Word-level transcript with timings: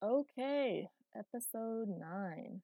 Okay, 0.00 0.90
episode 1.16 1.88
9 1.88 2.62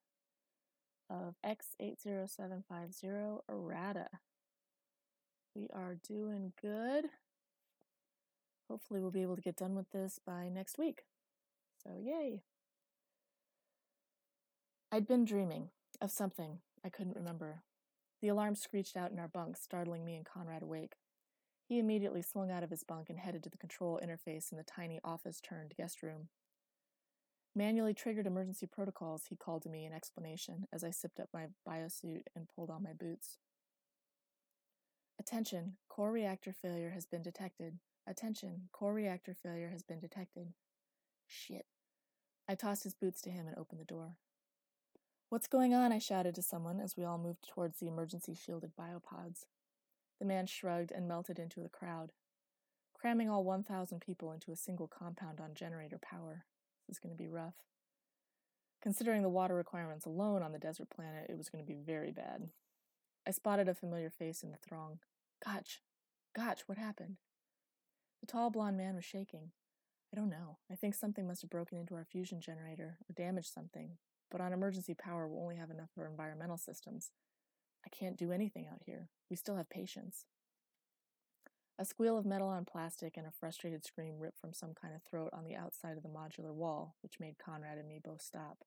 of 1.11 1.35
X80750 1.45 3.41
Errata. 3.51 4.07
We 5.57 5.67
are 5.75 5.97
doing 6.07 6.53
good. 6.63 7.07
Hopefully, 8.71 9.01
we'll 9.01 9.11
be 9.11 9.23
able 9.23 9.35
to 9.35 9.43
get 9.43 9.57
done 9.57 9.75
with 9.75 9.91
this 9.91 10.21
by 10.25 10.49
next 10.49 10.79
week. 10.79 11.07
So, 11.83 11.97
yay! 12.01 12.45
I'd 14.93 15.09
been 15.09 15.25
dreaming 15.25 15.71
of 16.01 16.13
something 16.13 16.59
I 16.85 16.89
couldn't 16.89 17.17
remember. 17.17 17.63
The 18.23 18.29
alarm 18.29 18.55
screeched 18.55 18.97
out 18.97 19.11
in 19.11 19.19
our 19.19 19.27
bunk, 19.27 19.57
startling 19.57 20.05
me 20.05 20.15
and 20.15 20.25
Conrad 20.25 20.63
awake. 20.63 20.95
He 21.69 21.81
immediately 21.81 22.23
swung 22.23 22.53
out 22.53 22.63
of 22.63 22.71
his 22.71 22.85
bunk 22.85 23.11
and 23.11 23.19
headed 23.19 23.43
to 23.43 23.51
the 23.51 23.59
control 23.59 24.01
interface 24.01 24.53
in 24.53 24.57
the 24.57 24.63
tiny 24.63 25.01
office 25.03 25.41
turned 25.41 25.75
guest 25.77 26.01
room. 26.01 26.29
Manually 27.57 27.95
triggered 27.95 28.27
emergency 28.27 28.67
protocols, 28.67 29.27
he 29.29 29.37
called 29.37 29.63
to 29.63 29.69
me 29.69 29.85
in 29.85 29.93
explanation 29.93 30.67
as 30.73 30.83
I 30.83 30.91
sipped 30.91 31.21
up 31.21 31.29
my 31.33 31.47
biosuit 31.67 32.23
and 32.35 32.49
pulled 32.49 32.71
on 32.71 32.83
my 32.83 32.93
boots. 32.93 33.39
Attention, 35.21 35.77
core 35.89 36.11
reactor 36.11 36.53
failure 36.53 36.91
has 36.91 37.07
been 37.07 37.23
detected. 37.23 37.79
Attention, 38.09 38.69
core 38.73 38.93
reactor 38.93 39.35
failure 39.35 39.71
has 39.71 39.85
been 39.85 40.01
detected. 40.01 40.53
Shit. 41.29 41.67
I 42.49 42.57
tossed 42.57 42.83
his 42.83 42.95
boots 42.95 43.23
to 43.23 43.31
him 43.31 43.47
and 43.47 43.57
opened 43.57 43.81
the 43.81 43.85
door. 43.85 44.17
What's 45.31 45.47
going 45.47 45.73
on? 45.73 45.93
I 45.93 45.99
shouted 45.99 46.35
to 46.35 46.43
someone 46.43 46.81
as 46.81 46.97
we 46.97 47.05
all 47.05 47.19
moved 47.19 47.49
towards 47.49 47.79
the 47.79 47.87
emergency 47.87 48.35
shielded 48.35 48.73
biopods. 48.79 49.47
The 50.19 50.27
man 50.27 50.47
shrugged 50.47 50.91
and 50.91 51.09
melted 51.09 51.39
into 51.39 51.61
the 51.61 51.69
crowd. 51.69 52.13
Cramming 52.95 53.31
all 53.31 53.45
1,000 53.45 54.01
people 54.01 54.33
into 54.33 54.51
a 54.51 54.57
single 54.57 54.89
compound 54.89 55.41
on 55.41 55.55
generator 55.55 55.99
power. 55.99 56.45
This 56.87 56.97
is 56.97 57.01
going 57.01 57.15
to 57.15 57.23
be 57.23 57.29
rough. 57.29 57.55
Considering 58.83 59.23
the 59.23 59.29
water 59.29 59.55
requirements 59.55 60.05
alone 60.05 60.43
on 60.43 60.53
the 60.53 60.59
desert 60.59 60.91
planet, 60.91 61.27
it 61.31 61.39
was 61.39 61.49
going 61.49 61.65
to 61.65 61.69
be 61.69 61.79
very 61.79 62.13
bad. 62.13 62.49
I 63.27 63.31
spotted 63.31 63.69
a 63.69 63.75
familiar 63.75 64.11
face 64.11 64.43
in 64.43 64.51
the 64.51 64.59
throng. 64.59 64.99
Gotch! 65.45 65.81
Gotch, 66.37 66.63
what 66.67 66.77
happened? 66.77 67.17
The 68.21 68.27
tall 68.27 68.51
blond 68.51 68.77
man 68.77 68.95
was 68.95 69.05
shaking. 69.05 69.53
I 70.13 70.17
don't 70.17 70.31
know. 70.31 70.59
I 70.71 70.75
think 70.75 70.95
something 70.95 71.27
must 71.27 71.43
have 71.43 71.51
broken 71.51 71.79
into 71.79 71.95
our 71.95 72.05
fusion 72.05 72.41
generator 72.41 72.99
or 73.09 73.13
damaged 73.15 73.53
something. 73.53 73.93
But 74.31 74.41
on 74.41 74.53
emergency 74.53 74.95
power, 74.95 75.27
we'll 75.27 75.43
only 75.43 75.57
have 75.57 75.71
enough 75.71 75.91
for 75.95 76.07
environmental 76.07 76.57
systems. 76.57 77.11
I 77.85 77.89
can't 77.89 78.17
do 78.17 78.33
anything 78.33 78.67
out 78.67 78.83
here. 78.85 79.09
We 79.31 79.37
still 79.37 79.57
have 79.57 79.71
patience. 79.71 80.27
A 81.77 81.85
squeal 81.85 82.17
of 82.17 82.25
metal 82.25 82.49
on 82.49 82.65
plastic 82.65 83.17
and 83.17 83.27
a 83.27 83.33
frustrated 83.33 83.85
scream 83.85 84.19
ripped 84.19 84.39
from 84.39 84.53
some 84.53 84.75
kind 84.75 84.95
of 84.95 85.03
throat 85.03 85.31
on 85.33 85.45
the 85.45 85.57
outside 85.57 85.97
of 85.97 86.05
the 86.05 86.09
modular 86.09 86.55
wall, 86.55 86.95
which 87.03 87.19
made 87.19 87.39
Conrad 87.39 87.79
and 87.79 87.89
me 87.89 87.99
both 88.03 88.23
stop. 88.23 88.59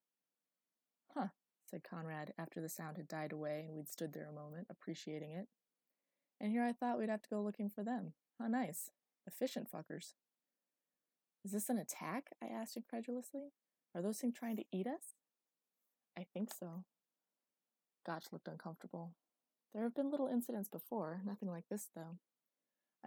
Huh, 1.13 1.27
said 1.69 1.83
Conrad 1.83 2.33
after 2.37 2.59
the 2.59 2.67
sound 2.67 2.97
had 2.97 3.07
died 3.07 3.31
away 3.31 3.63
and 3.65 3.75
we'd 3.75 3.87
stood 3.87 4.11
there 4.11 4.27
a 4.29 4.33
moment, 4.33 4.67
appreciating 4.69 5.31
it. 5.31 5.47
And 6.39 6.51
here 6.51 6.63
I 6.63 6.73
thought 6.73 6.99
we'd 6.99 7.09
have 7.09 7.21
to 7.21 7.29
go 7.29 7.41
looking 7.41 7.69
for 7.69 7.83
them. 7.83 8.13
How 8.39 8.47
nice. 8.47 8.91
Efficient 9.25 9.71
fuckers. 9.71 10.13
Is 11.45 11.51
this 11.51 11.69
an 11.69 11.77
attack? 11.77 12.31
I 12.43 12.47
asked 12.47 12.75
incredulously. 12.75 13.53
Are 13.95 14.01
those 14.01 14.17
things 14.19 14.35
trying 14.37 14.57
to 14.57 14.65
eat 14.71 14.85
us? 14.85 15.15
I 16.17 16.25
think 16.33 16.49
so. 16.53 16.83
Gotch 18.05 18.25
looked 18.31 18.47
uncomfortable. 18.47 19.13
There 19.73 19.83
have 19.83 19.95
been 19.95 20.11
little 20.11 20.27
incidents 20.27 20.67
before, 20.67 21.21
nothing 21.25 21.49
like 21.49 21.65
this, 21.69 21.87
though. 21.95 22.17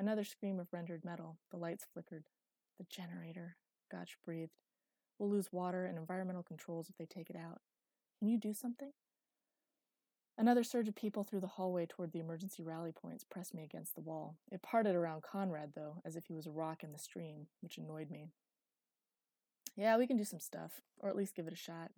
Another 0.01 0.25
scream 0.25 0.59
of 0.59 0.73
rendered 0.73 1.05
metal. 1.05 1.37
The 1.51 1.59
lights 1.59 1.85
flickered. 1.93 2.25
The 2.79 2.87
generator, 2.89 3.57
Gotch 3.93 4.17
breathed. 4.25 4.57
We'll 5.19 5.29
lose 5.29 5.53
water 5.53 5.85
and 5.85 5.99
environmental 5.99 6.43
controls 6.43 6.89
if 6.89 6.97
they 6.97 7.05
take 7.05 7.29
it 7.29 7.37
out. 7.37 7.61
Can 8.19 8.29
you 8.29 8.39
do 8.39 8.55
something? 8.55 8.93
Another 10.39 10.65
surge 10.65 10.89
of 10.89 10.95
people 10.95 11.23
through 11.23 11.41
the 11.41 11.47
hallway 11.47 11.85
toward 11.85 12.13
the 12.13 12.19
emergency 12.19 12.63
rally 12.63 12.93
points 12.93 13.25
pressed 13.25 13.53
me 13.53 13.63
against 13.63 13.95
the 13.95 14.01
wall. 14.01 14.39
It 14.51 14.63
parted 14.63 14.95
around 14.95 15.23
Conrad, 15.23 15.73
though, 15.75 16.01
as 16.03 16.17
if 16.17 16.25
he 16.25 16.35
was 16.35 16.47
a 16.47 16.51
rock 16.51 16.83
in 16.83 16.93
the 16.93 16.99
stream, 16.99 17.49
which 17.61 17.77
annoyed 17.77 18.11
me. 18.11 18.31
Yeah, 19.77 19.99
we 19.99 20.07
can 20.07 20.17
do 20.17 20.25
some 20.25 20.41
stuff, 20.41 20.81
or 20.99 21.11
at 21.11 21.17
least 21.17 21.35
give 21.37 21.47
it 21.47 21.53
a 21.53 21.57
shot. 21.57 21.91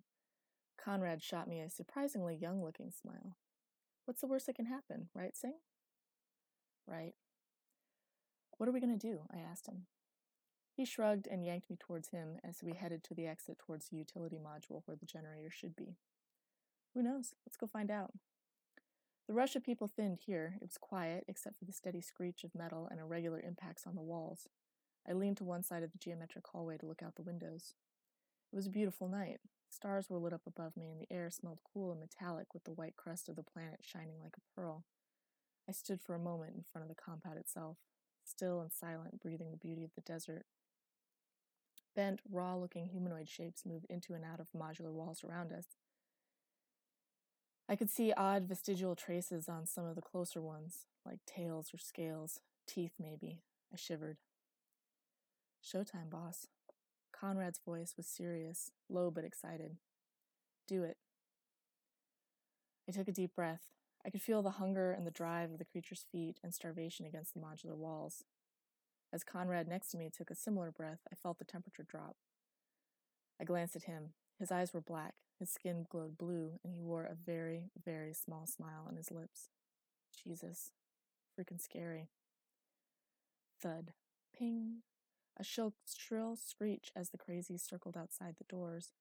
Conrad 0.77 1.23
shot 1.23 1.47
me 1.47 1.61
a 1.61 1.69
surprisingly 1.69 2.35
young 2.35 2.61
looking 2.61 2.91
smile. 2.91 3.37
What's 4.03 4.19
the 4.19 4.27
worst 4.27 4.47
that 4.47 4.57
can 4.57 4.65
happen, 4.65 5.07
right, 5.15 5.37
Singh? 5.37 5.55
Right. 6.85 7.13
What 8.57 8.69
are 8.69 8.71
we 8.71 8.79
going 8.79 8.97
to 8.97 9.07
do? 9.07 9.21
I 9.33 9.39
asked 9.39 9.67
him. 9.67 9.87
He 10.75 10.85
shrugged 10.85 11.27
and 11.27 11.45
yanked 11.45 11.69
me 11.69 11.77
towards 11.79 12.09
him 12.09 12.37
as 12.43 12.63
we 12.63 12.73
headed 12.73 13.03
to 13.03 13.13
the 13.13 13.27
exit 13.27 13.59
towards 13.59 13.87
the 13.87 13.97
utility 13.97 14.37
module 14.37 14.81
where 14.85 14.97
the 14.97 15.05
generator 15.05 15.51
should 15.51 15.75
be. 15.75 15.97
Who 16.93 17.03
knows? 17.03 17.33
Let's 17.45 17.57
go 17.57 17.67
find 17.67 17.91
out. 17.91 18.11
The 19.27 19.33
rush 19.33 19.55
of 19.55 19.63
people 19.63 19.87
thinned 19.87 20.19
here. 20.25 20.55
It 20.61 20.65
was 20.65 20.77
quiet, 20.77 21.25
except 21.27 21.57
for 21.57 21.65
the 21.65 21.71
steady 21.71 22.01
screech 22.01 22.43
of 22.43 22.55
metal 22.55 22.87
and 22.89 22.99
irregular 22.99 23.39
impacts 23.39 23.87
on 23.87 23.95
the 23.95 24.01
walls. 24.01 24.47
I 25.07 25.13
leaned 25.13 25.37
to 25.37 25.43
one 25.43 25.63
side 25.63 25.83
of 25.83 25.91
the 25.91 25.97
geometric 25.97 26.45
hallway 26.47 26.77
to 26.77 26.85
look 26.85 27.01
out 27.03 27.15
the 27.15 27.23
windows. 27.23 27.73
It 28.51 28.55
was 28.55 28.67
a 28.67 28.71
beautiful 28.71 29.07
night. 29.07 29.39
Stars 29.69 30.09
were 30.09 30.19
lit 30.19 30.33
up 30.33 30.45
above 30.45 30.77
me, 30.77 30.91
and 30.91 30.99
the 30.99 31.11
air 31.11 31.29
smelled 31.31 31.59
cool 31.73 31.91
and 31.91 31.99
metallic 31.99 32.53
with 32.53 32.63
the 32.63 32.73
white 32.73 32.95
crust 32.95 33.29
of 33.29 33.35
the 33.35 33.43
planet 33.43 33.79
shining 33.81 34.19
like 34.21 34.35
a 34.37 34.55
pearl. 34.55 34.83
I 35.67 35.71
stood 35.71 36.01
for 36.01 36.15
a 36.15 36.19
moment 36.19 36.55
in 36.55 36.63
front 36.63 36.83
of 36.83 36.89
the 36.89 37.01
compound 37.01 37.37
itself 37.37 37.77
still 38.23 38.61
and 38.61 38.71
silent, 38.71 39.19
breathing 39.19 39.51
the 39.51 39.57
beauty 39.57 39.83
of 39.83 39.93
the 39.95 40.01
desert. 40.01 40.45
Bent, 41.95 42.21
raw 42.29 42.55
looking 42.55 42.87
humanoid 42.87 43.29
shapes 43.29 43.65
moved 43.65 43.85
into 43.89 44.13
and 44.13 44.25
out 44.25 44.39
of 44.39 44.47
modular 44.57 44.91
walls 44.91 45.23
around 45.23 45.51
us. 45.51 45.65
I 47.69 47.75
could 47.75 47.89
see 47.89 48.11
odd 48.13 48.43
vestigial 48.43 48.95
traces 48.95 49.47
on 49.47 49.65
some 49.65 49.85
of 49.85 49.95
the 49.95 50.01
closer 50.01 50.41
ones, 50.41 50.85
like 51.05 51.19
tails 51.25 51.73
or 51.73 51.77
scales, 51.77 52.39
teeth 52.67 52.93
maybe. 52.99 53.41
I 53.71 53.77
shivered. 53.77 54.17
Showtime, 55.63 56.09
boss. 56.09 56.47
Conrad's 57.11 57.59
voice 57.65 57.93
was 57.95 58.05
serious, 58.05 58.71
low 58.89 59.09
but 59.09 59.23
excited. 59.23 59.77
Do 60.67 60.83
it. 60.83 60.97
I 62.87 62.91
took 62.91 63.07
a 63.07 63.13
deep 63.13 63.33
breath, 63.35 63.61
I 64.05 64.09
could 64.09 64.21
feel 64.21 64.41
the 64.41 64.51
hunger 64.51 64.91
and 64.91 65.07
the 65.07 65.11
drive 65.11 65.51
of 65.51 65.59
the 65.59 65.65
creature's 65.65 66.05
feet 66.11 66.39
and 66.43 66.53
starvation 66.53 67.05
against 67.05 67.33
the 67.33 67.39
modular 67.39 67.75
walls. 67.75 68.23
As 69.13 69.23
Conrad 69.23 69.67
next 69.67 69.89
to 69.91 69.97
me 69.97 70.09
took 70.09 70.29
a 70.29 70.35
similar 70.35 70.71
breath, 70.71 71.01
I 71.11 71.15
felt 71.15 71.39
the 71.39 71.45
temperature 71.45 71.85
drop. 71.87 72.15
I 73.39 73.43
glanced 73.43 73.75
at 73.75 73.83
him. 73.83 74.13
His 74.39 74.51
eyes 74.51 74.73
were 74.73 74.81
black, 74.81 75.13
his 75.39 75.49
skin 75.49 75.85
glowed 75.89 76.17
blue, 76.17 76.59
and 76.63 76.73
he 76.73 76.81
wore 76.81 77.05
a 77.05 77.15
very, 77.15 77.69
very 77.83 78.13
small 78.13 78.45
smile 78.45 78.85
on 78.87 78.95
his 78.95 79.11
lips. 79.11 79.49
Jesus. 80.23 80.71
Freaking 81.39 81.61
scary. 81.61 82.09
Thud. 83.61 83.93
Ping. 84.37 84.81
A 85.37 85.43
shrill, 85.43 85.73
screech 86.35 86.91
as 86.95 87.09
the 87.09 87.17
crazies 87.17 87.61
circled 87.61 87.97
outside 87.97 88.35
the 88.37 88.43
doors. 88.43 88.91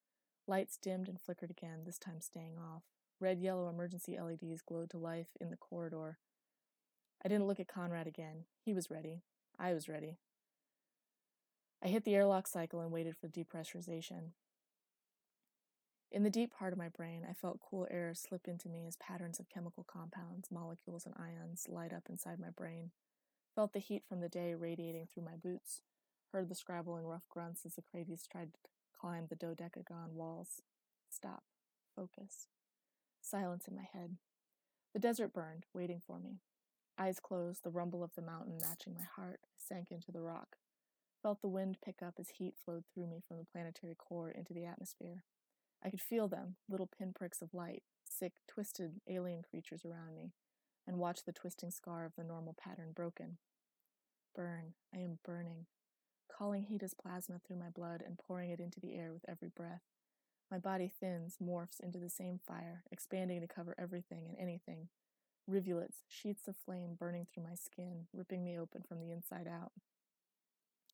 Lights 0.46 0.78
dimmed 0.80 1.08
and 1.08 1.20
flickered 1.20 1.50
again, 1.50 1.80
this 1.84 1.98
time 1.98 2.20
staying 2.20 2.56
off. 2.58 2.84
Red 3.22 3.38
yellow 3.38 3.68
emergency 3.68 4.18
LEDs 4.20 4.62
glowed 4.62 4.90
to 4.90 4.98
life 4.98 5.28
in 5.40 5.50
the 5.50 5.56
corridor. 5.56 6.18
I 7.24 7.28
didn't 7.28 7.46
look 7.46 7.60
at 7.60 7.68
Conrad 7.68 8.08
again. 8.08 8.46
He 8.64 8.74
was 8.74 8.90
ready. 8.90 9.22
I 9.56 9.74
was 9.74 9.88
ready. 9.88 10.18
I 11.80 11.86
hit 11.86 12.04
the 12.04 12.16
airlock 12.16 12.48
cycle 12.48 12.80
and 12.80 12.90
waited 12.90 13.16
for 13.16 13.28
depressurization. 13.28 14.32
In 16.10 16.24
the 16.24 16.30
deep 16.30 16.52
part 16.52 16.72
of 16.72 16.80
my 16.80 16.88
brain, 16.88 17.24
I 17.28 17.32
felt 17.32 17.60
cool 17.60 17.86
air 17.92 18.12
slip 18.12 18.48
into 18.48 18.68
me 18.68 18.86
as 18.88 18.96
patterns 18.96 19.38
of 19.38 19.48
chemical 19.48 19.84
compounds, 19.84 20.50
molecules, 20.50 21.06
and 21.06 21.14
ions 21.16 21.68
light 21.68 21.92
up 21.92 22.08
inside 22.10 22.40
my 22.40 22.50
brain. 22.50 22.90
Felt 23.54 23.72
the 23.72 23.78
heat 23.78 24.02
from 24.04 24.18
the 24.18 24.28
day 24.28 24.52
radiating 24.54 25.06
through 25.06 25.26
my 25.26 25.36
boots. 25.36 25.82
Heard 26.32 26.48
the 26.48 26.56
scrabbling 26.56 27.06
rough 27.06 27.28
grunts 27.30 27.64
as 27.64 27.76
the 27.76 27.82
Krabies 27.82 28.26
tried 28.28 28.54
to 28.54 28.58
climb 29.00 29.28
the 29.28 29.36
dodecagon 29.36 30.14
walls. 30.14 30.60
Stop. 31.08 31.44
Focus. 31.94 32.48
Silence 33.22 33.68
in 33.68 33.76
my 33.76 33.86
head. 33.92 34.16
The 34.92 34.98
desert 34.98 35.32
burned, 35.32 35.64
waiting 35.72 36.02
for 36.04 36.18
me. 36.18 36.40
Eyes 36.98 37.20
closed, 37.20 37.62
the 37.62 37.70
rumble 37.70 38.02
of 38.02 38.14
the 38.14 38.20
mountain 38.20 38.58
matching 38.60 38.94
my 38.94 39.06
heart, 39.16 39.40
I 39.44 39.56
sank 39.56 39.90
into 39.90 40.12
the 40.12 40.20
rock. 40.20 40.56
Felt 41.22 41.40
the 41.40 41.48
wind 41.48 41.78
pick 41.82 42.02
up 42.02 42.14
as 42.18 42.30
heat 42.30 42.54
flowed 42.62 42.84
through 42.92 43.06
me 43.06 43.22
from 43.26 43.38
the 43.38 43.44
planetary 43.44 43.94
core 43.94 44.30
into 44.30 44.52
the 44.52 44.66
atmosphere. 44.66 45.22
I 45.82 45.88
could 45.88 46.00
feel 46.00 46.28
them, 46.28 46.56
little 46.68 46.88
pinpricks 46.88 47.40
of 47.40 47.54
light, 47.54 47.84
sick, 48.04 48.32
twisted 48.48 49.00
alien 49.08 49.42
creatures 49.42 49.84
around 49.84 50.14
me, 50.16 50.32
and 50.86 50.98
watch 50.98 51.24
the 51.24 51.32
twisting 51.32 51.70
scar 51.70 52.04
of 52.04 52.16
the 52.16 52.24
normal 52.24 52.54
pattern 52.54 52.90
broken. 52.92 53.38
Burn. 54.34 54.74
I 54.94 54.98
am 54.98 55.20
burning. 55.24 55.66
Calling 56.28 56.64
heat 56.64 56.82
as 56.82 56.94
plasma 56.94 57.38
through 57.38 57.58
my 57.58 57.70
blood 57.70 58.02
and 58.04 58.18
pouring 58.18 58.50
it 58.50 58.60
into 58.60 58.80
the 58.80 58.94
air 58.94 59.12
with 59.12 59.24
every 59.28 59.48
breath. 59.48 59.82
My 60.52 60.58
body 60.58 60.92
thins, 61.00 61.38
morphs 61.42 61.80
into 61.82 61.98
the 61.98 62.10
same 62.10 62.38
fire, 62.46 62.82
expanding 62.92 63.40
to 63.40 63.46
cover 63.46 63.74
everything 63.78 64.26
and 64.28 64.36
anything. 64.38 64.88
Rivulets, 65.46 66.02
sheets 66.10 66.46
of 66.46 66.56
flame 66.56 66.94
burning 66.94 67.26
through 67.26 67.44
my 67.44 67.54
skin, 67.54 68.06
ripping 68.12 68.44
me 68.44 68.58
open 68.58 68.82
from 68.86 69.00
the 69.00 69.10
inside 69.10 69.48
out. 69.48 69.72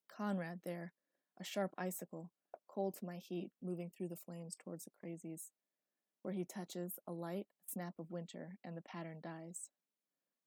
Conrad 0.09 0.61
there, 0.65 0.93
a 1.41 1.45
sharp 1.45 1.75
icicle, 1.77 2.31
cold 2.69 2.95
to 3.01 3.05
my 3.05 3.17
heat, 3.17 3.51
moving 3.61 3.91
through 3.91 4.07
the 4.07 4.15
flames 4.15 4.55
towards 4.55 4.85
the 4.85 4.93
crazies. 5.05 5.51
Where 6.23 6.35
he 6.35 6.45
touches, 6.45 7.01
a 7.05 7.13
light 7.13 7.49
snap 7.67 7.95
of 7.99 8.13
winter, 8.13 8.59
and 8.63 8.77
the 8.77 8.81
pattern 8.81 9.19
dies. 9.21 9.71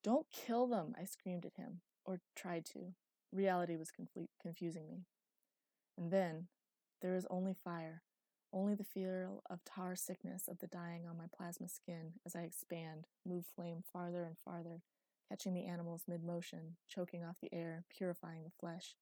Don't 0.05 0.27
kill 0.31 0.67
them, 0.67 0.95
I 0.97 1.03
screamed 1.03 1.45
at 1.45 1.61
him, 1.61 1.81
or 2.05 2.21
tried 2.33 2.63
to. 2.67 2.93
Reality 3.33 3.75
was 3.75 3.91
confusing 4.41 4.87
me. 4.87 5.03
And 5.97 6.11
then, 6.11 6.47
there 7.01 7.15
is 7.15 7.27
only 7.29 7.53
fire, 7.53 8.03
only 8.53 8.75
the 8.75 8.83
feel 8.83 9.43
of 9.49 9.63
tar 9.63 9.95
sickness 9.95 10.47
of 10.47 10.59
the 10.59 10.67
dying 10.67 11.07
on 11.07 11.17
my 11.17 11.25
plasma 11.35 11.67
skin 11.67 12.13
as 12.25 12.35
I 12.35 12.41
expand, 12.41 13.07
move 13.25 13.45
flame 13.45 13.83
farther 13.91 14.23
and 14.23 14.37
farther, 14.37 14.81
catching 15.29 15.53
the 15.53 15.65
animals 15.65 16.03
mid 16.07 16.23
motion, 16.23 16.75
choking 16.87 17.23
off 17.23 17.37
the 17.41 17.53
air, 17.53 17.85
purifying 17.89 18.43
the 18.43 18.51
flesh. 18.59 18.95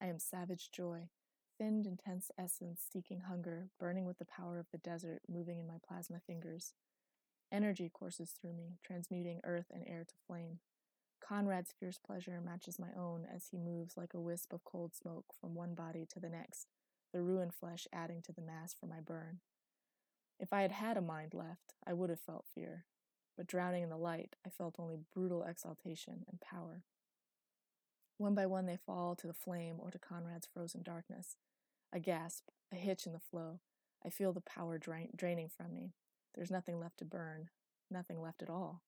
I 0.00 0.06
am 0.06 0.18
savage 0.18 0.70
joy, 0.72 1.08
thinned, 1.58 1.86
intense 1.86 2.30
essence, 2.38 2.82
seeking 2.90 3.20
hunger, 3.20 3.68
burning 3.78 4.04
with 4.04 4.18
the 4.18 4.24
power 4.24 4.58
of 4.58 4.66
the 4.72 4.78
desert, 4.78 5.22
moving 5.28 5.58
in 5.58 5.66
my 5.66 5.76
plasma 5.86 6.20
fingers. 6.26 6.74
Energy 7.52 7.90
courses 7.92 8.30
through 8.30 8.52
me, 8.52 8.78
transmuting 8.84 9.40
earth 9.44 9.66
and 9.72 9.84
air 9.86 10.04
to 10.06 10.14
flame. 10.26 10.58
Conrad's 11.20 11.74
fierce 11.78 11.98
pleasure 11.98 12.40
matches 12.44 12.78
my 12.78 12.90
own 12.96 13.26
as 13.34 13.48
he 13.50 13.58
moves 13.58 13.96
like 13.96 14.14
a 14.14 14.20
wisp 14.20 14.52
of 14.52 14.64
cold 14.64 14.94
smoke 14.94 15.26
from 15.40 15.54
one 15.54 15.74
body 15.74 16.06
to 16.12 16.20
the 16.20 16.28
next, 16.28 16.68
the 17.16 17.22
ruined 17.22 17.54
flesh 17.54 17.88
adding 17.94 18.20
to 18.20 18.30
the 18.30 18.42
mass 18.42 18.74
for 18.78 18.84
my 18.84 19.00
burn. 19.00 19.40
If 20.38 20.52
I 20.52 20.60
had 20.60 20.72
had 20.72 20.98
a 20.98 21.00
mind 21.00 21.32
left, 21.32 21.72
I 21.86 21.94
would 21.94 22.10
have 22.10 22.20
felt 22.20 22.44
fear, 22.54 22.84
but 23.38 23.46
drowning 23.46 23.82
in 23.82 23.88
the 23.88 23.96
light, 23.96 24.36
I 24.46 24.50
felt 24.50 24.74
only 24.78 24.98
brutal 25.14 25.42
exaltation 25.42 26.26
and 26.28 26.42
power. 26.42 26.82
One 28.18 28.34
by 28.34 28.44
one, 28.44 28.66
they 28.66 28.76
fall 28.76 29.16
to 29.16 29.26
the 29.26 29.32
flame 29.32 29.76
or 29.78 29.90
to 29.90 29.98
Conrad's 29.98 30.46
frozen 30.46 30.82
darkness. 30.82 31.38
A 31.90 32.00
gasp, 32.00 32.50
a 32.70 32.76
hitch 32.76 33.06
in 33.06 33.14
the 33.14 33.18
flow. 33.18 33.60
I 34.04 34.10
feel 34.10 34.34
the 34.34 34.42
power 34.42 34.76
drain- 34.76 35.12
draining 35.16 35.48
from 35.48 35.72
me. 35.72 35.94
There's 36.34 36.50
nothing 36.50 36.78
left 36.78 36.98
to 36.98 37.06
burn, 37.06 37.48
nothing 37.90 38.20
left 38.20 38.42
at 38.42 38.50
all. 38.50 38.82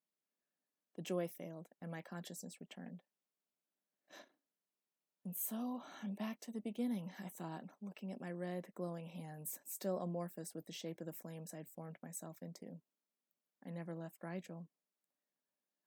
The 0.97 1.03
joy 1.03 1.29
failed, 1.29 1.71
and 1.81 1.91
my 1.91 2.03
consciousness 2.03 2.61
returned. 2.61 3.01
And 5.29 5.37
so 5.37 5.83
I'm 6.03 6.15
back 6.15 6.41
to 6.41 6.51
the 6.51 6.59
beginning, 6.59 7.11
I 7.23 7.29
thought, 7.29 7.65
looking 7.83 8.11
at 8.11 8.19
my 8.19 8.33
red, 8.33 8.69
glowing 8.75 9.09
hands, 9.09 9.61
still 9.67 9.99
amorphous 9.99 10.55
with 10.55 10.65
the 10.65 10.73
shape 10.73 11.03
of 11.03 11.07
the 11.07 11.13
flames 11.13 11.53
I'd 11.53 11.69
formed 11.69 11.99
myself 12.03 12.39
into. 12.41 12.77
I 13.63 13.69
never 13.69 13.95
left 13.95 14.23
Rigel. 14.23 14.69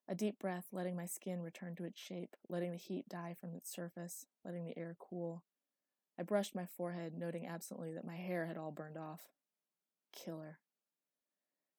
A 0.07 0.13
deep 0.13 0.37
breath, 0.37 0.67
letting 0.71 0.95
my 0.95 1.07
skin 1.07 1.41
return 1.41 1.73
to 1.77 1.85
its 1.85 1.99
shape, 1.99 2.35
letting 2.49 2.69
the 2.69 2.77
heat 2.77 3.09
die 3.09 3.33
from 3.33 3.55
its 3.55 3.67
surface, 3.67 4.27
letting 4.45 4.63
the 4.63 4.77
air 4.77 4.95
cool. 4.99 5.41
I 6.19 6.21
brushed 6.21 6.53
my 6.53 6.67
forehead, 6.67 7.17
noting 7.17 7.47
absently 7.47 7.91
that 7.93 8.05
my 8.05 8.17
hair 8.17 8.45
had 8.45 8.57
all 8.57 8.69
burned 8.69 8.95
off. 8.95 9.21
Killer. 10.13 10.59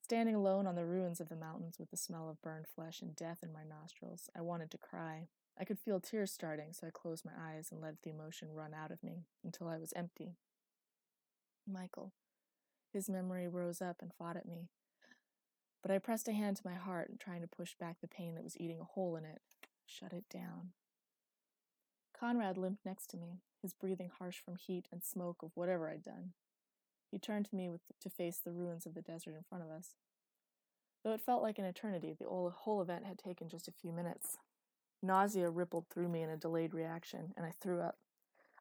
Standing 0.03 0.35
alone 0.35 0.67
on 0.67 0.75
the 0.75 0.85
ruins 0.85 1.21
of 1.21 1.29
the 1.29 1.37
mountains 1.37 1.79
with 1.79 1.93
the 1.93 1.97
smell 1.97 2.29
of 2.29 2.43
burned 2.43 2.67
flesh 2.67 3.01
and 3.03 3.15
death 3.15 3.39
in 3.41 3.53
my 3.53 3.63
nostrils, 3.63 4.31
I 4.37 4.41
wanted 4.41 4.73
to 4.73 4.79
cry. 4.79 5.29
I 5.59 5.65
could 5.65 5.79
feel 5.79 6.01
tears 6.01 6.33
starting, 6.33 6.73
so 6.73 6.87
I 6.87 6.91
closed 6.91 7.25
my 7.25 7.33
eyes 7.39 7.69
and 7.71 7.81
let 7.81 8.03
the 8.03 8.11
emotion 8.11 8.49
run 8.53 8.73
out 8.75 8.91
of 8.91 9.03
me 9.03 9.27
until 9.45 9.69
I 9.69 9.79
was 9.79 9.93
empty. 9.95 10.37
Michael. 11.71 12.13
His 12.93 13.09
memory 13.09 13.49
rose 13.49 13.81
up 13.81 14.03
and 14.03 14.13
fought 14.13 14.37
at 14.37 14.49
me. 14.49 14.69
But 15.83 15.91
I 15.91 15.99
pressed 15.99 16.29
a 16.29 16.33
hand 16.33 16.57
to 16.59 16.67
my 16.67 16.75
heart, 16.75 17.09
and 17.09 17.19
trying 17.19 17.41
to 17.43 17.49
push 17.49 17.75
back 17.75 18.01
the 18.01 18.09
pain 18.09 18.35
that 18.35 18.45
was 18.45 18.57
eating 18.59 18.81
a 18.81 18.85
hole 18.85 19.17
in 19.17 19.25
it. 19.25 19.41
Shut 19.87 20.13
it 20.13 20.25
down. 20.31 20.73
Conrad 22.19 22.57
limped 22.57 22.87
next 22.87 23.09
to 23.09 23.17
me, 23.17 23.41
his 23.61 23.75
breathing 23.75 24.11
harsh 24.19 24.39
from 24.45 24.57
heat 24.57 24.87
and 24.93 25.03
smoke 25.03 25.43
of 25.43 25.51
whatever 25.55 25.89
I'd 25.89 26.05
done. 26.05 26.33
He 27.11 27.19
turned 27.19 27.47
to 27.47 27.57
me 27.57 27.69
with, 27.69 27.81
to 28.01 28.09
face 28.09 28.39
the 28.39 28.53
ruins 28.53 28.87
of 28.87 28.95
the 28.95 29.03
desert 29.03 29.35
in 29.37 29.43
front 29.43 29.65
of 29.65 29.71
us. 29.71 29.97
Though 31.03 31.13
it 31.13 31.21
felt 31.21 31.43
like 31.43 31.59
an 31.59 31.65
eternity, 31.65 32.15
the 32.19 32.27
whole 32.29 32.81
event 32.81 33.07
had 33.07 33.19
taken 33.19 33.49
just 33.49 33.67
a 33.67 33.73
few 33.73 33.93
minutes. 33.93 34.39
Nausea 35.03 35.51
rippled 35.51 35.87
through 35.89 36.09
me 36.09 36.23
in 36.23 36.31
a 36.31 36.37
delayed 36.37 36.73
reaction, 36.73 37.35
and 37.37 37.45
I 37.45 37.51
threw 37.51 37.81
up. 37.81 37.99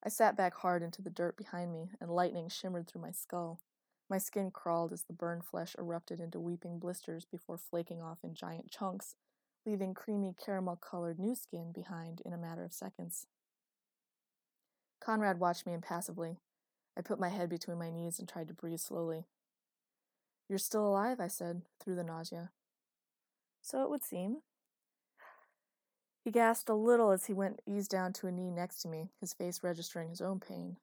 I 0.04 0.10
sat 0.10 0.36
back 0.36 0.56
hard 0.56 0.82
into 0.82 1.02
the 1.02 1.12
dirt 1.12 1.38
behind 1.38 1.72
me, 1.72 1.92
and 2.00 2.10
lightning 2.10 2.50
shimmered 2.50 2.88
through 2.88 3.02
my 3.02 3.12
skull. 3.12 3.60
My 4.10 4.18
skin 4.18 4.52
crawled 4.52 4.92
as 4.92 5.04
the 5.04 5.14
burned 5.14 5.46
flesh 5.46 5.76
erupted 5.78 6.20
into 6.20 6.40
weeping 6.40 6.80
blisters 6.80 7.26
before 7.26 7.58
flaking 7.58 8.02
off 8.02 8.20
in 8.24 8.34
giant 8.34 8.72
chunks, 8.72 9.16
leaving 9.66 9.94
creamy 9.94 10.34
caramel 10.44 10.76
colored 10.76 11.20
new 11.20 11.36
skin 11.36 11.72
behind 11.72 12.22
in 12.26 12.34
a 12.34 12.38
matter 12.38 12.64
of 12.64 12.74
seconds. 12.74 13.28
Conrad 15.00 15.40
watched 15.40 15.66
me 15.66 15.74
impassively. 15.74 16.40
I 16.98 17.02
put 17.02 17.20
my 17.20 17.30
head 17.30 17.50
between 17.50 17.78
my 17.78 17.90
knees 17.90 18.20
and 18.20 18.28
tried 18.28 18.48
to 18.50 18.54
breathe 18.54 18.80
slowly. 18.80 19.26
You're 20.50 20.60
still 20.60 20.86
alive, 20.86 21.20
I 21.20 21.28
said, 21.28 21.62
through 21.80 21.96
the 21.96 22.04
nausea. 22.04 22.52
So 23.62 23.84
it 23.84 23.90
would 23.90 24.04
seem, 24.04 24.40
he 26.24 26.32
gasped 26.32 26.70
a 26.70 26.76
little 26.76 27.12
as 27.12 27.26
he 27.26 27.34
went 27.34 27.62
eased 27.66 27.90
down 27.90 28.14
to 28.14 28.28
a 28.28 28.32
knee 28.32 28.52
next 28.52 28.82
to 28.82 28.88
me, 28.88 29.10
his 29.20 29.34
face 29.34 29.64
registering 29.64 30.10
his 30.10 30.22
own 30.22 30.40
pain. 30.40 30.78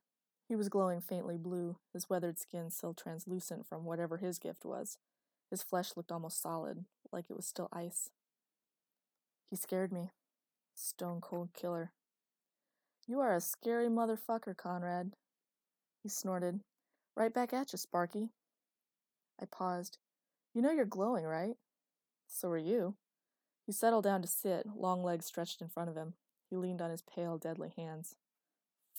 He 0.49 0.57
was 0.57 0.69
glowing 0.69 1.01
faintly 1.01 1.37
blue, 1.37 1.77
his 1.93 2.11
weathered 2.11 2.39
skin 2.39 2.71
still 2.71 2.95
translucent 2.95 3.67
from 3.67 3.85
whatever 3.85 4.17
his 4.17 4.39
gift 4.39 4.65
was. 4.65 4.99
His 5.51 5.63
flesh 5.63 5.93
looked 5.97 6.11
almost 6.11 6.43
solid, 6.43 6.85
like 7.13 7.27
it 7.31 7.37
was 7.37 7.47
still 7.47 7.69
ice. 7.73 8.11
He 9.51 9.57
scared 9.57 9.93
me. 9.93 10.11
Stone 10.75 11.21
cold 11.21 11.51
killer. 11.55 11.93
You 13.07 13.21
are 13.21 13.35
a 13.35 13.41
scary 13.41 13.89
motherfucker, 13.89 14.57
Conrad. 14.57 15.13
He 16.03 16.09
snorted. 16.09 16.61
Right 17.17 17.33
back 17.33 17.53
at 17.53 17.73
you, 17.73 17.79
Sparky. 17.79 18.31
I 19.41 19.47
paused. 19.47 19.99
You 20.55 20.63
know 20.63 20.71
you're 20.73 20.85
glowing, 20.85 21.25
right? 21.25 21.57
So 22.27 22.49
are 22.51 22.59
you. 22.59 22.95
He 23.69 23.73
settled 23.73 24.05
down 24.05 24.23
to 24.23 24.29
sit, 24.29 24.65
long 24.75 25.05
legs 25.05 25.27
stretched 25.27 25.61
in 25.61 25.69
front 25.69 25.91
of 25.91 25.95
him. 25.95 26.15
He 26.49 26.57
leaned 26.57 26.81
on 26.81 26.91
his 26.91 27.03
pale, 27.03 27.37
deadly 27.37 27.71
hands. 27.77 28.17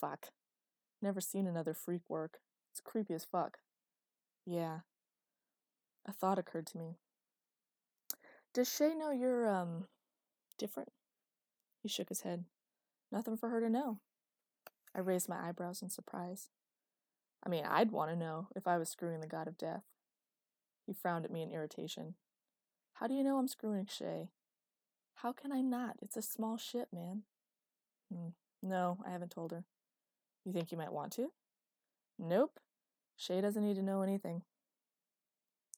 Fuck. 0.00 0.28
Never 1.02 1.20
seen 1.20 1.48
another 1.48 1.74
freak 1.74 2.02
work. 2.08 2.38
It's 2.70 2.80
creepy 2.80 3.14
as 3.14 3.24
fuck. 3.24 3.58
Yeah. 4.46 4.82
A 6.06 6.12
thought 6.12 6.38
occurred 6.38 6.68
to 6.68 6.78
me. 6.78 6.98
Does 8.54 8.72
Shay 8.72 8.94
know 8.94 9.10
you're, 9.10 9.48
um, 9.48 9.86
different? 10.56 10.90
He 11.82 11.88
shook 11.88 12.08
his 12.08 12.20
head. 12.20 12.44
Nothing 13.10 13.36
for 13.36 13.48
her 13.48 13.60
to 13.60 13.68
know. 13.68 13.98
I 14.94 15.00
raised 15.00 15.28
my 15.28 15.48
eyebrows 15.48 15.82
in 15.82 15.88
surprise. 15.88 16.48
I 17.44 17.48
mean, 17.48 17.64
I'd 17.64 17.90
want 17.90 18.12
to 18.12 18.16
know 18.16 18.46
if 18.54 18.68
I 18.68 18.78
was 18.78 18.88
screwing 18.88 19.20
the 19.20 19.26
god 19.26 19.48
of 19.48 19.58
death. 19.58 19.82
He 20.86 20.92
frowned 20.92 21.24
at 21.24 21.32
me 21.32 21.42
in 21.42 21.50
irritation. 21.50 22.14
How 22.92 23.08
do 23.08 23.14
you 23.14 23.24
know 23.24 23.38
I'm 23.38 23.48
screwing 23.48 23.88
Shay? 23.90 24.28
How 25.22 25.32
can 25.32 25.52
I 25.52 25.60
not? 25.60 25.96
It's 26.00 26.16
a 26.16 26.22
small 26.22 26.56
ship, 26.56 26.88
man. 26.94 27.22
Hmm. 28.12 28.28
No, 28.62 28.98
I 29.06 29.10
haven't 29.10 29.30
told 29.30 29.52
her. 29.52 29.64
You 30.44 30.52
think 30.52 30.72
you 30.72 30.78
might 30.78 30.92
want 30.92 31.12
to? 31.12 31.30
Nope. 32.18 32.58
Shay 33.16 33.42
doesn't 33.42 33.64
need 33.64 33.76
to 33.76 33.82
know 33.82 34.00
anything. 34.00 34.42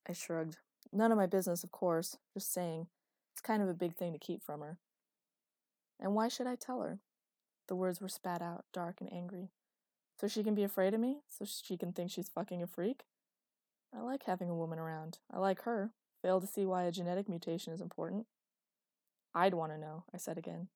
I 0.09 0.13
shrugged. 0.13 0.59
None 0.93 1.11
of 1.11 1.19
my 1.19 1.27
business, 1.27 1.65
of 1.65 1.73
course. 1.73 2.17
Just 2.35 2.53
saying. 2.53 2.87
It's 3.33 3.41
kind 3.41 3.63
of 3.63 3.69
a 3.69 3.75
big 3.75 3.97
thing 3.97 4.13
to 4.13 4.19
keep 4.19 4.43
from 4.43 4.61
her. 4.61 4.79
And 5.99 6.15
why 6.15 6.29
should 6.29 6.47
I 6.47 6.55
tell 6.55 6.81
her? 6.81 7.01
The 7.67 7.75
words 7.75 8.01
were 8.01 8.09
spat 8.09 8.43
out, 8.43 8.65
dark 8.73 9.01
and 9.01 9.13
angry. 9.13 9.51
So 10.21 10.29
she 10.29 10.45
can 10.45 10.55
be 10.55 10.63
afraid 10.63 10.95
of 10.95 11.01
me? 11.01 11.19
So 11.29 11.45
she 11.45 11.77
can 11.77 11.93
think 11.93 12.13
she's 12.13 12.29
fucking 12.29 12.63
a 12.63 12.67
freak? 12.69 13.03
I 13.93 14.03
like 14.03 14.25
having 14.25 14.49
a 14.49 14.55
woman 14.55 14.79
around. 14.79 15.19
I 15.33 15.39
like 15.39 15.63
her. 15.63 15.91
Fail 16.23 16.41
to 16.41 16.47
see 16.47 16.65
why 16.65 16.85
a 16.85 16.93
genetic 16.93 17.29
mutation 17.29 17.73
is 17.73 17.81
important. 17.81 18.27
I'd 19.35 19.55
want 19.55 19.73
to 19.73 19.79
know, 19.79 20.05
I 20.13 20.19
said 20.19 20.39
again. 20.39 20.69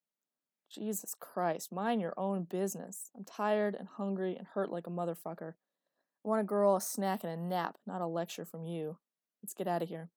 Jesus 0.69 1.15
Christ, 1.17 1.71
mind 1.71 2.01
your 2.01 2.13
own 2.17 2.43
business. 2.43 3.11
I'm 3.15 3.23
tired 3.23 3.75
and 3.75 3.87
hungry 3.87 4.35
and 4.35 4.47
hurt 4.47 4.71
like 4.71 4.87
a 4.87 4.91
motherfucker. 4.91 5.53
I 6.25 6.27
want 6.27 6.41
a 6.41 6.45
girl, 6.45 6.75
a 6.75 6.81
snack, 6.81 7.23
and 7.23 7.31
a 7.31 7.37
nap, 7.37 7.77
not 7.85 8.01
a 8.01 8.07
lecture 8.07 8.45
from 8.45 8.65
you. 8.65 8.97
Let's 9.41 9.53
get 9.53 9.67
out 9.67 9.81
of 9.81 9.89
here. 9.89 10.09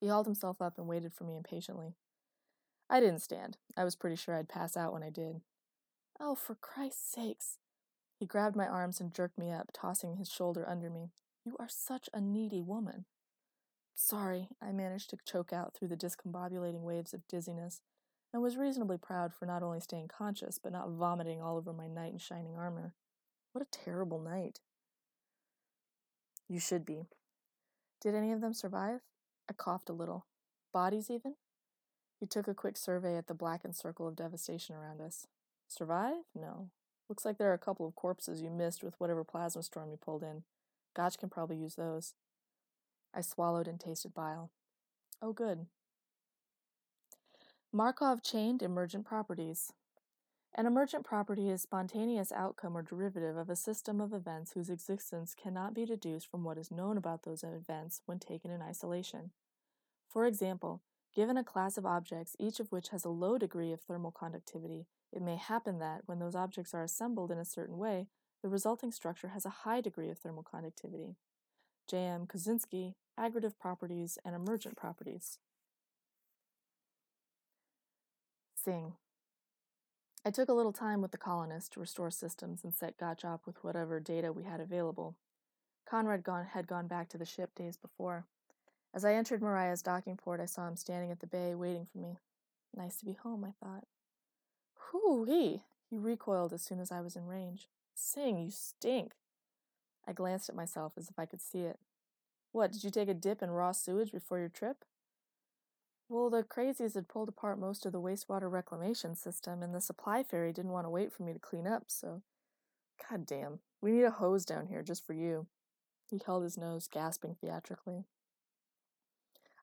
He 0.00 0.08
hauled 0.08 0.26
himself 0.26 0.62
up 0.62 0.78
and 0.78 0.88
waited 0.88 1.12
for 1.12 1.24
me 1.24 1.36
impatiently. 1.36 1.94
I 2.88 3.00
didn't 3.00 3.20
stand. 3.20 3.58
I 3.76 3.84
was 3.84 3.94
pretty 3.94 4.16
sure 4.16 4.34
I'd 4.34 4.48
pass 4.48 4.76
out 4.76 4.92
when 4.92 5.02
I 5.02 5.10
did. 5.10 5.42
Oh, 6.18 6.34
for 6.34 6.54
Christ's 6.54 7.12
sakes. 7.12 7.58
He 8.18 8.26
grabbed 8.26 8.56
my 8.56 8.66
arms 8.66 9.00
and 9.00 9.14
jerked 9.14 9.38
me 9.38 9.50
up, 9.50 9.70
tossing 9.72 10.16
his 10.16 10.30
shoulder 10.30 10.66
under 10.68 10.90
me. 10.90 11.10
You 11.44 11.56
are 11.58 11.68
such 11.68 12.08
a 12.12 12.20
needy 12.20 12.62
woman. 12.62 13.04
Sorry, 14.02 14.48
I 14.62 14.72
managed 14.72 15.10
to 15.10 15.18
choke 15.26 15.52
out 15.52 15.74
through 15.74 15.88
the 15.88 15.96
discombobulating 15.96 16.80
waves 16.80 17.12
of 17.12 17.28
dizziness, 17.28 17.82
and 18.32 18.42
was 18.42 18.56
reasonably 18.56 18.96
proud 18.96 19.34
for 19.34 19.44
not 19.44 19.62
only 19.62 19.78
staying 19.78 20.08
conscious, 20.08 20.58
but 20.58 20.72
not 20.72 20.88
vomiting 20.88 21.42
all 21.42 21.58
over 21.58 21.74
my 21.74 21.86
knight 21.86 22.14
in 22.14 22.18
shining 22.18 22.56
armor. 22.56 22.94
What 23.52 23.62
a 23.62 23.70
terrible 23.70 24.18
night. 24.18 24.60
You 26.48 26.58
should 26.58 26.86
be. 26.86 27.08
Did 28.00 28.14
any 28.14 28.32
of 28.32 28.40
them 28.40 28.54
survive? 28.54 29.00
I 29.50 29.52
coughed 29.52 29.90
a 29.90 29.92
little. 29.92 30.24
Bodies, 30.72 31.10
even? 31.10 31.34
He 32.18 32.26
took 32.26 32.48
a 32.48 32.54
quick 32.54 32.78
survey 32.78 33.18
at 33.18 33.26
the 33.26 33.34
blackened 33.34 33.76
circle 33.76 34.08
of 34.08 34.16
devastation 34.16 34.74
around 34.74 35.02
us. 35.02 35.26
Survive? 35.68 36.22
No. 36.34 36.70
Looks 37.10 37.26
like 37.26 37.36
there 37.36 37.50
are 37.50 37.54
a 37.54 37.58
couple 37.58 37.86
of 37.86 37.94
corpses 37.96 38.40
you 38.40 38.48
missed 38.48 38.82
with 38.82 38.94
whatever 38.98 39.24
plasma 39.24 39.62
storm 39.62 39.90
you 39.90 39.98
pulled 39.98 40.22
in. 40.22 40.44
Gotch 40.96 41.18
can 41.18 41.28
probably 41.28 41.58
use 41.58 41.74
those. 41.74 42.14
I 43.14 43.20
swallowed 43.20 43.68
and 43.68 43.80
tasted 43.80 44.14
bile. 44.14 44.50
Oh, 45.20 45.32
good. 45.32 45.66
Markov 47.72 48.22
chained 48.22 48.62
emergent 48.62 49.04
properties. 49.04 49.72
An 50.54 50.66
emergent 50.66 51.04
property 51.04 51.48
is 51.48 51.62
spontaneous 51.62 52.32
outcome 52.32 52.76
or 52.76 52.82
derivative 52.82 53.36
of 53.36 53.48
a 53.48 53.54
system 53.54 54.00
of 54.00 54.12
events 54.12 54.52
whose 54.52 54.68
existence 54.68 55.34
cannot 55.40 55.74
be 55.74 55.84
deduced 55.84 56.28
from 56.28 56.42
what 56.42 56.58
is 56.58 56.72
known 56.72 56.96
about 56.96 57.22
those 57.22 57.44
events 57.44 58.02
when 58.06 58.18
taken 58.18 58.50
in 58.50 58.60
isolation. 58.60 59.30
For 60.08 60.26
example, 60.26 60.82
given 61.14 61.36
a 61.36 61.44
class 61.44 61.78
of 61.78 61.86
objects, 61.86 62.34
each 62.40 62.58
of 62.58 62.72
which 62.72 62.88
has 62.88 63.04
a 63.04 63.10
low 63.10 63.38
degree 63.38 63.72
of 63.72 63.80
thermal 63.80 64.10
conductivity, 64.10 64.86
it 65.12 65.22
may 65.22 65.36
happen 65.36 65.78
that, 65.78 66.02
when 66.06 66.18
those 66.18 66.34
objects 66.34 66.74
are 66.74 66.82
assembled 66.82 67.30
in 67.30 67.38
a 67.38 67.44
certain 67.44 67.78
way, 67.78 68.08
the 68.42 68.48
resulting 68.48 68.90
structure 68.90 69.28
has 69.28 69.44
a 69.44 69.50
high 69.50 69.80
degree 69.80 70.08
of 70.08 70.18
thermal 70.18 70.42
conductivity. 70.42 71.14
J.M. 71.88 72.26
Kosinski, 72.26 72.94
Aggregative 73.18 73.58
Properties 73.58 74.18
and 74.24 74.34
Emergent 74.34 74.76
Properties. 74.76 75.38
Singh. 78.56 78.94
I 80.24 80.30
took 80.30 80.48
a 80.48 80.54
little 80.54 80.72
time 80.72 81.00
with 81.00 81.12
the 81.12 81.18
colonists 81.18 81.70
to 81.70 81.80
restore 81.80 82.10
systems 82.10 82.62
and 82.62 82.74
set 82.74 82.98
Gotch 82.98 83.24
up 83.24 83.46
with 83.46 83.64
whatever 83.64 84.00
data 84.00 84.32
we 84.32 84.44
had 84.44 84.60
available. 84.60 85.16
Conrad 85.88 86.22
gone, 86.22 86.44
had 86.44 86.66
gone 86.66 86.86
back 86.86 87.08
to 87.08 87.18
the 87.18 87.24
ship 87.24 87.54
days 87.54 87.76
before. 87.76 88.26
As 88.92 89.04
I 89.04 89.14
entered 89.14 89.40
Mariah's 89.40 89.82
docking 89.82 90.16
port, 90.16 90.40
I 90.40 90.46
saw 90.46 90.68
him 90.68 90.76
standing 90.76 91.10
at 91.10 91.20
the 91.20 91.26
bay 91.26 91.54
waiting 91.54 91.86
for 91.90 91.98
me. 91.98 92.18
Nice 92.76 92.96
to 92.98 93.04
be 93.04 93.14
home, 93.14 93.44
I 93.44 93.52
thought. 93.64 93.84
Hoo-wee! 94.74 95.62
He 95.88 95.98
recoiled 95.98 96.52
as 96.52 96.62
soon 96.62 96.80
as 96.80 96.92
I 96.92 97.00
was 97.00 97.16
in 97.16 97.26
range. 97.26 97.68
Singh, 97.94 98.38
you 98.38 98.50
stink! 98.50 99.12
I 100.06 100.12
glanced 100.12 100.48
at 100.48 100.56
myself 100.56 100.92
as 100.96 101.08
if 101.08 101.18
I 101.18 101.26
could 101.26 101.40
see 101.40 101.60
it. 101.60 101.78
What, 102.52 102.72
did 102.72 102.84
you 102.84 102.90
take 102.90 103.08
a 103.08 103.14
dip 103.14 103.42
in 103.42 103.50
raw 103.50 103.72
sewage 103.72 104.12
before 104.12 104.38
your 104.38 104.48
trip? 104.48 104.84
Well, 106.08 106.30
the 106.30 106.42
crazies 106.42 106.94
had 106.94 107.08
pulled 107.08 107.28
apart 107.28 107.60
most 107.60 107.86
of 107.86 107.92
the 107.92 108.00
wastewater 108.00 108.50
reclamation 108.50 109.14
system, 109.14 109.62
and 109.62 109.72
the 109.72 109.80
supply 109.80 110.24
ferry 110.24 110.52
didn't 110.52 110.72
want 110.72 110.84
to 110.86 110.90
wait 110.90 111.12
for 111.12 111.22
me 111.22 111.32
to 111.32 111.38
clean 111.38 111.66
up, 111.66 111.84
so. 111.86 112.22
God 113.08 113.26
damn, 113.26 113.60
we 113.80 113.92
need 113.92 114.02
a 114.02 114.10
hose 114.10 114.44
down 114.44 114.66
here 114.66 114.82
just 114.82 115.06
for 115.06 115.12
you. 115.12 115.46
He 116.10 116.20
held 116.26 116.42
his 116.42 116.58
nose, 116.58 116.88
gasping 116.88 117.36
theatrically. 117.40 118.04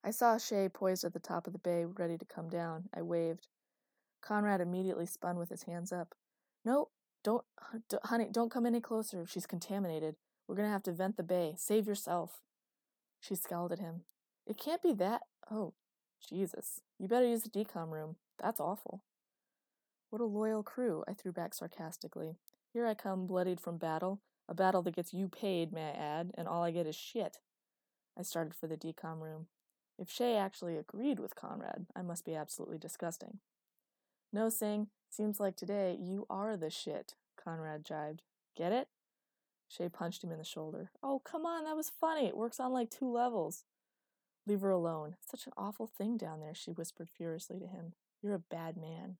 I 0.03 0.11
saw 0.11 0.37
Shay 0.37 0.69
poised 0.69 1.03
at 1.03 1.11
the 1.11 1.19
top 1.19 1.47
of 1.47 1.53
the 1.53 1.59
bay, 1.59 1.83
ready 1.83 2.17
to 2.17 2.25
come 2.25 2.47
down. 2.47 2.85
I 2.93 3.01
waved. 3.01 3.47
Conrad 4.21 4.61
immediately 4.61 5.05
spun 5.05 5.37
with 5.37 5.49
his 5.49 5.63
hands 5.63 5.91
up. 5.91 6.15
No, 6.63 6.87
don't, 7.23 7.43
honey, 8.05 8.29
don't 8.31 8.51
come 8.51 8.65
any 8.65 8.79
closer. 8.79 9.25
She's 9.27 9.45
contaminated. 9.45 10.15
We're 10.47 10.55
to 10.55 10.67
have 10.67 10.83
to 10.83 10.91
vent 10.91 11.17
the 11.17 11.23
bay. 11.23 11.55
Save 11.57 11.87
yourself. 11.87 12.41
She 13.19 13.35
scowled 13.35 13.71
at 13.71 13.79
him. 13.79 14.01
It 14.45 14.57
can't 14.57 14.81
be 14.81 14.93
that. 14.93 15.23
Oh, 15.51 15.73
Jesus, 16.27 16.81
you 16.97 17.07
better 17.07 17.27
use 17.27 17.43
the 17.43 17.49
decom 17.49 17.91
room. 17.91 18.15
That's 18.41 18.59
awful. 18.59 19.03
What 20.09 20.21
a 20.21 20.25
loyal 20.25 20.63
crew, 20.63 21.03
I 21.07 21.13
threw 21.13 21.31
back 21.31 21.53
sarcastically. 21.53 22.37
Here 22.71 22.87
I 22.87 22.93
come, 22.93 23.27
bloodied 23.27 23.59
from 23.59 23.77
battle, 23.77 24.21
a 24.47 24.53
battle 24.53 24.81
that 24.83 24.95
gets 24.95 25.13
you 25.13 25.27
paid, 25.27 25.73
may 25.73 25.89
I 25.89 25.91
add, 25.91 26.31
and 26.37 26.47
all 26.47 26.63
I 26.63 26.71
get 26.71 26.87
is 26.87 26.95
shit. 26.95 27.39
I 28.17 28.21
started 28.21 28.55
for 28.55 28.67
the 28.67 28.77
decom 28.77 29.19
room. 29.19 29.47
If 29.99 30.09
Shay 30.09 30.37
actually 30.37 30.77
agreed 30.77 31.19
with 31.19 31.35
Conrad, 31.35 31.87
I 31.95 32.01
must 32.03 32.23
be 32.23 32.35
absolutely 32.35 32.77
disgusting. 32.77 33.39
No, 34.31 34.49
Singh, 34.49 34.87
seems 35.09 35.39
like 35.39 35.55
today 35.55 35.97
you 35.99 36.25
are 36.29 36.55
the 36.55 36.69
shit, 36.69 37.15
Conrad 37.41 37.83
jibed. 37.83 38.21
Get 38.55 38.71
it? 38.71 38.87
Shay 39.67 39.89
punched 39.89 40.23
him 40.23 40.31
in 40.31 40.37
the 40.37 40.43
shoulder. 40.43 40.91
Oh, 41.03 41.19
come 41.19 41.45
on, 41.45 41.65
that 41.65 41.75
was 41.75 41.89
funny. 41.89 42.27
It 42.27 42.37
works 42.37 42.59
on 42.59 42.71
like 42.71 42.89
two 42.89 43.11
levels. 43.11 43.65
Leave 44.45 44.61
her 44.61 44.69
alone. 44.69 45.15
Such 45.29 45.45
an 45.45 45.53
awful 45.57 45.87
thing 45.87 46.17
down 46.17 46.39
there, 46.39 46.55
she 46.55 46.71
whispered 46.71 47.09
furiously 47.09 47.59
to 47.59 47.67
him. 47.67 47.93
You're 48.21 48.33
a 48.33 48.39
bad 48.39 48.77
man. 48.77 49.17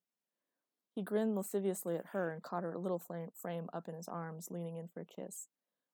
He 0.95 1.01
grinned 1.03 1.35
lasciviously 1.35 1.95
at 1.95 2.07
her 2.07 2.31
and 2.31 2.41
caught 2.41 2.63
her 2.63 2.77
little 2.77 2.97
frame 2.99 3.69
up 3.73 3.87
in 3.87 3.93
his 3.93 4.07
arms, 4.07 4.49
leaning 4.49 4.77
in 4.77 4.87
for 4.87 5.01
a 5.01 5.05
kiss. 5.05 5.47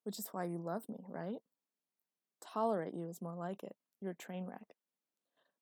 Which 0.04 0.20
is 0.20 0.30
why 0.32 0.46
you 0.46 0.58
love 0.58 0.88
me, 0.88 1.06
right? 1.10 1.40
Tolerate 2.42 2.94
you 2.94 3.08
is 3.10 3.22
more 3.22 3.36
like 3.36 3.64
it. 3.64 3.76
You're 4.00 4.12
a 4.12 4.16
train 4.16 4.46
wreck. 4.46 4.76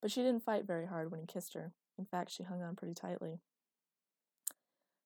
But 0.01 0.11
she 0.11 0.21
didn't 0.21 0.43
fight 0.43 0.65
very 0.67 0.87
hard 0.87 1.09
when 1.11 1.19
he 1.19 1.25
kissed 1.25 1.53
her. 1.53 1.73
In 1.97 2.05
fact, 2.05 2.31
she 2.31 2.43
hung 2.43 2.61
on 2.61 2.75
pretty 2.75 2.93
tightly. 2.93 3.39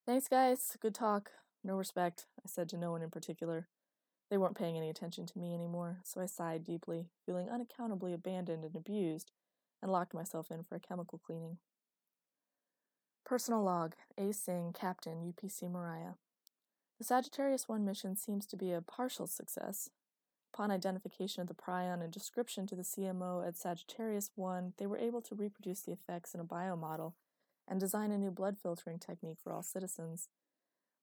Thanks, 0.05 0.27
guys. 0.27 0.77
Good 0.81 0.95
talk. 0.95 1.31
No 1.65 1.77
respect, 1.77 2.27
I 2.37 2.47
said 2.47 2.69
to 2.69 2.77
no 2.77 2.91
one 2.91 3.01
in 3.01 3.09
particular. 3.09 3.67
They 4.29 4.37
weren't 4.37 4.55
paying 4.55 4.77
any 4.77 4.87
attention 4.87 5.25
to 5.25 5.39
me 5.39 5.51
anymore, 5.51 5.97
so 6.03 6.21
I 6.21 6.27
sighed 6.27 6.63
deeply, 6.63 7.09
feeling 7.25 7.49
unaccountably 7.49 8.13
abandoned 8.13 8.63
and 8.63 8.75
abused, 8.75 9.31
and 9.81 9.91
locked 9.91 10.13
myself 10.13 10.51
in 10.51 10.61
for 10.61 10.75
a 10.75 10.79
chemical 10.79 11.17
cleaning. 11.17 11.57
Personal 13.25 13.63
log 13.63 13.95
A. 14.15 14.31
Singh, 14.31 14.73
Captain, 14.79 15.33
UPC 15.33 15.71
Mariah. 15.71 16.13
The 16.99 17.03
Sagittarius 17.03 17.67
1 17.67 17.83
mission 17.83 18.15
seems 18.15 18.45
to 18.45 18.55
be 18.55 18.71
a 18.71 18.81
partial 18.81 19.25
success. 19.25 19.89
Upon 20.53 20.69
identification 20.69 21.41
of 21.41 21.47
the 21.47 21.55
prion 21.55 22.03
and 22.03 22.13
description 22.13 22.67
to 22.67 22.75
the 22.75 22.83
CMO 22.83 23.45
at 23.45 23.57
Sagittarius 23.57 24.29
1, 24.35 24.73
they 24.77 24.85
were 24.85 24.99
able 24.99 25.21
to 25.23 25.33
reproduce 25.33 25.81
the 25.81 25.93
effects 25.93 26.35
in 26.35 26.39
a 26.39 26.45
biomodel 26.45 27.13
and 27.67 27.79
design 27.79 28.11
a 28.11 28.19
new 28.19 28.29
blood 28.29 28.57
filtering 28.61 28.99
technique 28.99 29.39
for 29.43 29.51
all 29.51 29.63
citizens. 29.63 30.29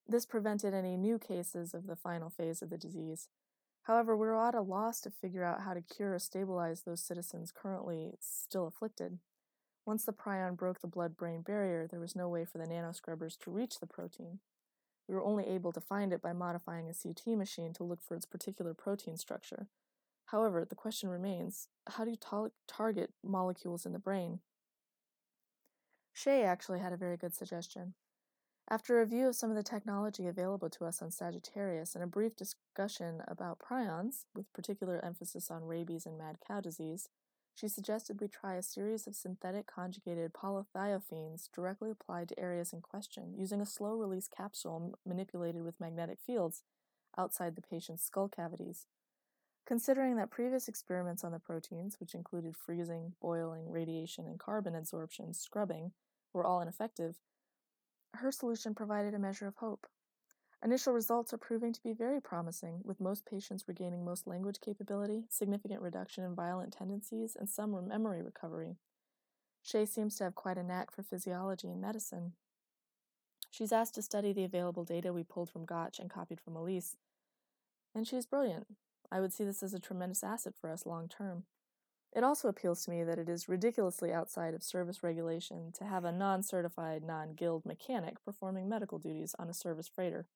This 0.07 0.27
prevented 0.27 0.75
any 0.75 0.97
new 0.97 1.19
cases 1.19 1.75
of 1.75 1.87
the 1.87 1.97
final 1.97 2.29
phase 2.29 2.61
of 2.63 2.71
the 2.71 2.79
disease. 2.79 3.29
However, 3.85 4.17
we 4.17 4.27
were 4.27 4.41
at 4.41 4.55
a 4.55 4.61
loss 4.61 5.01
to 5.03 5.11
figure 5.11 5.45
out 5.45 5.63
how 5.63 5.75
to 5.75 5.81
cure 5.81 6.15
or 6.15 6.19
stabilize 6.19 6.83
those 6.83 7.03
citizens 7.03 7.53
currently 7.53 8.15
still 8.21 8.67
afflicted. 8.67 9.19
Once 9.85 10.05
the 10.05 10.13
prion 10.13 10.57
broke 10.57 10.81
the 10.81 10.87
blood 10.87 11.17
brain 11.17 11.43
barrier, 11.43 11.89
there 11.89 12.01
was 12.01 12.15
no 12.15 12.29
way 12.29 12.45
for 12.45 12.59
the 12.59 12.67
nanoscrubbers 12.67 13.37
to 13.39 13.51
reach 13.51 13.81
the 13.81 13.87
protein. 13.87 14.39
We 15.09 15.15
were 15.15 15.25
only 15.25 15.47
able 15.47 15.73
to 15.73 15.81
find 15.81 16.13
it 16.13 16.23
by 16.23 16.33
modifying 16.33 16.89
a 16.89 16.95
CT 16.95 17.37
machine 17.37 17.73
to 17.75 17.85
look 17.85 18.01
for 18.01 18.15
its 18.15 18.27
particular 18.27 18.75
protein 18.75 19.17
structure. 19.17 19.67
However, 20.27 20.65
the 20.65 20.77
question 20.77 21.09
remains 21.09 21.69
how 21.89 22.05
do 22.05 22.11
you 22.11 22.17
ta- 22.17 22.49
target 22.69 23.11
molecules 23.25 23.85
in 23.85 23.93
the 23.93 23.99
brain? 23.99 24.41
Shay 26.13 26.45
actually 26.45 26.79
had 26.79 26.93
a 26.93 26.97
very 26.97 27.17
good 27.17 27.35
suggestion. 27.35 27.95
After 28.73 28.97
a 28.97 29.05
review 29.05 29.29
of 29.29 29.37
some 29.37 29.51
of 29.51 29.57
the 29.57 29.63
technology 29.63 30.27
available 30.27 30.71
to 30.71 30.87
us 30.87 31.03
on 31.03 31.11
Sagittarius 31.11 31.95
and 31.95 32.03
a 32.03 32.07
brief 32.07 32.35
discussion 32.35 33.21
about 33.29 33.59
prions, 33.59 34.25
with 34.35 34.51
particular 34.55 34.99
emphasis 35.05 35.51
on 35.51 35.67
rabies 35.67 36.07
and 36.07 36.17
mad 36.17 36.39
cow 36.49 36.63
disease, 36.63 37.11
she 37.55 37.69
suggested 37.69 38.19
we 38.19 38.29
try 38.29 38.55
a 38.55 38.63
series 38.63 39.07
of 39.07 39.15
synthetic 39.15 39.67
conjugated 39.67 40.33
polythiophenes 40.33 41.51
directly 41.55 41.91
applied 41.91 42.31
to 42.31 42.41
areas 42.41 42.73
in 42.73 42.81
question 42.81 43.35
using 43.37 43.61
a 43.61 43.67
slow 43.67 43.93
release 43.93 44.27
capsule 44.27 44.99
manipulated 45.05 45.63
with 45.65 45.79
magnetic 45.79 46.17
fields 46.27 46.63
outside 47.19 47.57
the 47.57 47.61
patient's 47.61 48.03
skull 48.03 48.31
cavities. 48.31 48.87
Considering 49.67 50.17
that 50.17 50.31
previous 50.31 50.67
experiments 50.67 51.23
on 51.23 51.33
the 51.33 51.39
proteins, 51.39 52.01
which 52.01 52.15
included 52.15 52.57
freezing, 52.57 53.13
boiling, 53.21 53.71
radiation, 53.71 54.27
and 54.27 54.39
carbon 54.39 54.73
adsorption, 54.73 55.37
scrubbing, 55.37 55.93
were 56.33 56.47
all 56.47 56.63
ineffective, 56.63 57.19
her 58.15 58.31
solution 58.33 58.75
provided 58.75 59.15
a 59.15 59.19
measure 59.19 59.47
of 59.47 59.57
hope. 59.57 59.87
Initial 60.65 60.93
results 60.93 61.33
are 61.33 61.39
proving 61.39 61.73
to 61.73 61.83
be 61.83 61.93
very 61.93 62.21
promising, 62.21 62.81
with 62.85 63.01
most 63.01 63.27
patients 63.27 63.65
regaining 63.67 64.05
most 64.05 64.29
language 64.29 64.61
capability, 64.61 65.25
significant 65.29 65.81
reduction 65.81 66.23
in 66.23 66.37
violent 66.37 66.73
tendencies, 66.73 67.37
and 67.39 67.49
some 67.49 67.89
memory 67.89 68.23
recovery. 68.23 68.77
Shay 69.63 69.87
seems 69.87 70.17
to 70.17 70.25
have 70.25 70.35
quite 70.35 70.59
a 70.59 70.63
knack 70.63 70.93
for 70.93 71.03
physiology 71.03 71.69
and 71.69 71.81
medicine. 71.81 72.33
She's 73.51 73.73
asked 73.73 73.95
to 73.97 74.03
study 74.03 74.33
the 74.33 74.45
available 74.45 74.85
data 74.85 75.13
we 75.13 75.25
pulled 75.25 75.51
from 75.51 75.65
Gotch 75.65 75.99
and 75.99 76.09
copied 76.09 76.41
from 76.41 76.57
Elise, 76.57 76.97
and 77.95 78.07
she 78.07 78.17
is 78.17 78.27
brilliant. 78.27 78.67
I 79.11 79.21
would 79.21 79.33
see 79.33 79.45
this 79.45 79.63
as 79.63 79.75
a 79.75 79.81
tremendous 79.81 80.23
asset 80.23 80.55
for 80.61 80.71
us 80.71 80.87
long 80.87 81.09
term. 81.09 81.45
It 82.15 82.25
also 82.25 82.49
appeals 82.49 82.85
to 82.85 82.91
me 82.91 83.05
that 83.05 83.19
it 83.19 83.29
is 83.29 83.49
ridiculously 83.49 84.13
outside 84.13 84.53
of 84.53 84.63
service 84.63 85.03
regulation 85.03 85.73
to 85.73 85.85
have 85.85 86.05
a 86.05 86.13
non 86.13 86.43
certified, 86.43 87.03
non 87.03 87.35
guild 87.35 87.65
mechanic 87.65 88.23
performing 88.25 88.69
medical 88.69 88.99
duties 88.99 89.35
on 89.39 89.49
a 89.49 89.55
service 89.55 89.89
freighter. 89.89 90.27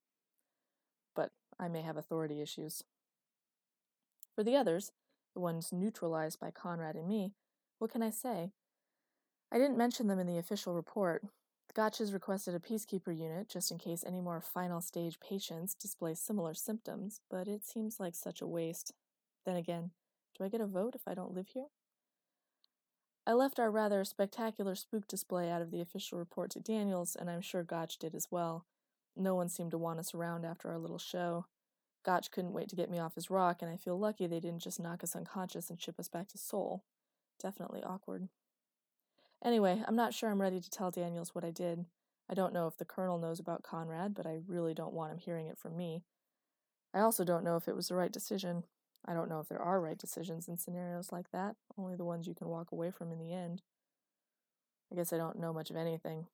But 1.14 1.33
I 1.61 1.68
may 1.68 1.83
have 1.83 1.99
authority 1.99 2.40
issues. 2.40 2.83
For 4.35 4.42
the 4.42 4.56
others, 4.56 4.92
the 5.35 5.40
ones 5.40 5.71
neutralized 5.73 6.40
by 6.40 6.50
Conrad 6.50 6.97
and 6.97 7.09
me, 7.09 7.33
what 7.78 7.90
can 7.90 8.02
I 8.02 8.11
say? 8.11 8.52
I 9.52 9.59
didn't 9.59 9.76
mention 9.76 10.06
them 10.06 10.18
in 10.18 10.26
the 10.26 10.38
official 10.38 10.75
report. 10.75 11.25
Gotch 11.75 11.99
has 11.99 12.14
requested 12.14 12.54
a 12.54 12.59
peacekeeper 12.59 13.16
unit 13.16 13.50
just 13.50 13.71
in 13.71 13.76
case 13.76 14.02
any 14.06 14.23
more 14.23 14.40
final 14.40 14.80
stage 14.80 15.21
patients 15.21 15.75
display 15.75 16.14
similar 16.14 16.54
symptoms, 16.54 17.21
but 17.30 17.47
it 17.47 17.66
seems 17.66 18.00
like 18.00 18.14
such 18.14 18.40
a 18.40 18.47
waste. 18.47 18.92
Then 19.45 19.56
again, 19.56 19.90
do 20.37 20.45
I 20.45 20.49
get 20.49 20.61
a 20.61 20.66
vote 20.66 20.95
if 20.95 21.02
I 21.07 21.14
don't 21.14 21.35
live 21.35 21.49
here? 21.49 21.66
I 23.26 23.33
left 23.33 23.59
our 23.59 23.71
rather 23.71 24.05
spectacular 24.05 24.75
spook 24.75 25.09
display 25.09 25.50
out 25.50 25.62
of 25.62 25.71
the 25.71 25.81
official 25.81 26.19
report 26.19 26.50
to 26.52 26.61
Daniels, 26.61 27.16
and 27.16 27.28
I'm 27.28 27.40
sure 27.40 27.64
Gotch 27.64 27.99
did 27.99 28.14
as 28.14 28.28
well. 28.31 28.66
No 29.16 29.35
one 29.35 29.49
seemed 29.49 29.73
to 29.73 29.78
want 29.78 29.99
us 29.99 30.14
around 30.14 30.45
after 30.45 30.71
our 30.71 30.78
little 30.78 30.99
show. 30.99 31.47
Gotch 32.05 32.31
couldn't 32.31 32.52
wait 32.52 32.69
to 32.69 32.76
get 32.76 32.90
me 32.90 33.00
off 33.00 33.16
his 33.16 33.31
rock, 33.31 33.62
and 33.62 33.71
I 33.71 33.76
feel 33.76 33.99
lucky 33.99 34.26
they 34.26 34.38
didn't 34.38 34.62
just 34.62 34.78
knock 34.78 35.02
us 35.02 35.16
unconscious 35.16 35.71
and 35.71 35.81
ship 35.81 35.99
us 35.99 36.09
back 36.09 36.28
to 36.28 36.38
Sol. 36.38 36.85
Definitely 37.43 37.83
awkward. 37.83 38.28
Anyway, 39.45 39.83
I'm 39.87 39.97
not 39.97 40.14
sure 40.14 40.31
I'm 40.31 40.40
ready 40.40 40.61
to 40.61 40.71
tell 40.71 40.90
Daniels 40.90 41.35
what 41.35 41.45
I 41.45 41.50
did. 41.50 41.87
I 42.28 42.35
don't 42.35 42.52
know 42.52 42.66
if 42.66 42.76
the 42.76 42.85
colonel 42.85 43.19
knows 43.19 43.40
about 43.40 43.62
Conrad, 43.62 44.14
but 44.14 44.26
I 44.26 44.38
really 44.47 44.75
don't 44.75 44.95
want 44.95 45.12
him 45.12 45.19
hearing 45.19 45.47
it 45.47 45.59
from 45.59 45.76
me. 45.76 46.05
I 46.95 47.00
also 47.00 47.25
don't 47.25 47.45
know 47.45 47.57
if 47.57 47.69
it 47.69 47.76
was 47.76 47.88
the 47.88 47.95
right 47.95 48.12
decision. 48.12 48.64
I 49.08 49.14
don't 49.14 49.28
know 49.28 49.40
if 49.40 49.48
there 49.48 49.62
are 49.62 49.80
right 49.80 49.98
decisions 49.98 50.48
in 50.48 50.58
scenarios 50.58 51.12
like 51.12 51.30
that, 51.32 51.56
only 51.78 51.94
the 51.94 52.04
ones 52.04 52.26
you 52.26 52.34
can 52.34 52.48
walk 52.48 52.72
away 52.72 52.90
from 52.90 53.12
in 53.12 53.18
the 53.18 53.32
end. 53.32 53.62
I 54.90 54.96
guess 54.96 55.12
I 55.12 55.16
don't 55.16 55.38
know 55.38 55.52
much 55.52 55.70
of 55.70 55.76
anything. 55.76 56.26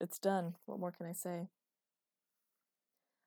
It's 0.00 0.18
done. 0.18 0.54
What 0.66 0.78
more 0.78 0.92
can 0.92 1.06
I 1.06 1.12
say? 1.12 1.48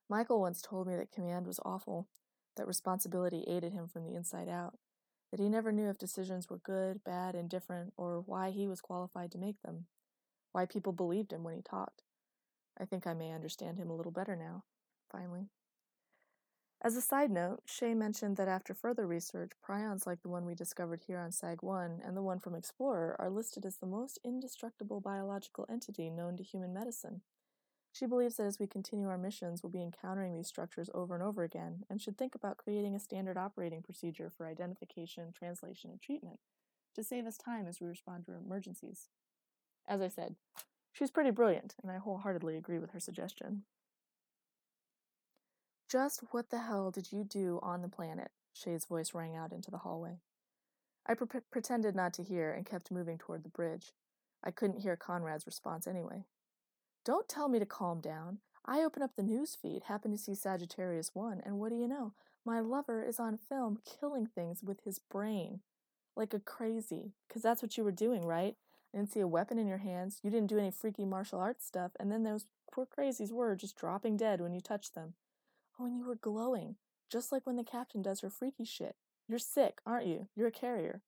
Michael 0.10 0.42
once 0.42 0.62
told 0.62 0.88
me 0.88 0.96
that 0.96 1.12
command 1.12 1.48
was 1.48 1.60
awful, 1.66 2.08
that 2.56 2.68
responsibility 2.68 3.44
aided 3.48 3.74
him 3.74 3.88
from 3.88 4.04
the 4.04 4.16
inside 4.16 4.48
out, 4.48 4.78
that 5.32 5.40
he 5.40 5.50
never 5.50 5.72
knew 5.72 5.90
if 5.90 5.98
decisions 5.98 6.50
were 6.50 6.60
good, 6.60 7.04
bad, 7.04 7.36
indifferent, 7.36 7.94
or 7.98 8.22
why 8.26 8.52
he 8.52 8.68
was 8.68 8.82
qualified 8.82 9.32
to 9.32 9.38
make 9.38 9.62
them, 9.62 9.86
why 10.52 10.66
people 10.66 10.94
believed 10.94 11.34
him 11.34 11.44
when 11.44 11.56
he 11.56 11.62
talked. 11.62 12.04
I 12.80 12.86
think 12.86 13.08
I 13.08 13.14
may 13.14 13.32
understand 13.32 13.78
him 13.78 13.90
a 13.90 13.96
little 13.96 14.12
better 14.12 14.36
now, 14.36 14.64
finally. 15.12 15.50
As 16.86 16.98
a 16.98 17.02
side 17.02 17.32
note, 17.32 17.62
Shay 17.66 17.94
mentioned 17.94 18.36
that 18.36 18.50
after 18.50 18.74
further 18.74 19.08
research, 19.08 19.54
prions 19.66 20.06
like 20.06 20.22
the 20.22 20.28
one 20.28 20.46
we 20.46 20.54
discovered 20.54 21.04
here 21.08 21.18
on 21.18 21.32
SAG 21.32 21.64
1 21.64 22.02
and 22.04 22.18
the 22.18 22.22
one 22.22 22.40
from 22.40 22.56
Explorer 22.56 23.16
are 23.20 23.30
listed 23.30 23.66
as 23.66 23.78
the 23.78 23.86
most 23.86 24.20
indestructible 24.26 25.00
biological 25.00 25.66
entity 25.70 26.10
known 26.10 26.36
to 26.36 26.44
human 26.44 26.74
medicine. 26.74 27.22
She 27.94 28.06
believes 28.06 28.36
that 28.36 28.48
as 28.48 28.60
we 28.60 28.68
continue 28.68 29.08
our 29.08 29.18
missions, 29.18 29.64
we'll 29.64 29.72
be 29.72 29.82
encountering 29.82 30.36
these 30.36 30.48
structures 30.48 30.90
over 30.94 31.14
and 31.14 31.24
over 31.24 31.44
again 31.44 31.86
and 31.90 32.02
should 32.02 32.18
think 32.18 32.36
about 32.36 32.58
creating 32.58 32.96
a 32.96 33.00
standard 33.00 33.38
operating 33.38 33.82
procedure 33.82 34.30
for 34.30 34.46
identification, 34.46 35.32
translation, 35.32 35.90
and 35.90 36.02
treatment 36.02 36.40
to 36.96 37.04
save 37.04 37.26
us 37.26 37.38
time 37.38 37.66
as 37.66 37.80
we 37.80 37.88
respond 37.88 38.26
to 38.26 38.34
emergencies. 38.34 39.08
As 39.88 40.02
I 40.02 40.10
said, 40.10 40.36
she's 40.92 41.12
pretty 41.12 41.32
brilliant, 41.32 41.76
and 41.82 41.90
I 41.90 41.98
wholeheartedly 41.98 42.58
agree 42.58 42.80
with 42.80 42.92
her 42.92 43.00
suggestion. 43.00 43.64
Just 45.94 46.22
what 46.32 46.50
the 46.50 46.58
hell 46.58 46.90
did 46.90 47.12
you 47.12 47.24
do 47.24 47.60
on 47.62 47.84
the 47.84 47.88
planet? 47.88 48.32
Shay's 48.52 48.84
voice 48.84 49.14
rang 49.14 49.36
out 49.36 49.52
into 49.52 49.70
the 49.70 49.78
hallway. 49.78 50.22
I 51.06 51.14
pre- 51.14 51.42
pretended 51.52 51.96
not 51.96 52.16
to 52.16 52.24
hear 52.24 52.52
and 52.52 52.66
kept 52.66 52.90
moving 52.90 53.20
toward 53.20 53.44
the 53.44 53.50
bridge. 53.50 53.92
I 54.44 54.50
couldn't 54.50 54.80
hear 54.80 54.96
Conrad's 54.96 55.46
response 55.46 55.86
anyway. 55.86 56.26
Don't 57.06 57.30
tell 57.30 57.48
me 57.48 57.60
to 57.60 57.68
calm 57.68 58.02
down. 58.02 58.40
I 58.66 58.82
open 58.82 59.04
up 59.04 59.12
the 59.16 59.22
news 59.22 59.54
feed, 59.54 59.84
happen 59.84 60.10
to 60.10 60.18
see 60.18 60.34
Sagittarius 60.34 61.12
1, 61.14 61.44
and 61.46 61.60
what 61.60 61.70
do 61.70 61.76
you 61.76 61.88
know? 61.88 62.14
My 62.44 62.60
lover 62.60 63.04
is 63.04 63.20
on 63.20 63.38
film 63.38 63.78
killing 63.86 64.26
things 64.26 64.64
with 64.64 64.86
his 64.86 64.98
brain. 64.98 65.60
Like 66.16 66.34
a 66.34 66.40
crazy. 66.40 67.12
Because 67.28 67.44
that's 67.44 67.62
what 67.62 67.78
you 67.78 67.84
were 67.84 67.92
doing, 67.92 68.26
right? 68.26 68.56
I 68.92 68.98
didn't 68.98 69.12
see 69.12 69.20
a 69.20 69.28
weapon 69.28 69.60
in 69.60 69.68
your 69.68 69.78
hands. 69.78 70.22
You 70.24 70.32
didn't 70.32 70.50
do 70.50 70.58
any 70.58 70.72
freaky 70.72 71.06
martial 71.06 71.38
arts 71.38 71.68
stuff. 71.68 71.92
And 72.00 72.12
then 72.12 72.24
those 72.24 72.48
poor 72.72 72.88
crazies 72.88 73.32
were 73.32 73.56
just 73.56 73.78
dropping 73.78 74.18
dead 74.18 74.42
when 74.42 74.54
you 74.54 74.60
touched 74.60 74.96
them. 74.96 75.14
Oh, 75.80 75.86
and 75.86 75.98
you 75.98 76.06
were 76.06 76.16
glowing. 76.16 76.76
Just 77.12 77.32
like 77.32 77.46
when 77.46 77.56
the 77.56 77.64
captain 77.64 78.02
does 78.02 78.22
her 78.22 78.30
freaky 78.30 78.66
shit. 78.66 78.96
You're 79.28 79.40
sick, 79.40 79.80
aren't 79.86 80.08
you? 80.08 80.28
You're 80.36 80.48
a 80.48 80.52
carrier. 80.52 81.02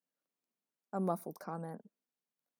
A 0.93 1.00
muffled 1.00 1.39
comment. 1.39 1.81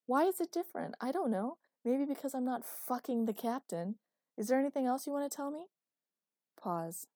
Why 0.05 0.25
is 0.25 0.39
it 0.39 0.51
different? 0.51 0.95
I 1.01 1.12
don't 1.12 1.31
know. 1.31 1.57
Maybe 1.83 2.05
because 2.05 2.33
I'm 2.33 2.45
not 2.45 2.65
fucking 2.65 3.25
the 3.25 3.33
captain. 3.33 3.95
Is 4.38 4.47
there 4.47 4.59
anything 4.59 4.85
else 4.85 5.07
you 5.07 5.13
want 5.13 5.29
to 5.29 5.35
tell 5.35 5.51
me? 5.51 5.67
Pause. 6.62 7.07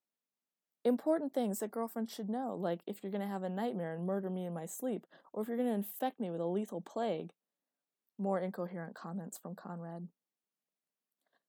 Important 0.86 1.34
things 1.34 1.60
that 1.60 1.72
girlfriends 1.72 2.14
should 2.14 2.30
know, 2.30 2.56
like 2.56 2.80
if 2.88 3.04
you're 3.04 3.12
going 3.12 3.22
to 3.22 3.28
have 3.28 3.44
a 3.44 3.50
nightmare 3.50 3.94
and 3.94 4.06
murder 4.06 4.30
me 4.30 4.46
in 4.46 4.54
my 4.54 4.66
sleep, 4.66 5.06
or 5.34 5.42
if 5.42 5.48
you're 5.48 5.58
going 5.58 5.70
to 5.70 5.76
infect 5.76 6.20
me 6.20 6.30
with 6.30 6.40
a 6.40 6.46
lethal 6.46 6.82
plague. 6.82 7.32
More 8.18 8.40
incoherent 8.40 8.96
comments 8.96 9.38
from 9.38 9.56
Conrad. 9.56 10.08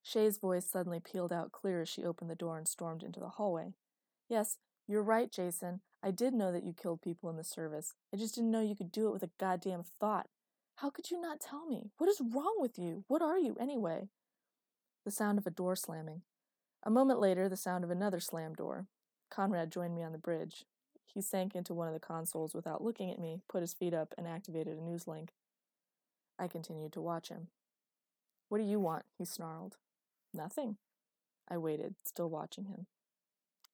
Shay's 0.02 0.38
voice 0.38 0.66
suddenly 0.66 1.00
pealed 1.00 1.32
out 1.32 1.52
clear 1.52 1.82
as 1.82 1.88
she 1.88 2.04
opened 2.04 2.30
the 2.30 2.34
door 2.34 2.58
and 2.58 2.66
stormed 2.66 3.02
into 3.02 3.20
the 3.20 3.28
hallway. 3.28 3.74
Yes, 4.28 4.58
you're 4.86 5.02
right, 5.02 5.30
Jason. 5.30 5.80
I 6.02 6.10
did 6.10 6.32
know 6.32 6.50
that 6.52 6.64
you 6.64 6.72
killed 6.72 7.02
people 7.02 7.28
in 7.30 7.36
the 7.36 7.44
service. 7.44 7.94
I 8.12 8.16
just 8.16 8.34
didn't 8.34 8.50
know 8.50 8.62
you 8.62 8.74
could 8.74 8.90
do 8.90 9.08
it 9.08 9.12
with 9.12 9.22
a 9.22 9.30
goddamn 9.38 9.84
thought. 10.00 10.28
How 10.76 10.88
could 10.88 11.10
you 11.10 11.20
not 11.20 11.40
tell 11.40 11.66
me? 11.66 11.90
What 11.98 12.08
is 12.08 12.22
wrong 12.22 12.56
with 12.58 12.78
you? 12.78 13.04
What 13.06 13.20
are 13.20 13.38
you, 13.38 13.56
anyway? 13.60 14.08
The 15.04 15.10
sound 15.10 15.38
of 15.38 15.46
a 15.46 15.50
door 15.50 15.76
slamming. 15.76 16.22
A 16.82 16.90
moment 16.90 17.20
later, 17.20 17.48
the 17.48 17.56
sound 17.56 17.84
of 17.84 17.90
another 17.90 18.20
slam 18.20 18.54
door. 18.54 18.86
Conrad 19.30 19.70
joined 19.70 19.94
me 19.94 20.02
on 20.02 20.12
the 20.12 20.18
bridge. 20.18 20.64
He 21.12 21.20
sank 21.20 21.54
into 21.54 21.74
one 21.74 21.88
of 21.88 21.94
the 21.94 22.00
consoles 22.00 22.54
without 22.54 22.82
looking 22.82 23.10
at 23.10 23.18
me, 23.18 23.42
put 23.48 23.60
his 23.60 23.74
feet 23.74 23.92
up, 23.92 24.14
and 24.16 24.26
activated 24.26 24.78
a 24.78 24.82
news 24.82 25.06
link. 25.06 25.32
I 26.38 26.48
continued 26.48 26.92
to 26.94 27.00
watch 27.00 27.28
him. 27.28 27.48
What 28.48 28.58
do 28.58 28.64
you 28.64 28.80
want? 28.80 29.04
he 29.18 29.24
snarled. 29.24 29.76
Nothing. 30.32 30.76
I 31.48 31.58
waited, 31.58 31.96
still 32.04 32.30
watching 32.30 32.66
him. 32.66 32.86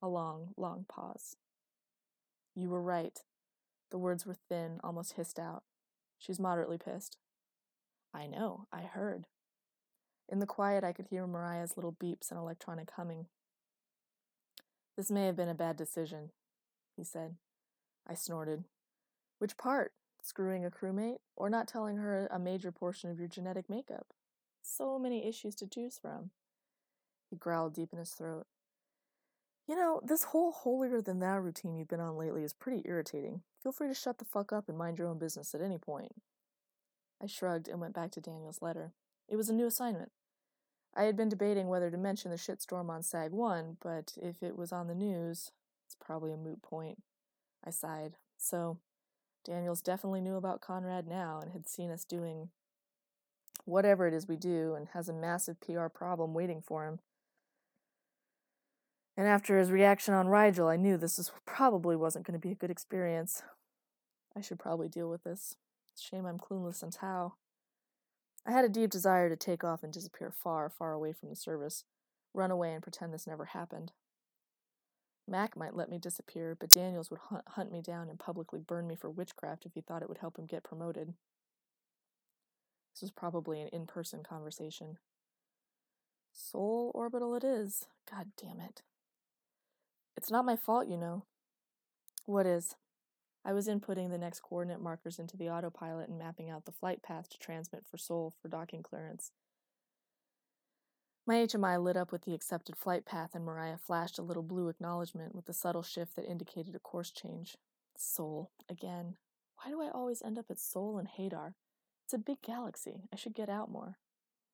A 0.03 0.09
long, 0.09 0.55
long 0.57 0.87
pause. 0.88 1.37
You 2.55 2.71
were 2.71 2.83
right. 2.83 3.19
The 3.90 3.99
words 3.99 4.25
were 4.25 4.37
thin, 4.49 4.81
almost 4.83 5.12
hissed 5.12 5.38
out. 5.38 5.62
She's 6.19 6.40
moderately 6.40 6.79
pissed. 6.79 7.19
I 8.14 8.27
know, 8.27 8.66
I 8.73 8.83
heard. 8.83 9.27
In 10.29 10.38
the 10.38 10.47
quiet, 10.47 10.83
I 10.83 10.92
could 10.92 11.07
hear 11.09 11.27
Mariah's 11.27 11.77
little 11.77 11.92
beeps 11.92 12.31
and 12.31 12.38
electronic 12.40 12.90
humming. 12.92 13.27
This 14.97 15.11
may 15.11 15.27
have 15.27 15.37
been 15.37 15.49
a 15.49 15.55
bad 15.55 15.77
decision, 15.77 16.31
he 16.97 17.05
said. 17.05 17.37
I 18.09 18.14
snorted. 18.14 18.64
Which 19.38 19.59
part? 19.59 19.92
Screwing 20.23 20.64
a 20.64 20.71
crewmate? 20.71 21.19
Or 21.37 21.51
not 21.51 21.69
telling 21.69 21.99
her 21.99 22.27
a 22.31 22.38
major 22.38 22.73
portion 22.73 23.11
of 23.11 23.19
your 23.19 23.29
genetic 23.29 23.69
makeup? 23.69 24.09
So 24.62 24.99
many 24.99 25.29
issues 25.29 25.55
to 25.57 25.66
choose 25.66 25.99
from. 26.01 26.31
Growled 27.38 27.75
deep 27.75 27.92
in 27.92 27.99
his 27.99 28.11
throat. 28.11 28.46
You 29.66 29.75
know, 29.75 30.01
this 30.05 30.25
whole 30.25 30.53
holier 30.53 31.01
than 31.01 31.18
thou 31.18 31.38
routine 31.38 31.75
you've 31.75 31.88
been 31.88 32.01
on 32.01 32.16
lately 32.16 32.44
is 32.44 32.53
pretty 32.53 32.83
irritating. 32.85 33.42
Feel 33.62 33.72
free 33.72 33.88
to 33.88 33.94
shut 33.94 34.18
the 34.18 34.25
fuck 34.25 34.53
up 34.53 34.68
and 34.68 34.79
mind 34.79 34.99
your 34.99 35.09
own 35.09 35.18
business 35.18 35.55
at 35.55 35.61
any 35.61 35.79
point. 35.79 36.12
I 37.22 37.27
shrugged 37.27 37.66
and 37.66 37.81
went 37.81 37.94
back 37.94 38.12
to 38.12 38.20
Daniel's 38.20 38.62
letter. 38.62 38.92
It 39.29 39.37
was 39.37 39.49
a 39.49 39.55
new 39.55 39.66
assignment. 39.66 40.12
I 40.94 41.05
had 41.05 41.16
been 41.16 41.29
debating 41.29 41.66
whether 41.66 41.90
to 41.90 41.96
mention 41.96 42.31
the 42.31 42.37
shitstorm 42.37 42.88
on 42.88 43.03
SAG 43.03 43.33
1, 43.33 43.79
but 43.83 44.12
if 44.22 44.42
it 44.42 44.57
was 44.57 44.72
on 44.72 44.87
the 44.87 44.94
news, 44.94 45.51
it's 45.85 45.96
probably 46.01 46.33
a 46.33 46.37
moot 46.37 46.62
point. 46.62 47.03
I 47.64 47.70
sighed. 47.70 48.14
So, 48.38 48.79
Daniels 49.44 49.83
definitely 49.83 50.20
knew 50.20 50.37
about 50.37 50.61
Conrad 50.61 51.07
now 51.07 51.40
and 51.40 51.53
had 51.53 51.68
seen 51.68 51.90
us 51.90 52.05
doing 52.05 52.51
whatever 53.64 54.07
it 54.07 54.14
is 54.14 54.29
we 54.29 54.37
do 54.37 54.75
and 54.75 54.88
has 54.88 55.09
a 55.09 55.12
massive 55.12 55.61
PR 55.61 55.87
problem 55.87 56.35
waiting 56.35 56.62
for 56.62 56.87
him. 56.87 57.01
And 59.16 59.26
after 59.26 59.59
his 59.59 59.70
reaction 59.70 60.12
on 60.12 60.29
Rigel, 60.29 60.68
I 60.68 60.76
knew 60.76 60.96
this 60.96 61.16
was, 61.16 61.33
probably 61.46 61.96
wasn't 61.96 62.26
going 62.26 62.38
to 62.38 62.46
be 62.46 62.52
a 62.52 62.57
good 62.57 62.70
experience. 62.70 63.42
I 64.37 64.42
should 64.42 64.59
probably 64.59 64.88
deal 64.88 65.09
with 65.09 65.24
this. 65.24 65.57
Shame 65.98 66.26
I'm 66.26 66.38
clueless 66.38 66.83
on 66.83 66.90
how. 67.00 67.35
I 68.46 68.52
had 68.52 68.64
a 68.64 68.68
deep 68.68 68.90
desire 68.90 69.29
to 69.29 69.37
take 69.37 69.64
off 69.64 69.83
and 69.83 69.92
disappear 69.92 70.31
far, 70.31 70.68
far 70.68 70.92
away 70.92 71.12
from 71.12 71.31
the 71.31 71.37
service, 71.37 71.85
run 72.35 72.50
away 72.50 72.74
and 72.74 72.83
pretend 72.83 73.12
this 73.12 73.26
never 73.26 73.46
happened. 73.46 73.92
Mac 75.26 75.57
might 75.57 75.74
let 75.74 75.88
me 75.88 75.98
disappear, 75.98 76.57
but 76.59 76.70
Daniels 76.70 77.11
would 77.11 77.18
hunt, 77.18 77.42
hunt 77.48 77.72
me 77.72 77.83
down 77.83 78.09
and 78.09 78.18
publicly 78.18 78.61
burn 78.61 78.87
me 78.87 78.94
for 78.94 79.11
witchcraft 79.11 79.66
if 79.66 79.72
he 79.74 79.81
thought 79.81 80.02
it 80.02 80.09
would 80.09 80.18
help 80.18 80.38
him 80.38 80.46
get 80.46 80.62
promoted. 80.62 81.14
This 82.94 83.02
was 83.02 83.11
probably 83.11 83.61
an 83.61 83.68
in 83.72 83.87
person 83.87 84.22
conversation. 84.22 84.98
Sol 86.33 86.92
orbital 86.94 87.35
it 87.35 87.42
is. 87.42 87.88
God 88.09 88.29
damn 88.40 88.61
it. 88.61 88.83
It's 90.16 90.31
not 90.31 90.44
my 90.44 90.57
fault, 90.57 90.88
you 90.88 90.96
know. 90.96 91.24
What 92.24 92.46
is? 92.46 92.76
I 93.44 93.52
was 93.52 93.68
inputting 93.68 94.11
the 94.11 94.18
next 94.18 94.40
coordinate 94.40 94.81
markers 94.81 95.18
into 95.18 95.37
the 95.37 95.48
autopilot 95.48 96.09
and 96.09 96.18
mapping 96.18 96.50
out 96.50 96.64
the 96.64 96.72
flight 96.72 97.02
path 97.02 97.29
to 97.29 97.38
transmit 97.38 97.85
for 97.88 97.96
Sol 97.96 98.35
for 98.42 98.48
docking 98.48 98.83
clearance. 98.83 99.31
My 101.26 101.37
HMI 101.37 101.83
lit 101.83 101.96
up 101.96 102.12
with 102.12 102.22
the 102.22 102.35
accepted 102.35 102.76
flight 102.76 103.05
path, 103.05 103.31
and 103.35 103.44
Mariah 103.44 103.79
flashed 103.79 104.18
a 104.18 104.22
little 104.22 104.42
blue 104.42 104.68
acknowledgement 104.68 105.35
with 105.35 105.46
the 105.46 105.52
subtle 105.52 105.83
shift 105.83 106.16
that 106.16 106.31
indicated 106.31 106.74
a 106.74 106.81
course 106.81 107.11
change. 107.11 107.57
Sol, 107.96 108.50
again. 108.68 109.16
Why 109.57 109.70
do 109.70 109.81
I 109.81 109.90
always 109.90 110.22
end 110.22 110.38
up 110.38 110.46
at 110.50 110.59
Sol 110.59 110.98
and 110.98 111.09
Hadar? 111.09 111.55
It's 112.05 112.14
a 112.14 112.18
big 112.18 112.42
galaxy. 112.42 113.02
I 113.12 113.16
should 113.16 113.35
get 113.35 113.48
out 113.48 113.70
more. 113.70 113.98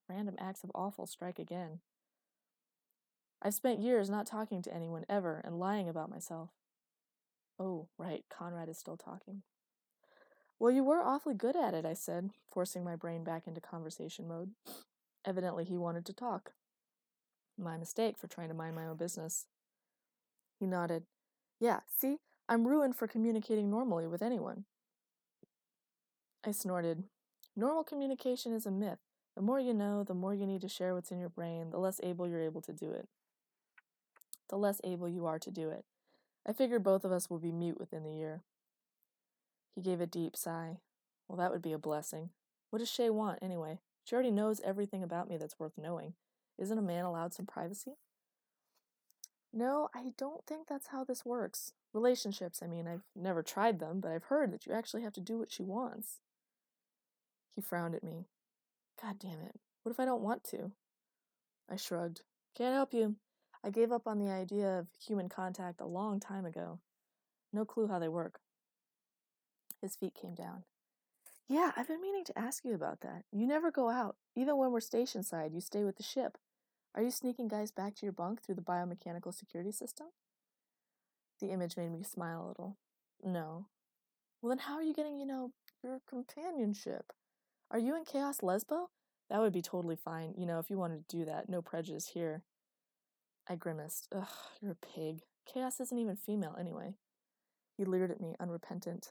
Random 0.08 0.36
acts 0.38 0.64
of 0.64 0.70
awful 0.74 1.06
strike 1.06 1.38
again. 1.38 1.80
I've 3.44 3.54
spent 3.54 3.82
years 3.82 4.08
not 4.08 4.26
talking 4.26 4.62
to 4.62 4.74
anyone 4.74 5.04
ever 5.08 5.40
and 5.44 5.58
lying 5.58 5.88
about 5.88 6.10
myself. 6.10 6.50
Oh, 7.58 7.88
right, 7.98 8.24
Conrad 8.30 8.68
is 8.68 8.78
still 8.78 8.96
talking. 8.96 9.42
Well, 10.60 10.70
you 10.70 10.84
were 10.84 11.02
awfully 11.02 11.34
good 11.34 11.56
at 11.56 11.74
it, 11.74 11.84
I 11.84 11.94
said, 11.94 12.30
forcing 12.48 12.84
my 12.84 12.94
brain 12.94 13.24
back 13.24 13.48
into 13.48 13.60
conversation 13.60 14.28
mode. 14.28 14.50
Evidently, 15.24 15.64
he 15.64 15.76
wanted 15.76 16.06
to 16.06 16.12
talk. 16.12 16.52
My 17.58 17.76
mistake 17.76 18.16
for 18.16 18.28
trying 18.28 18.48
to 18.48 18.54
mind 18.54 18.76
my 18.76 18.86
own 18.86 18.96
business. 18.96 19.46
He 20.60 20.66
nodded. 20.66 21.02
Yeah, 21.58 21.80
see? 21.98 22.18
I'm 22.48 22.68
ruined 22.68 22.94
for 22.94 23.08
communicating 23.08 23.70
normally 23.70 24.06
with 24.06 24.22
anyone. 24.22 24.66
I 26.44 26.52
snorted. 26.52 27.04
Normal 27.56 27.82
communication 27.82 28.52
is 28.52 28.66
a 28.66 28.70
myth. 28.70 28.98
The 29.34 29.42
more 29.42 29.58
you 29.58 29.74
know, 29.74 30.04
the 30.04 30.14
more 30.14 30.34
you 30.34 30.46
need 30.46 30.60
to 30.60 30.68
share 30.68 30.94
what's 30.94 31.10
in 31.10 31.18
your 31.18 31.28
brain, 31.28 31.70
the 31.70 31.78
less 31.78 32.00
able 32.04 32.28
you're 32.28 32.40
able 32.40 32.62
to 32.62 32.72
do 32.72 32.90
it. 32.92 33.08
The 34.52 34.58
less 34.58 34.82
able 34.84 35.08
you 35.08 35.24
are 35.24 35.38
to 35.38 35.50
do 35.50 35.70
it. 35.70 35.86
I 36.46 36.52
figure 36.52 36.78
both 36.78 37.06
of 37.06 37.10
us 37.10 37.30
will 37.30 37.38
be 37.38 37.50
mute 37.50 37.80
within 37.80 38.04
the 38.04 38.12
year. 38.12 38.42
He 39.74 39.80
gave 39.80 39.98
a 39.98 40.06
deep 40.06 40.36
sigh. 40.36 40.80
Well, 41.26 41.38
that 41.38 41.50
would 41.50 41.62
be 41.62 41.72
a 41.72 41.78
blessing. 41.78 42.28
What 42.68 42.80
does 42.80 42.90
Shay 42.90 43.08
want, 43.08 43.38
anyway? 43.40 43.78
She 44.04 44.14
already 44.14 44.30
knows 44.30 44.60
everything 44.62 45.02
about 45.02 45.26
me 45.26 45.38
that's 45.38 45.58
worth 45.58 45.78
knowing. 45.78 46.12
Isn't 46.58 46.76
a 46.76 46.82
man 46.82 47.06
allowed 47.06 47.32
some 47.32 47.46
privacy? 47.46 47.92
No, 49.54 49.88
I 49.94 50.12
don't 50.18 50.44
think 50.46 50.66
that's 50.68 50.88
how 50.88 51.02
this 51.02 51.24
works. 51.24 51.72
Relationships, 51.94 52.60
I 52.62 52.66
mean, 52.66 52.86
I've 52.86 53.04
never 53.16 53.42
tried 53.42 53.78
them, 53.78 54.00
but 54.00 54.10
I've 54.10 54.24
heard 54.24 54.52
that 54.52 54.66
you 54.66 54.74
actually 54.74 55.00
have 55.00 55.14
to 55.14 55.20
do 55.22 55.38
what 55.38 55.50
she 55.50 55.62
wants. 55.62 56.20
He 57.56 57.62
frowned 57.62 57.94
at 57.94 58.04
me. 58.04 58.26
God 59.00 59.18
damn 59.18 59.40
it. 59.40 59.58
What 59.82 59.92
if 59.92 59.98
I 60.00 60.04
don't 60.04 60.20
want 60.20 60.44
to? 60.50 60.72
I 61.70 61.76
shrugged. 61.76 62.20
Can't 62.54 62.74
help 62.74 62.92
you. 62.92 63.16
I 63.64 63.70
gave 63.70 63.92
up 63.92 64.06
on 64.06 64.18
the 64.18 64.30
idea 64.30 64.78
of 64.78 64.88
human 65.06 65.28
contact 65.28 65.80
a 65.80 65.86
long 65.86 66.18
time 66.18 66.44
ago. 66.44 66.80
No 67.52 67.64
clue 67.64 67.86
how 67.86 67.98
they 67.98 68.08
work. 68.08 68.40
His 69.80 69.96
feet 69.96 70.14
came 70.14 70.34
down. 70.34 70.64
Yeah, 71.48 71.72
I've 71.76 71.88
been 71.88 72.00
meaning 72.00 72.24
to 72.24 72.38
ask 72.38 72.64
you 72.64 72.74
about 72.74 73.00
that. 73.02 73.24
You 73.30 73.46
never 73.46 73.70
go 73.70 73.90
out. 73.90 74.16
Even 74.34 74.56
when 74.56 74.72
we're 74.72 74.80
station 74.80 75.22
side, 75.22 75.52
you 75.52 75.60
stay 75.60 75.84
with 75.84 75.96
the 75.96 76.02
ship. 76.02 76.38
Are 76.94 77.02
you 77.02 77.10
sneaking 77.10 77.48
guys 77.48 77.70
back 77.70 77.94
to 77.96 78.06
your 78.06 78.12
bunk 78.12 78.42
through 78.42 78.54
the 78.54 78.62
biomechanical 78.62 79.34
security 79.34 79.72
system? 79.72 80.08
The 81.40 81.50
image 81.50 81.76
made 81.76 81.90
me 81.90 82.02
smile 82.02 82.44
a 82.44 82.48
little. 82.48 82.76
No. 83.22 83.66
Well, 84.40 84.50
then 84.50 84.58
how 84.58 84.74
are 84.74 84.82
you 84.82 84.94
getting, 84.94 85.18
you 85.18 85.26
know, 85.26 85.52
your 85.82 86.00
companionship? 86.08 87.12
Are 87.70 87.78
you 87.78 87.96
in 87.96 88.04
Chaos 88.04 88.38
Lesbo? 88.40 88.86
That 89.30 89.40
would 89.40 89.52
be 89.52 89.62
totally 89.62 89.96
fine, 89.96 90.34
you 90.36 90.46
know, 90.46 90.58
if 90.58 90.68
you 90.70 90.78
wanted 90.78 91.08
to 91.08 91.16
do 91.16 91.24
that. 91.24 91.48
No 91.48 91.62
prejudice 91.62 92.08
here. 92.08 92.42
I 93.48 93.56
grimaced. 93.56 94.08
Ugh, 94.14 94.26
you're 94.60 94.72
a 94.72 94.74
pig. 94.74 95.22
Chaos 95.46 95.80
isn't 95.80 95.98
even 95.98 96.16
female, 96.16 96.56
anyway. 96.58 96.94
He 97.76 97.84
leered 97.84 98.10
at 98.10 98.20
me, 98.20 98.34
unrepentant. 98.38 99.10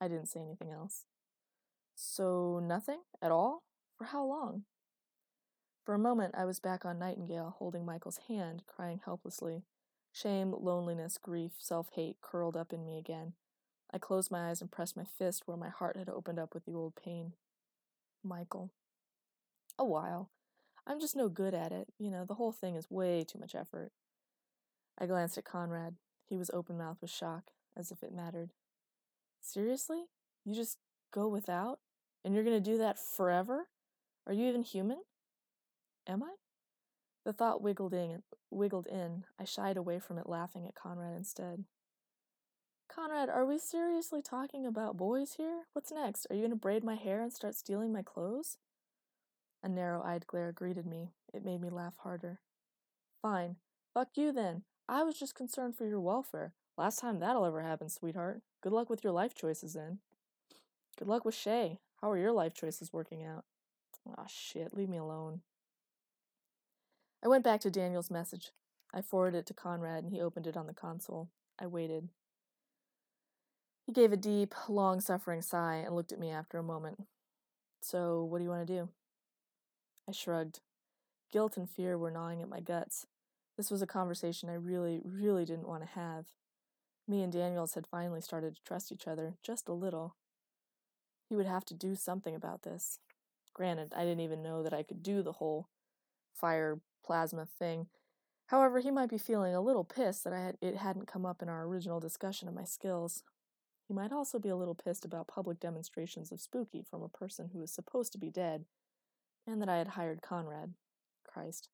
I 0.00 0.08
didn't 0.08 0.28
say 0.28 0.40
anything 0.40 0.70
else. 0.70 1.04
So, 1.94 2.60
nothing? 2.62 3.00
At 3.20 3.32
all? 3.32 3.62
For 3.96 4.04
how 4.04 4.24
long? 4.24 4.64
For 5.84 5.94
a 5.94 5.98
moment, 5.98 6.34
I 6.36 6.44
was 6.44 6.60
back 6.60 6.84
on 6.84 6.98
Nightingale, 6.98 7.54
holding 7.58 7.84
Michael's 7.86 8.20
hand, 8.28 8.62
crying 8.66 9.00
helplessly. 9.04 9.62
Shame, 10.12 10.54
loneliness, 10.58 11.18
grief, 11.18 11.52
self 11.58 11.90
hate 11.94 12.16
curled 12.20 12.56
up 12.56 12.72
in 12.72 12.84
me 12.84 12.98
again. 12.98 13.34
I 13.92 13.98
closed 13.98 14.30
my 14.30 14.50
eyes 14.50 14.60
and 14.60 14.70
pressed 14.70 14.96
my 14.96 15.04
fist 15.04 15.42
where 15.46 15.56
my 15.56 15.68
heart 15.68 15.96
had 15.96 16.08
opened 16.08 16.38
up 16.38 16.54
with 16.54 16.64
the 16.64 16.74
old 16.74 16.96
pain. 16.96 17.34
Michael. 18.24 18.72
A 19.78 19.84
while. 19.84 20.30
I'm 20.86 21.00
just 21.00 21.16
no 21.16 21.28
good 21.28 21.54
at 21.54 21.72
it. 21.72 21.88
You 21.98 22.10
know, 22.10 22.24
the 22.24 22.34
whole 22.34 22.52
thing 22.52 22.76
is 22.76 22.90
way 22.90 23.24
too 23.24 23.38
much 23.38 23.54
effort. 23.54 23.90
I 24.98 25.06
glanced 25.06 25.36
at 25.36 25.44
Conrad. 25.44 25.96
He 26.28 26.36
was 26.36 26.50
open 26.52 26.78
mouthed 26.78 27.02
with 27.02 27.10
shock, 27.10 27.50
as 27.76 27.90
if 27.90 28.02
it 28.02 28.14
mattered. 28.14 28.50
Seriously? 29.40 30.04
You 30.44 30.54
just 30.54 30.78
go 31.12 31.28
without? 31.28 31.80
And 32.24 32.34
you're 32.34 32.44
going 32.44 32.62
to 32.62 32.70
do 32.70 32.78
that 32.78 32.98
forever? 32.98 33.68
Are 34.26 34.32
you 34.32 34.48
even 34.48 34.62
human? 34.62 34.98
Am 36.06 36.22
I? 36.22 36.34
The 37.24 37.32
thought 37.32 37.62
wiggled 37.62 37.92
in, 37.92 38.22
wiggled 38.50 38.86
in. 38.86 39.24
I 39.38 39.44
shied 39.44 39.76
away 39.76 39.98
from 39.98 40.18
it, 40.18 40.28
laughing 40.28 40.66
at 40.66 40.74
Conrad 40.74 41.16
instead. 41.16 41.64
Conrad, 42.88 43.28
are 43.28 43.44
we 43.44 43.58
seriously 43.58 44.22
talking 44.22 44.64
about 44.64 44.96
boys 44.96 45.34
here? 45.36 45.64
What's 45.72 45.92
next? 45.92 46.26
Are 46.30 46.34
you 46.34 46.42
going 46.42 46.50
to 46.50 46.56
braid 46.56 46.84
my 46.84 46.94
hair 46.94 47.20
and 47.20 47.32
start 47.32 47.56
stealing 47.56 47.92
my 47.92 48.02
clothes? 48.02 48.58
A 49.66 49.68
narrow 49.68 50.00
eyed 50.00 50.28
glare 50.28 50.52
greeted 50.52 50.86
me. 50.86 51.10
It 51.34 51.44
made 51.44 51.60
me 51.60 51.70
laugh 51.70 51.96
harder. 51.96 52.38
Fine. 53.20 53.56
Fuck 53.92 54.10
you 54.14 54.30
then. 54.30 54.62
I 54.88 55.02
was 55.02 55.18
just 55.18 55.34
concerned 55.34 55.74
for 55.74 55.84
your 55.86 55.98
welfare. 55.98 56.54
Last 56.78 57.00
time 57.00 57.18
that'll 57.18 57.44
ever 57.44 57.62
happen, 57.62 57.88
sweetheart. 57.88 58.42
Good 58.62 58.72
luck 58.72 58.88
with 58.88 59.02
your 59.02 59.12
life 59.12 59.34
choices 59.34 59.72
then. 59.72 59.98
Good 60.96 61.08
luck 61.08 61.24
with 61.24 61.34
Shay. 61.34 61.80
How 62.00 62.12
are 62.12 62.16
your 62.16 62.30
life 62.30 62.54
choices 62.54 62.92
working 62.92 63.24
out? 63.24 63.44
Aw, 64.08 64.14
oh, 64.16 64.26
shit. 64.28 64.72
Leave 64.72 64.88
me 64.88 64.98
alone. 64.98 65.40
I 67.24 67.26
went 67.26 67.42
back 67.42 67.60
to 67.62 67.68
Daniel's 67.68 68.08
message. 68.08 68.52
I 68.94 69.02
forwarded 69.02 69.40
it 69.40 69.46
to 69.46 69.54
Conrad 69.54 70.04
and 70.04 70.12
he 70.12 70.20
opened 70.20 70.46
it 70.46 70.56
on 70.56 70.68
the 70.68 70.74
console. 70.74 71.30
I 71.60 71.66
waited. 71.66 72.08
He 73.84 73.90
gave 73.92 74.12
a 74.12 74.16
deep, 74.16 74.54
long 74.68 75.00
suffering 75.00 75.42
sigh 75.42 75.82
and 75.84 75.96
looked 75.96 76.12
at 76.12 76.20
me 76.20 76.30
after 76.30 76.56
a 76.56 76.62
moment. 76.62 77.08
So, 77.80 78.22
what 78.22 78.38
do 78.38 78.44
you 78.44 78.50
want 78.50 78.64
to 78.64 78.72
do? 78.72 78.90
I 80.08 80.12
shrugged. 80.12 80.60
Guilt 81.32 81.56
and 81.56 81.68
fear 81.68 81.98
were 81.98 82.10
gnawing 82.10 82.40
at 82.40 82.48
my 82.48 82.60
guts. 82.60 83.06
This 83.56 83.70
was 83.70 83.82
a 83.82 83.86
conversation 83.86 84.48
I 84.48 84.54
really, 84.54 85.00
really 85.04 85.44
didn't 85.44 85.68
want 85.68 85.82
to 85.82 85.88
have. 85.88 86.26
Me 87.08 87.22
and 87.22 87.32
Daniels 87.32 87.74
had 87.74 87.86
finally 87.86 88.20
started 88.20 88.54
to 88.54 88.62
trust 88.62 88.92
each 88.92 89.08
other, 89.08 89.34
just 89.42 89.68
a 89.68 89.72
little. 89.72 90.16
He 91.28 91.36
would 91.36 91.46
have 91.46 91.64
to 91.66 91.74
do 91.74 91.94
something 91.94 92.34
about 92.34 92.62
this. 92.62 93.00
Granted, 93.54 93.92
I 93.96 94.02
didn't 94.02 94.20
even 94.20 94.42
know 94.42 94.62
that 94.62 94.74
I 94.74 94.82
could 94.82 95.02
do 95.02 95.22
the 95.22 95.32
whole 95.32 95.68
fire 96.34 96.80
plasma 97.04 97.46
thing. 97.46 97.86
However, 98.48 98.80
he 98.80 98.90
might 98.90 99.10
be 99.10 99.18
feeling 99.18 99.54
a 99.54 99.60
little 99.60 99.84
pissed 99.84 100.22
that 100.24 100.32
I 100.32 100.40
had, 100.40 100.58
it 100.60 100.76
hadn't 100.76 101.08
come 101.08 101.26
up 101.26 101.42
in 101.42 101.48
our 101.48 101.64
original 101.64 101.98
discussion 101.98 102.46
of 102.46 102.54
my 102.54 102.64
skills. 102.64 103.24
He 103.88 103.94
might 103.94 104.12
also 104.12 104.38
be 104.38 104.48
a 104.48 104.56
little 104.56 104.74
pissed 104.74 105.04
about 105.04 105.26
public 105.26 105.58
demonstrations 105.58 106.30
of 106.30 106.40
Spooky 106.40 106.82
from 106.82 107.02
a 107.02 107.08
person 107.08 107.50
who 107.52 107.60
was 107.60 107.72
supposed 107.72 108.12
to 108.12 108.18
be 108.18 108.30
dead, 108.30 108.66
and 109.46 109.62
that 109.62 109.68
I 109.68 109.78
had 109.78 109.88
hired 109.88 110.22
Conrad. 110.22 110.74
Christ. 111.36 111.68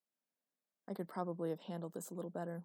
I 0.89 0.95
could 0.95 1.07
probably 1.07 1.51
have 1.51 1.61
handled 1.61 1.95
this 1.95 2.11
a 2.11 2.15
little 2.15 2.31
better. 2.31 2.65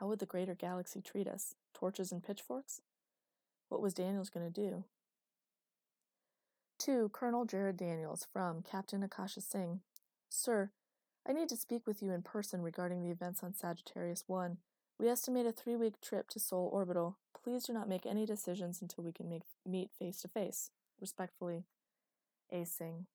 How 0.00 0.08
would 0.08 0.18
the 0.18 0.26
greater 0.26 0.54
galaxy 0.54 1.00
treat 1.00 1.28
us? 1.28 1.54
Torches 1.72 2.10
and 2.10 2.24
pitchforks? 2.24 2.80
What 3.68 3.80
was 3.80 3.94
Daniels 3.94 4.30
going 4.30 4.52
to 4.52 4.60
do? 4.60 4.84
To 6.80 7.08
Colonel 7.12 7.44
Jared 7.44 7.76
Daniels 7.76 8.26
from 8.32 8.62
Captain 8.62 9.02
Akasha 9.02 9.40
Singh, 9.40 9.80
Sir, 10.28 10.70
I 11.26 11.32
need 11.32 11.48
to 11.48 11.56
speak 11.56 11.86
with 11.86 12.02
you 12.02 12.12
in 12.12 12.22
person 12.22 12.62
regarding 12.62 13.02
the 13.02 13.10
events 13.10 13.42
on 13.42 13.54
Sagittarius 13.54 14.24
1. 14.26 14.58
We 14.98 15.08
estimate 15.08 15.46
a 15.46 15.52
three 15.52 15.76
week 15.76 16.00
trip 16.00 16.28
to 16.30 16.40
Sol 16.40 16.68
Orbital. 16.72 17.16
Please 17.42 17.64
do 17.64 17.72
not 17.72 17.88
make 17.88 18.06
any 18.06 18.26
decisions 18.26 18.82
until 18.82 19.04
we 19.04 19.12
can 19.12 19.28
make, 19.28 19.42
meet 19.64 19.90
face 19.98 20.20
to 20.22 20.28
face. 20.28 20.70
Respectfully, 21.00 21.64
A. 22.50 22.64
Singh. 22.64 23.06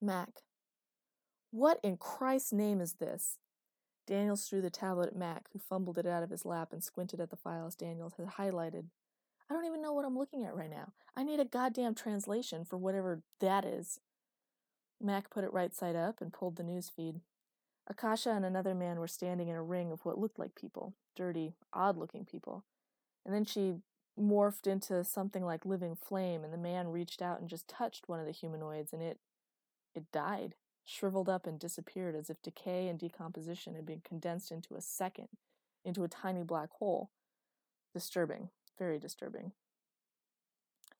Mac. 0.00 0.42
What 1.50 1.78
in 1.82 1.96
Christ's 1.96 2.52
name 2.52 2.80
is 2.80 2.94
this? 2.94 3.38
Daniels 4.06 4.46
threw 4.46 4.60
the 4.60 4.70
tablet 4.70 5.08
at 5.08 5.16
Mac, 5.16 5.46
who 5.52 5.58
fumbled 5.58 5.98
it 5.98 6.06
out 6.06 6.22
of 6.22 6.30
his 6.30 6.44
lap 6.44 6.72
and 6.72 6.82
squinted 6.82 7.20
at 7.20 7.30
the 7.30 7.36
files 7.36 7.74
Daniels 7.74 8.14
had 8.18 8.26
highlighted. 8.26 8.86
I 9.48 9.54
don't 9.54 9.66
even 9.66 9.80
know 9.80 9.92
what 9.92 10.04
I'm 10.04 10.18
looking 10.18 10.44
at 10.44 10.54
right 10.54 10.70
now. 10.70 10.92
I 11.16 11.22
need 11.22 11.40
a 11.40 11.44
goddamn 11.44 11.94
translation 11.94 12.64
for 12.64 12.76
whatever 12.76 13.22
that 13.40 13.64
is. 13.64 14.00
Mac 15.00 15.30
put 15.30 15.44
it 15.44 15.52
right 15.52 15.74
side 15.74 15.96
up 15.96 16.20
and 16.20 16.32
pulled 16.32 16.56
the 16.56 16.62
news 16.62 16.90
feed. 16.94 17.20
Akasha 17.86 18.30
and 18.30 18.44
another 18.44 18.74
man 18.74 18.98
were 18.98 19.08
standing 19.08 19.48
in 19.48 19.56
a 19.56 19.62
ring 19.62 19.92
of 19.92 20.04
what 20.04 20.18
looked 20.18 20.38
like 20.38 20.54
people 20.54 20.94
dirty, 21.14 21.54
odd 21.72 21.96
looking 21.96 22.24
people. 22.24 22.64
And 23.24 23.34
then 23.34 23.44
she 23.44 23.74
morphed 24.18 24.66
into 24.66 25.02
something 25.04 25.44
like 25.44 25.64
living 25.64 25.96
flame, 25.96 26.44
and 26.44 26.52
the 26.52 26.58
man 26.58 26.88
reached 26.88 27.22
out 27.22 27.40
and 27.40 27.48
just 27.48 27.68
touched 27.68 28.08
one 28.08 28.20
of 28.20 28.26
the 28.26 28.32
humanoids, 28.32 28.92
and 28.92 29.02
it. 29.02 29.18
it 29.94 30.10
died, 30.12 30.54
shriveled 30.84 31.28
up 31.28 31.46
and 31.46 31.58
disappeared 31.58 32.14
as 32.14 32.30
if 32.30 32.42
decay 32.42 32.88
and 32.88 32.98
decomposition 32.98 33.74
had 33.74 33.86
been 33.86 34.02
condensed 34.04 34.50
into 34.50 34.74
a 34.74 34.80
second, 34.80 35.28
into 35.84 36.04
a 36.04 36.08
tiny 36.08 36.42
black 36.42 36.70
hole. 36.78 37.10
Disturbing, 37.92 38.50
very 38.78 38.98
disturbing. 38.98 39.52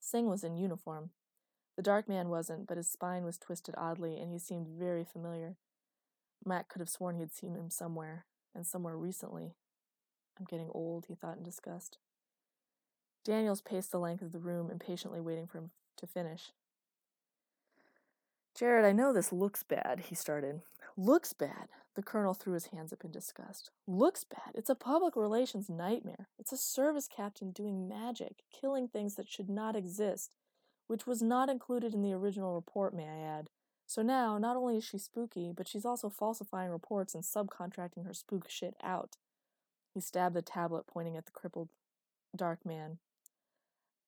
Singh 0.00 0.29
was 0.29 0.44
in 0.44 0.57
uniform, 0.57 1.11
the 1.77 1.83
dark 1.83 2.09
man 2.09 2.29
wasn't, 2.29 2.66
but 2.66 2.77
his 2.77 2.88
spine 2.88 3.24
was 3.24 3.38
twisted 3.38 3.74
oddly, 3.77 4.18
and 4.18 4.31
he 4.31 4.38
seemed 4.38 4.68
very 4.68 5.05
familiar. 5.05 5.57
Mac 6.44 6.68
could 6.68 6.81
have 6.81 6.88
sworn 6.88 7.16
he 7.16 7.20
had 7.20 7.33
seen 7.33 7.55
him 7.55 7.70
somewhere, 7.70 8.27
and 8.55 8.66
somewhere 8.66 8.96
recently. 8.96 9.55
I'm 10.38 10.46
getting 10.46 10.70
old, 10.70 11.07
he 11.07 11.14
thought 11.14 11.37
in 11.37 11.42
disgust. 11.42 11.98
Daniels 13.25 13.61
paced 13.61 13.91
the 13.91 13.99
length 13.99 14.23
of 14.23 14.33
the 14.33 14.39
room, 14.39 14.71
impatiently 14.71 15.21
waiting 15.21 15.47
for 15.47 15.59
him 15.59 15.71
to 15.97 16.07
finish. 16.07 16.53
Jared, 18.55 18.85
I 18.85 18.93
know 18.93 19.13
this 19.13 19.33
looks 19.33 19.63
bad, 19.63 20.05
he 20.09 20.15
started. 20.15 20.61
Looks 20.97 21.33
bad? 21.33 21.69
The 21.97 22.03
colonel 22.03 22.35
threw 22.35 22.55
his 22.55 22.67
hands 22.67 22.93
up 22.93 23.05
in 23.05 23.11
disgust. 23.11 23.71
Looks 23.87 24.25
bad? 24.25 24.55
It's 24.55 24.71
a 24.71 24.75
public 24.75 25.17
relations 25.17 25.69
nightmare. 25.69 26.29
It's 26.39 26.53
a 26.53 26.57
service 26.57 27.09
captain 27.09 27.51
doing 27.51 27.89
magic, 27.89 28.45
killing 28.53 28.89
things 28.89 29.15
that 29.15 29.29
should 29.29 29.49
not 29.49 29.75
exist 29.75 30.35
which 30.87 31.07
was 31.07 31.23
not 31.23 31.49
included 31.49 31.95
in 31.95 32.03
the 32.03 32.13
original 32.13 32.55
report, 32.55 32.95
may 32.95 33.09
I 33.09 33.39
add. 33.39 33.49
So 33.87 34.03
now, 34.03 34.39
not 34.39 34.57
only 34.57 34.77
is 34.77 34.85
she 34.85 34.99
spooky, 34.99 35.53
but 35.55 35.69
she's 35.69 35.85
also 35.85 36.09
falsifying 36.09 36.71
reports 36.71 37.15
and 37.15 37.23
subcontracting 37.23 38.07
her 38.07 38.15
spook 38.15 38.49
shit 38.49 38.75
out. 38.83 39.17
He 39.93 40.01
stabbed 40.01 40.35
the 40.35 40.43
tablet, 40.43 40.87
pointing 40.87 41.17
at 41.17 41.27
the 41.27 41.33
crippled 41.33 41.69
dark 42.35 42.65
man. 42.65 42.99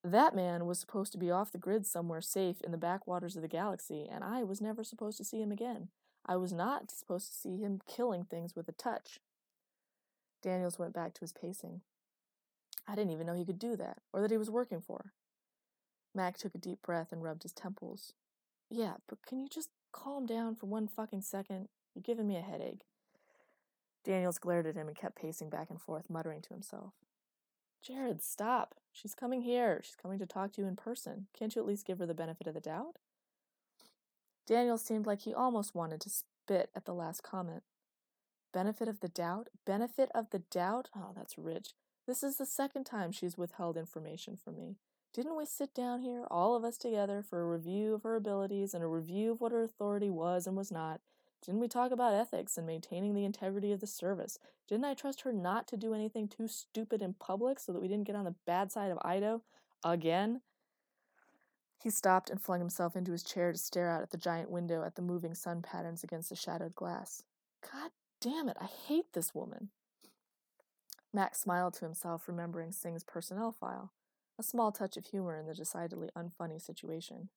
That 0.04 0.36
man 0.36 0.66
was 0.66 0.78
supposed 0.78 1.12
to 1.12 1.18
be 1.18 1.30
off 1.30 1.50
the 1.50 1.58
grid 1.58 1.86
somewhere 1.86 2.20
safe 2.20 2.60
in 2.60 2.70
the 2.70 2.78
backwaters 2.78 3.36
of 3.36 3.42
the 3.42 3.48
galaxy, 3.48 4.08
and 4.10 4.22
I 4.22 4.44
was 4.44 4.60
never 4.60 4.84
supposed 4.84 5.18
to 5.18 5.24
see 5.24 5.40
him 5.40 5.50
again. 5.50 5.88
I 6.24 6.36
was 6.36 6.52
not 6.52 6.90
supposed 6.90 7.28
to 7.28 7.38
see 7.38 7.56
him 7.58 7.80
killing 7.86 8.24
things 8.24 8.54
with 8.54 8.68
a 8.68 8.72
touch. 8.72 9.20
Daniels 10.42 10.78
went 10.78 10.94
back 10.94 11.14
to 11.14 11.20
his 11.20 11.32
pacing. 11.32 11.80
I 12.86 12.94
didn't 12.94 13.12
even 13.12 13.26
know 13.26 13.34
he 13.34 13.44
could 13.44 13.58
do 13.58 13.76
that, 13.76 13.98
or 14.12 14.20
that 14.20 14.30
he 14.30 14.36
was 14.36 14.50
working 14.50 14.80
for. 14.80 15.12
Mac 16.14 16.38
took 16.38 16.54
a 16.54 16.58
deep 16.58 16.82
breath 16.82 17.12
and 17.12 17.22
rubbed 17.22 17.42
his 17.42 17.52
temples. 17.52 18.12
Yeah, 18.70 18.94
but 19.08 19.24
can 19.26 19.40
you 19.40 19.48
just 19.48 19.70
calm 19.92 20.26
down 20.26 20.54
for 20.54 20.66
one 20.66 20.88
fucking 20.88 21.22
second? 21.22 21.68
You're 21.94 22.02
giving 22.02 22.26
me 22.26 22.36
a 22.36 22.42
headache. 22.42 22.86
Daniels 24.04 24.38
glared 24.38 24.66
at 24.66 24.76
him 24.76 24.86
and 24.86 24.96
kept 24.96 25.16
pacing 25.16 25.50
back 25.50 25.68
and 25.68 25.80
forth, 25.80 26.08
muttering 26.08 26.40
to 26.42 26.54
himself. 26.54 26.94
Jared, 27.82 28.22
stop. 28.22 28.76
She's 28.96 29.14
coming 29.14 29.42
here. 29.42 29.82
She's 29.84 29.94
coming 29.94 30.18
to 30.20 30.26
talk 30.26 30.52
to 30.52 30.62
you 30.62 30.66
in 30.66 30.74
person. 30.74 31.26
Can't 31.38 31.54
you 31.54 31.60
at 31.60 31.68
least 31.68 31.86
give 31.86 31.98
her 31.98 32.06
the 32.06 32.14
benefit 32.14 32.46
of 32.46 32.54
the 32.54 32.60
doubt? 32.60 32.96
Daniel 34.46 34.78
seemed 34.78 35.06
like 35.06 35.22
he 35.22 35.34
almost 35.34 35.74
wanted 35.74 36.00
to 36.00 36.08
spit 36.08 36.70
at 36.74 36.86
the 36.86 36.94
last 36.94 37.22
comment. 37.22 37.62
Benefit 38.54 38.88
of 38.88 39.00
the 39.00 39.08
doubt? 39.08 39.48
Benefit 39.66 40.10
of 40.14 40.30
the 40.30 40.38
doubt? 40.38 40.88
Oh, 40.96 41.12
that's 41.14 41.36
rich. 41.36 41.74
This 42.06 42.22
is 42.22 42.36
the 42.36 42.46
second 42.46 42.84
time 42.84 43.12
she's 43.12 43.36
withheld 43.36 43.76
information 43.76 44.34
from 44.34 44.56
me. 44.56 44.76
Didn't 45.12 45.36
we 45.36 45.44
sit 45.44 45.74
down 45.74 46.00
here, 46.00 46.24
all 46.30 46.56
of 46.56 46.64
us 46.64 46.78
together, 46.78 47.22
for 47.22 47.42
a 47.42 47.50
review 47.50 47.92
of 47.92 48.02
her 48.02 48.16
abilities 48.16 48.72
and 48.72 48.82
a 48.82 48.86
review 48.86 49.32
of 49.32 49.42
what 49.42 49.52
her 49.52 49.62
authority 49.62 50.08
was 50.08 50.46
and 50.46 50.56
was 50.56 50.70
not? 50.70 51.00
Didn't 51.44 51.60
we 51.60 51.68
talk 51.68 51.92
about 51.92 52.14
ethics 52.14 52.56
and 52.56 52.66
maintaining 52.66 53.14
the 53.14 53.24
integrity 53.24 53.72
of 53.72 53.80
the 53.80 53.86
service? 53.86 54.38
Didn't 54.68 54.84
I 54.84 54.94
trust 54.94 55.22
her 55.22 55.32
not 55.32 55.68
to 55.68 55.76
do 55.76 55.94
anything 55.94 56.28
too 56.28 56.48
stupid 56.48 57.02
in 57.02 57.14
public 57.14 57.60
so 57.60 57.72
that 57.72 57.80
we 57.80 57.88
didn't 57.88 58.06
get 58.06 58.16
on 58.16 58.24
the 58.24 58.34
bad 58.46 58.72
side 58.72 58.90
of 58.90 58.98
Ido? 59.08 59.42
Again? 59.84 60.40
He 61.82 61.90
stopped 61.90 62.30
and 62.30 62.40
flung 62.40 62.58
himself 62.58 62.96
into 62.96 63.12
his 63.12 63.22
chair 63.22 63.52
to 63.52 63.58
stare 63.58 63.88
out 63.88 64.02
at 64.02 64.10
the 64.10 64.16
giant 64.16 64.50
window 64.50 64.82
at 64.82 64.96
the 64.96 65.02
moving 65.02 65.34
sun 65.34 65.62
patterns 65.62 66.02
against 66.02 66.30
the 66.30 66.36
shadowed 66.36 66.74
glass. 66.74 67.22
God 67.62 67.90
damn 68.20 68.48
it, 68.48 68.56
I 68.60 68.66
hate 68.66 69.12
this 69.12 69.34
woman. 69.34 69.68
Max 71.12 71.40
smiled 71.40 71.74
to 71.74 71.84
himself, 71.84 72.26
remembering 72.26 72.72
Singh's 72.72 73.04
personnel 73.04 73.52
file, 73.52 73.92
a 74.38 74.42
small 74.42 74.72
touch 74.72 74.96
of 74.96 75.06
humor 75.06 75.36
in 75.36 75.46
the 75.46 75.54
decidedly 75.54 76.08
unfunny 76.16 76.60
situation. 76.60 77.28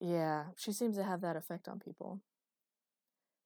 Yeah, 0.00 0.44
she 0.56 0.72
seems 0.72 0.96
to 0.96 1.04
have 1.04 1.20
that 1.22 1.36
effect 1.36 1.68
on 1.68 1.78
people. 1.78 2.20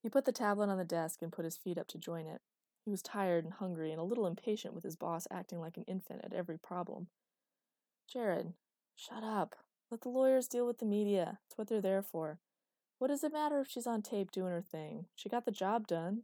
He 0.01 0.09
put 0.09 0.25
the 0.25 0.31
tablet 0.31 0.69
on 0.69 0.77
the 0.77 0.85
desk 0.85 1.21
and 1.21 1.31
put 1.31 1.45
his 1.45 1.57
feet 1.57 1.77
up 1.77 1.87
to 1.89 1.97
join 1.97 2.25
it. 2.25 2.41
He 2.85 2.89
was 2.89 3.01
tired 3.01 3.43
and 3.43 3.53
hungry 3.53 3.91
and 3.91 3.99
a 3.99 4.03
little 4.03 4.25
impatient 4.25 4.73
with 4.73 4.83
his 4.83 4.95
boss 4.95 5.27
acting 5.29 5.59
like 5.59 5.77
an 5.77 5.83
infant 5.87 6.21
at 6.23 6.33
every 6.33 6.57
problem. 6.57 7.07
Jared, 8.11 8.53
shut 8.95 9.23
up. 9.23 9.55
Let 9.91 10.01
the 10.01 10.09
lawyers 10.09 10.47
deal 10.47 10.65
with 10.65 10.79
the 10.79 10.85
media. 10.85 11.39
It's 11.45 11.57
what 11.57 11.67
they're 11.67 11.81
there 11.81 12.01
for. 12.01 12.39
What 12.97 13.07
does 13.07 13.23
it 13.23 13.33
matter 13.33 13.59
if 13.59 13.69
she's 13.69 13.87
on 13.87 14.01
tape 14.01 14.31
doing 14.31 14.51
her 14.51 14.61
thing? 14.61 15.05
She 15.15 15.29
got 15.29 15.45
the 15.45 15.51
job 15.51 15.87
done. 15.87 16.23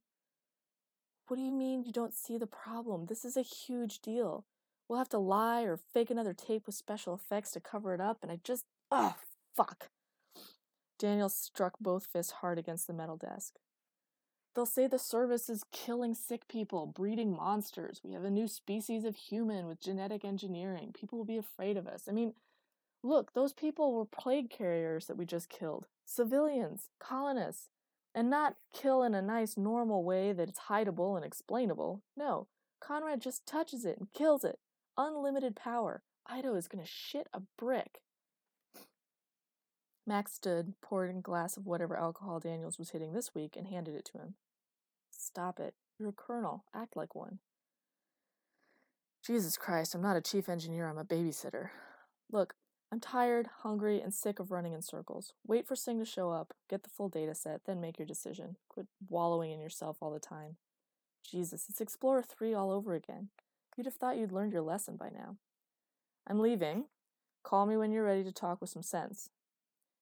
What 1.27 1.37
do 1.37 1.43
you 1.43 1.51
mean 1.51 1.83
you 1.83 1.91
don't 1.91 2.13
see 2.13 2.37
the 2.37 2.47
problem? 2.47 3.07
This 3.07 3.25
is 3.25 3.35
a 3.35 3.41
huge 3.41 3.99
deal. 3.99 4.45
We'll 4.87 4.99
have 4.99 5.09
to 5.09 5.17
lie 5.17 5.63
or 5.63 5.77
fake 5.77 6.11
another 6.11 6.33
tape 6.33 6.67
with 6.67 6.75
special 6.75 7.15
effects 7.15 7.51
to 7.51 7.59
cover 7.59 7.93
it 7.93 8.01
up, 8.01 8.19
and 8.21 8.31
I 8.31 8.39
just. 8.43 8.65
Oh, 8.91 9.15
fuck. 9.55 9.89
Daniel 10.97 11.29
struck 11.29 11.73
both 11.79 12.05
fists 12.05 12.33
hard 12.33 12.57
against 12.57 12.87
the 12.87 12.93
metal 12.93 13.17
desk. 13.17 13.55
They'll 14.53 14.65
say 14.65 14.87
the 14.87 14.97
service 14.97 15.49
is 15.49 15.65
killing 15.71 16.15
sick 16.15 16.47
people, 16.47 16.85
breeding 16.85 17.35
monsters. 17.35 17.99
We 18.03 18.13
have 18.13 18.23
a 18.23 18.29
new 18.29 18.47
species 18.47 19.03
of 19.03 19.17
human 19.17 19.67
with 19.67 19.81
genetic 19.81 20.23
engineering. 20.23 20.91
People 20.93 21.17
will 21.17 21.25
be 21.25 21.37
afraid 21.37 21.75
of 21.75 21.87
us. 21.87 22.03
I 22.07 22.13
mean, 22.13 22.33
look, 23.03 23.33
those 23.33 23.51
people 23.51 23.93
were 23.93 24.05
plague 24.05 24.49
carriers 24.49 25.07
that 25.07 25.17
we 25.17 25.25
just 25.25 25.49
killed. 25.49 25.87
Civilians, 26.05 26.89
colonists 26.99 27.69
and 28.15 28.29
not 28.29 28.55
kill 28.73 29.03
in 29.03 29.13
a 29.13 29.21
nice 29.21 29.57
normal 29.57 30.03
way 30.03 30.31
that 30.31 30.47
it's 30.47 30.61
hideable 30.69 31.17
and 31.17 31.25
explainable. 31.25 32.01
No, 32.15 32.47
Conrad 32.79 33.21
just 33.21 33.45
touches 33.45 33.83
it 33.83 33.97
and 33.99 34.07
kills 34.13 34.45
it. 34.45 34.57
Unlimited 34.97 35.55
power. 35.55 36.01
Ido 36.33 36.55
is 36.55 36.69
going 36.69 36.83
to 36.83 36.89
shit 36.89 37.27
a 37.33 37.41
brick. 37.57 37.99
Max 40.07 40.33
stood, 40.33 40.73
poured 40.81 41.09
a 41.09 41.13
glass 41.19 41.57
of 41.57 41.65
whatever 41.65 41.97
alcohol 41.97 42.39
Daniels 42.39 42.77
was 42.77 42.91
hitting 42.91 43.13
this 43.13 43.33
week, 43.33 43.55
and 43.57 43.67
handed 43.67 43.95
it 43.95 44.05
to 44.05 44.19
him. 44.19 44.35
Stop 45.09 45.59
it. 45.59 45.73
You're 45.97 46.09
a 46.09 46.13
colonel. 46.13 46.65
Act 46.73 46.95
like 46.95 47.15
one. 47.15 47.39
Jesus 49.25 49.57
Christ, 49.57 49.95
I'm 49.95 50.03
not 50.03 50.17
a 50.17 50.21
chief 50.21 50.47
engineer, 50.47 50.87
I'm 50.87 50.99
a 50.99 51.03
babysitter. 51.03 51.69
Look, 52.31 52.53
I'm 52.91 52.99
tired, 52.99 53.49
hungry, 53.63 53.99
and 53.99 54.13
sick 54.13 54.39
of 54.39 54.51
running 54.51 54.73
in 54.73 54.83
circles. 54.83 55.33
Wait 55.47 55.67
for 55.67 55.75
Singh 55.75 55.97
to 55.97 56.05
show 56.05 56.29
up, 56.29 56.53
get 56.69 56.83
the 56.83 56.91
full 56.91 57.09
data 57.09 57.33
set, 57.33 57.61
then 57.65 57.81
make 57.81 57.97
your 57.97 58.05
decision. 58.05 58.57
Quit 58.69 58.85
wallowing 59.09 59.51
in 59.51 59.59
yourself 59.59 59.97
all 59.99 60.11
the 60.11 60.19
time. 60.19 60.57
Jesus, 61.29 61.65
it's 61.69 61.81
Explorer 61.81 62.21
3 62.21 62.53
all 62.53 62.69
over 62.69 62.93
again. 62.93 63.29
You'd 63.75 63.87
have 63.87 63.95
thought 63.95 64.17
you'd 64.17 64.31
learned 64.31 64.53
your 64.53 64.61
lesson 64.61 64.95
by 64.95 65.09
now. 65.09 65.37
I'm 66.27 66.39
leaving. 66.39 66.85
Call 67.43 67.65
me 67.65 67.77
when 67.77 67.91
you're 67.91 68.05
ready 68.05 68.23
to 68.23 68.31
talk 68.31 68.61
with 68.61 68.69
some 68.69 68.83
sense. 68.83 69.29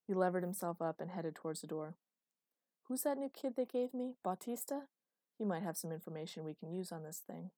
He 0.08 0.14
levered 0.14 0.44
himself 0.44 0.82
up 0.82 1.00
and 1.00 1.12
headed 1.12 1.36
towards 1.36 1.62
the 1.62 1.68
door. 1.68 1.96
Who's 2.88 3.04
that 3.04 3.18
new 3.18 3.30
kid 3.30 3.56
they 3.56 3.66
gave 3.66 3.94
me? 3.94 4.16
Bautista? 4.24 4.82
He 5.38 5.46
might 5.46 5.64
have 5.64 5.78
some 5.78 5.92
information 5.92 6.44
we 6.44 6.54
can 6.54 6.72
use 6.72 6.92
on 6.92 7.04
this 7.04 7.22
thing. 7.26 7.52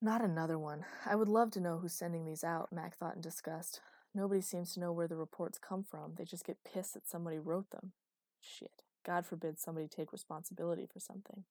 Not 0.00 0.22
another 0.22 0.58
one. 0.58 0.84
I 1.04 1.14
would 1.16 1.28
love 1.28 1.50
to 1.52 1.60
know 1.60 1.78
who's 1.78 1.92
sending 1.92 2.24
these 2.24 2.44
out, 2.44 2.72
Mac 2.72 2.96
thought 2.96 3.16
in 3.16 3.20
disgust. 3.20 3.80
Nobody 4.14 4.40
seems 4.40 4.72
to 4.74 4.80
know 4.80 4.92
where 4.92 5.08
the 5.08 5.16
reports 5.16 5.58
come 5.58 5.84
from. 5.84 6.14
They 6.16 6.24
just 6.24 6.46
get 6.46 6.64
pissed 6.64 6.94
that 6.94 7.08
somebody 7.08 7.38
wrote 7.38 7.70
them. 7.70 7.92
Shit. 8.40 8.82
God 9.04 9.26
forbid 9.26 9.58
somebody 9.58 9.88
take 9.88 10.12
responsibility 10.12 10.86
for 10.90 11.00
something. 11.00 11.44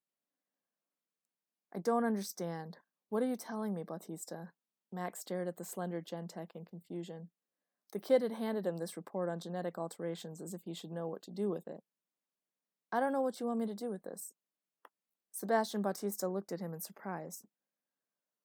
I 1.73 1.79
don't 1.79 2.03
understand. 2.05 2.77
What 3.09 3.23
are 3.23 3.27
you 3.27 3.35
telling 3.35 3.73
me, 3.73 3.83
Bautista? 3.83 4.51
Max 4.95 5.19
stared 5.19 5.47
at 5.47 5.57
the 5.57 5.65
slender 5.65 6.01
Gentech 6.01 6.55
in 6.55 6.65
confusion. 6.65 7.29
The 7.91 7.99
kid 7.99 8.21
had 8.21 8.33
handed 8.33 8.65
him 8.65 8.77
this 8.77 8.97
report 8.97 9.29
on 9.29 9.39
genetic 9.39 9.77
alterations 9.77 10.41
as 10.41 10.53
if 10.53 10.63
he 10.65 10.73
should 10.73 10.91
know 10.91 11.07
what 11.07 11.21
to 11.23 11.31
do 11.31 11.49
with 11.49 11.67
it. 11.67 11.83
I 12.91 12.99
don't 12.99 13.13
know 13.13 13.21
what 13.21 13.39
you 13.39 13.45
want 13.45 13.59
me 13.59 13.65
to 13.67 13.75
do 13.75 13.89
with 13.89 14.03
this. 14.03 14.33
Sebastian 15.31 15.81
Bautista 15.81 16.27
looked 16.27 16.51
at 16.51 16.61
him 16.61 16.73
in 16.73 16.79
surprise. 16.79 17.43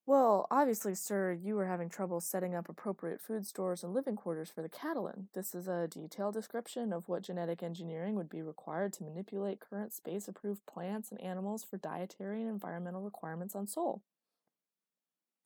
Well, 0.06 0.48
obviously, 0.50 0.96
sir, 0.96 1.30
you 1.32 1.54
were 1.54 1.66
having 1.66 1.88
trouble 1.88 2.20
setting 2.20 2.52
up 2.54 2.68
appropriate 2.68 3.20
food 3.20 3.46
stores 3.46 3.84
and 3.84 3.94
living 3.94 4.16
quarters 4.16 4.50
for 4.50 4.60
the 4.60 4.68
Catalan. 4.68 5.28
This 5.34 5.54
is 5.54 5.68
a 5.68 5.86
detailed 5.86 6.34
description 6.34 6.92
of 6.92 7.08
what 7.08 7.22
genetic 7.22 7.62
engineering 7.62 8.16
would 8.16 8.28
be 8.28 8.42
required 8.42 8.92
to 8.94 9.04
manipulate 9.04 9.60
current 9.60 9.92
space 9.92 10.26
approved 10.26 10.66
plants 10.66 11.12
and 11.12 11.20
animals 11.20 11.62
for 11.62 11.76
dietary 11.76 12.40
and 12.40 12.50
environmental 12.50 13.02
requirements 13.02 13.54
on 13.54 13.68
Sol. 13.68 14.02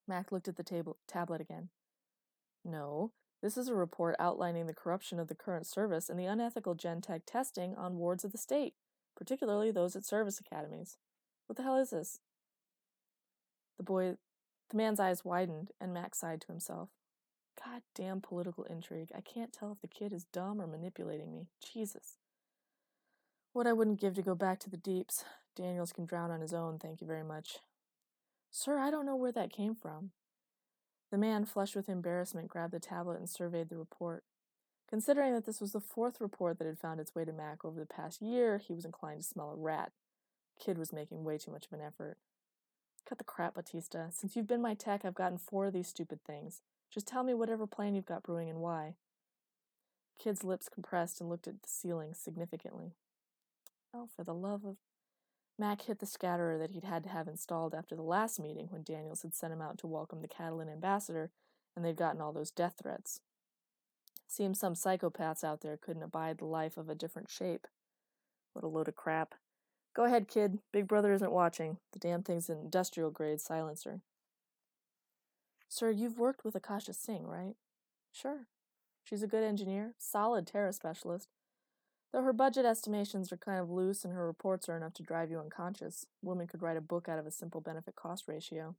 Mac 0.07 0.31
looked 0.33 0.49
at 0.49 0.57
the 0.57 0.63
table, 0.63 0.99
tablet 1.07 1.41
again. 1.41 1.69
No, 2.65 3.13
this 3.43 3.57
is 3.57 3.69
a 3.69 3.75
report 3.75 4.17
outlining 4.19 4.67
the 4.67 4.75
corruption 4.75 5.19
of 5.19 5.29
the 5.29 5.35
current 5.35 5.67
service 5.67 6.09
and 6.09 6.19
the 6.19 6.27
unethical 6.27 6.75
Gentech 6.75 7.23
testing 7.27 7.75
on 7.75 7.99
wards 7.99 8.25
of 8.25 8.33
the 8.33 8.39
state, 8.39 8.75
particularly 9.17 9.71
those 9.71 9.95
at 9.97 10.05
service 10.05 10.41
academies. 10.41 10.97
What 11.47 11.57
the 11.57 11.63
hell 11.63 11.77
is 11.77 11.91
this? 11.91 12.21
The 13.77 13.83
boy 13.83 14.17
the 14.71 14.77
man's 14.77 15.01
eyes 15.01 15.25
widened, 15.25 15.71
and 15.81 15.93
Mac 15.93 16.15
sighed 16.15 16.41
to 16.41 16.47
himself. 16.49 16.89
God 17.63 17.83
damn 17.95 18.21
political 18.21 18.65
intrigue. 18.65 19.11
I 19.15 19.21
can't 19.21 19.53
tell 19.53 19.73
if 19.73 19.81
the 19.81 19.89
kid 19.89 20.13
is 20.13 20.25
dumb 20.25 20.61
or 20.61 20.67
manipulating 20.67 21.31
me. 21.31 21.49
Jesus. 21.63 22.19
What 23.53 23.67
I 23.67 23.73
wouldn't 23.73 24.01
give 24.01 24.15
to 24.15 24.23
go 24.23 24.35
back 24.35 24.59
to 24.61 24.71
the 24.71 24.77
deeps. 24.77 25.25
Daniels 25.55 25.93
can 25.93 26.07
drown 26.07 26.31
on 26.31 26.41
his 26.41 26.53
own, 26.53 26.79
thank 26.79 27.01
you 27.01 27.07
very 27.07 27.23
much. 27.23 27.59
Sir, 28.57 28.79
I 28.79 28.93
don't 28.93 29.05
know 29.05 29.17
where 29.17 29.33
that 29.33 29.53
came 29.53 29.75
from. 29.75 30.13
The 31.11 31.19
man, 31.19 31.45
flushed 31.45 31.75
with 31.75 31.89
embarrassment, 31.89 32.47
grabbed 32.47 32.73
the 32.73 32.79
tablet 32.79 33.19
and 33.19 33.29
surveyed 33.29 33.69
the 33.69 33.77
report. 33.77 34.23
Considering 34.89 35.35
that 35.35 35.45
this 35.45 35.61
was 35.61 35.73
the 35.73 35.81
fourth 35.81 36.21
report 36.21 36.59
that 36.59 36.67
had 36.69 36.79
found 36.79 37.01
its 37.01 37.17
way 37.17 37.25
to 37.25 37.33
Mac 37.33 37.65
over 37.65 37.81
the 37.81 37.85
past 37.85 38.23
year, 38.23 38.59
he 38.59 38.73
was 38.73 38.85
inclined 38.85 39.23
to 39.23 39.27
smell 39.27 39.51
a 39.51 39.57
rat. 39.57 39.91
Kid 40.57 40.79
was 40.79 40.93
making 40.93 41.25
way 41.25 41.37
too 41.37 41.51
much 41.51 41.67
of 41.67 41.73
an 41.73 41.85
effort. 41.85 42.17
Cut 43.09 43.19
the 43.19 43.25
crap, 43.25 43.55
Bautista. 43.55 44.11
Since 44.13 44.37
you've 44.37 44.47
been 44.47 44.63
my 44.63 44.75
tech, 44.75 45.05
I've 45.05 45.17
gotten 45.17 45.37
four 45.37 45.67
of 45.67 45.73
these 45.73 45.89
stupid 45.89 46.21
things. 46.25 46.63
Just 46.93 47.09
tell 47.09 47.25
me 47.25 47.35
whatever 47.35 47.67
plan 47.67 47.97
you've 47.97 48.07
got 48.07 48.23
brewing 48.23 48.49
and 48.49 48.61
why. 48.61 48.95
Kid's 50.17 50.45
lips 50.45 50.69
compressed 50.73 51.21
and 51.21 51.29
looked 51.29 51.49
at 51.49 51.61
the 51.61 51.69
ceiling 51.69 52.15
significantly. 52.15 52.93
Oh, 53.93 54.09
for 54.15 54.23
the 54.23 54.33
love 54.33 54.65
of. 54.65 54.77
Mac 55.59 55.83
hit 55.83 56.01
the 56.01 56.07
scatterer 56.07 56.59
that 56.59 56.73
he'd 56.73 56.85
had 56.85 57.05
to 57.05 57.11
have 57.11 57.29
installed 57.29 57.75
after 57.75 57.95
the 57.95 58.03
last 58.03 58.41
meeting 58.41 58.67
when 58.71 58.83
Daniels 58.83 59.23
had 59.23 59.35
sent 59.35 59.53
him 59.53 59.63
out 59.63 59.79
to 59.79 59.87
welcome 59.87 60.21
the 60.21 60.29
Catalan 60.29 60.69
ambassador 60.69 61.31
and 61.77 61.85
they'd 61.85 61.97
gotten 61.97 62.21
all 62.21 62.33
those 62.33 62.51
death 62.51 62.75
threats. 62.83 63.21
Seems 64.27 64.59
some 64.59 64.75
psychopaths 64.75 65.45
out 65.45 65.61
there 65.61 65.77
couldn't 65.77 66.03
abide 66.03 66.39
the 66.39 66.45
life 66.45 66.77
of 66.77 66.89
a 66.89 66.95
different 66.95 67.31
shape. 67.31 67.69
What 68.53 68.65
a 68.65 68.69
load 68.69 68.89
of 68.89 68.97
crap. 68.97 69.35
Go 69.95 70.05
ahead, 70.05 70.27
kid. 70.27 70.59
Big 70.73 70.89
Brother 70.89 71.13
isn't 71.13 71.31
watching. 71.31 71.79
The 71.93 72.01
damn 72.01 72.23
thing's 72.23 72.49
an 72.49 72.59
industrial 72.59 73.11
grade 73.11 73.41
silencer. 73.41 74.01
Sir, 75.69 75.91
you've 75.91 76.19
worked 76.19 76.45
with 76.45 76.57
Akasha 76.57 76.93
Singh, 76.93 77.27
right? 77.27 77.55
Sure. 78.13 78.47
She's 79.05 79.23
a 79.23 79.29
good 79.29 79.45
engineer, 79.45 79.95
solid 79.99 80.47
Terra 80.47 80.73
specialist. 80.73 81.29
Though 82.15 82.23
her 82.23 82.33
budget 82.33 82.65
estimations 82.65 83.33
are 83.33 83.37
kind 83.37 83.59
of 83.59 83.69
loose 83.69 84.05
and 84.05 84.15
her 84.15 84.25
reports 84.25 84.69
are 84.69 84.77
enough 84.77 84.95
to 84.95 85.03
drive 85.03 85.33
you 85.33 85.41
unconscious, 85.41 86.07
woman 86.23 86.47
could 86.47 86.63
write 86.63 86.77
a 86.77 86.81
book 86.81 87.09
out 87.09 87.19
of 87.19 87.27
a 87.27 87.33
simple 87.33 87.61
benefit 87.61 87.97
cost 87.97 88.29
ratio. 88.29 88.77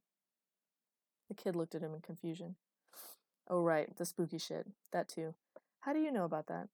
The 1.28 1.34
kid 1.34 1.54
looked 1.54 1.74
at 1.74 1.82
him 1.82 1.92
in 1.92 2.00
confusion. 2.00 2.54
Oh, 3.46 3.60
right, 3.60 3.94
the 3.94 4.06
spooky 4.06 4.38
shit. 4.38 4.68
That 4.90 5.06
too. 5.06 5.34
How 5.80 5.92
do 5.92 5.98
you 5.98 6.10
know 6.10 6.24
about 6.24 6.46
that? 6.46 6.68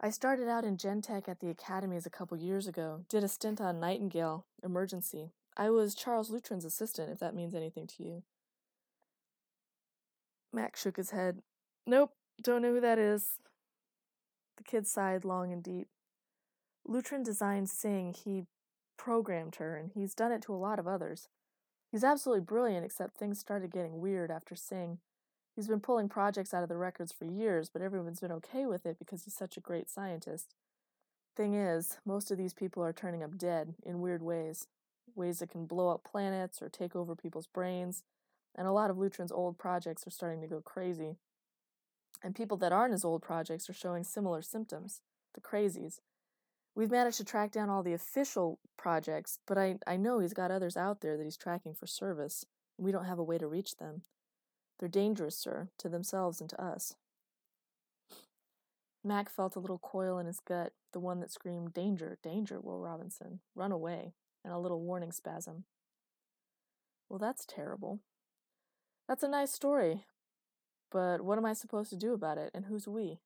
I 0.00 0.10
started 0.10 0.48
out 0.48 0.64
in 0.64 0.76
Gentech 0.76 1.28
at 1.28 1.40
the 1.40 1.50
academies 1.50 2.06
a 2.06 2.10
couple 2.10 2.36
years 2.36 2.68
ago, 2.68 3.00
did 3.08 3.24
a 3.24 3.28
stint 3.28 3.60
on 3.60 3.80
Nightingale, 3.80 4.46
emergency. 4.62 5.32
I 5.56 5.70
was 5.70 5.96
Charles 5.96 6.30
Lutron's 6.30 6.64
assistant, 6.64 7.10
if 7.10 7.18
that 7.18 7.34
means 7.34 7.56
anything 7.56 7.88
to 7.88 8.04
you. 8.04 8.22
Mac 10.52 10.76
shook 10.76 10.96
his 10.96 11.10
head. 11.10 11.42
Nope, 11.88 12.12
don't 12.40 12.62
know 12.62 12.72
who 12.72 12.80
that 12.80 13.00
is. 13.00 13.30
The 14.58 14.64
kid 14.64 14.86
sighed 14.86 15.24
long 15.24 15.52
and 15.52 15.62
deep. 15.62 15.88
Lutron 16.86 17.24
designed 17.24 17.70
Singh. 17.70 18.12
He 18.12 18.44
programmed 18.98 19.56
her, 19.56 19.76
and 19.76 19.90
he's 19.94 20.14
done 20.14 20.32
it 20.32 20.42
to 20.42 20.54
a 20.54 20.56
lot 20.56 20.78
of 20.78 20.86
others. 20.86 21.28
He's 21.90 22.04
absolutely 22.04 22.44
brilliant, 22.44 22.84
except 22.84 23.16
things 23.16 23.38
started 23.38 23.70
getting 23.70 24.00
weird 24.00 24.30
after 24.30 24.54
Singh. 24.54 24.98
He's 25.54 25.68
been 25.68 25.80
pulling 25.80 26.08
projects 26.08 26.52
out 26.52 26.62
of 26.62 26.68
the 26.68 26.76
records 26.76 27.12
for 27.12 27.24
years, 27.24 27.70
but 27.70 27.82
everyone's 27.82 28.20
been 28.20 28.32
okay 28.32 28.66
with 28.66 28.84
it 28.84 28.98
because 28.98 29.24
he's 29.24 29.36
such 29.36 29.56
a 29.56 29.60
great 29.60 29.88
scientist. 29.88 30.54
Thing 31.36 31.54
is, 31.54 31.98
most 32.04 32.30
of 32.30 32.38
these 32.38 32.52
people 32.52 32.82
are 32.82 32.92
turning 32.92 33.22
up 33.22 33.38
dead 33.38 33.74
in 33.84 34.00
weird 34.00 34.22
ways. 34.22 34.66
Ways 35.14 35.38
that 35.38 35.50
can 35.50 35.66
blow 35.66 35.88
up 35.88 36.04
planets 36.04 36.60
or 36.60 36.68
take 36.68 36.94
over 36.96 37.14
people's 37.14 37.46
brains. 37.46 38.02
And 38.56 38.66
a 38.66 38.72
lot 38.72 38.90
of 38.90 38.96
Lutron's 38.96 39.32
old 39.32 39.56
projects 39.56 40.06
are 40.06 40.10
starting 40.10 40.40
to 40.40 40.48
go 40.48 40.60
crazy. 40.60 41.16
And 42.22 42.34
people 42.34 42.56
that 42.58 42.72
aren't 42.72 42.92
his 42.92 43.04
old 43.04 43.22
projects 43.22 43.70
are 43.70 43.74
showing 43.74 44.04
similar 44.04 44.42
symptoms 44.42 45.00
the 45.34 45.40
crazies. 45.40 46.00
We've 46.74 46.90
managed 46.90 47.18
to 47.18 47.24
track 47.24 47.52
down 47.52 47.70
all 47.70 47.82
the 47.82 47.92
official 47.92 48.58
projects, 48.76 49.38
but 49.46 49.58
I, 49.58 49.78
I 49.86 49.96
know 49.96 50.20
he's 50.20 50.32
got 50.32 50.50
others 50.50 50.76
out 50.76 51.00
there 51.00 51.16
that 51.16 51.24
he's 51.24 51.36
tracking 51.36 51.74
for 51.74 51.86
service, 51.86 52.44
and 52.76 52.84
we 52.84 52.92
don't 52.92 53.04
have 53.04 53.18
a 53.18 53.24
way 53.24 53.38
to 53.38 53.46
reach 53.46 53.76
them. 53.76 54.02
They're 54.78 54.88
dangerous, 54.88 55.36
sir, 55.36 55.68
to 55.78 55.88
themselves 55.88 56.40
and 56.40 56.48
to 56.50 56.62
us. 56.62 56.94
Mac 59.04 59.28
felt 59.28 59.56
a 59.56 59.60
little 59.60 59.78
coil 59.78 60.18
in 60.18 60.26
his 60.26 60.40
gut, 60.40 60.72
the 60.92 61.00
one 61.00 61.20
that 61.20 61.30
screamed, 61.30 61.72
Danger, 61.72 62.18
danger, 62.22 62.60
Will 62.60 62.80
Robinson, 62.80 63.40
run 63.54 63.72
away, 63.72 64.14
and 64.44 64.52
a 64.52 64.58
little 64.58 64.80
warning 64.80 65.12
spasm. 65.12 65.64
Well, 67.08 67.18
that's 67.18 67.46
terrible. 67.46 68.00
That's 69.08 69.22
a 69.22 69.28
nice 69.28 69.52
story, 69.52 70.04
but 70.90 71.22
what 71.22 71.38
am 71.38 71.44
I 71.44 71.52
supposed 71.52 71.90
to 71.90 71.96
do 71.96 72.12
about 72.12 72.38
it, 72.38 72.50
and 72.54 72.66
who's 72.66 72.88
we? 72.88 73.18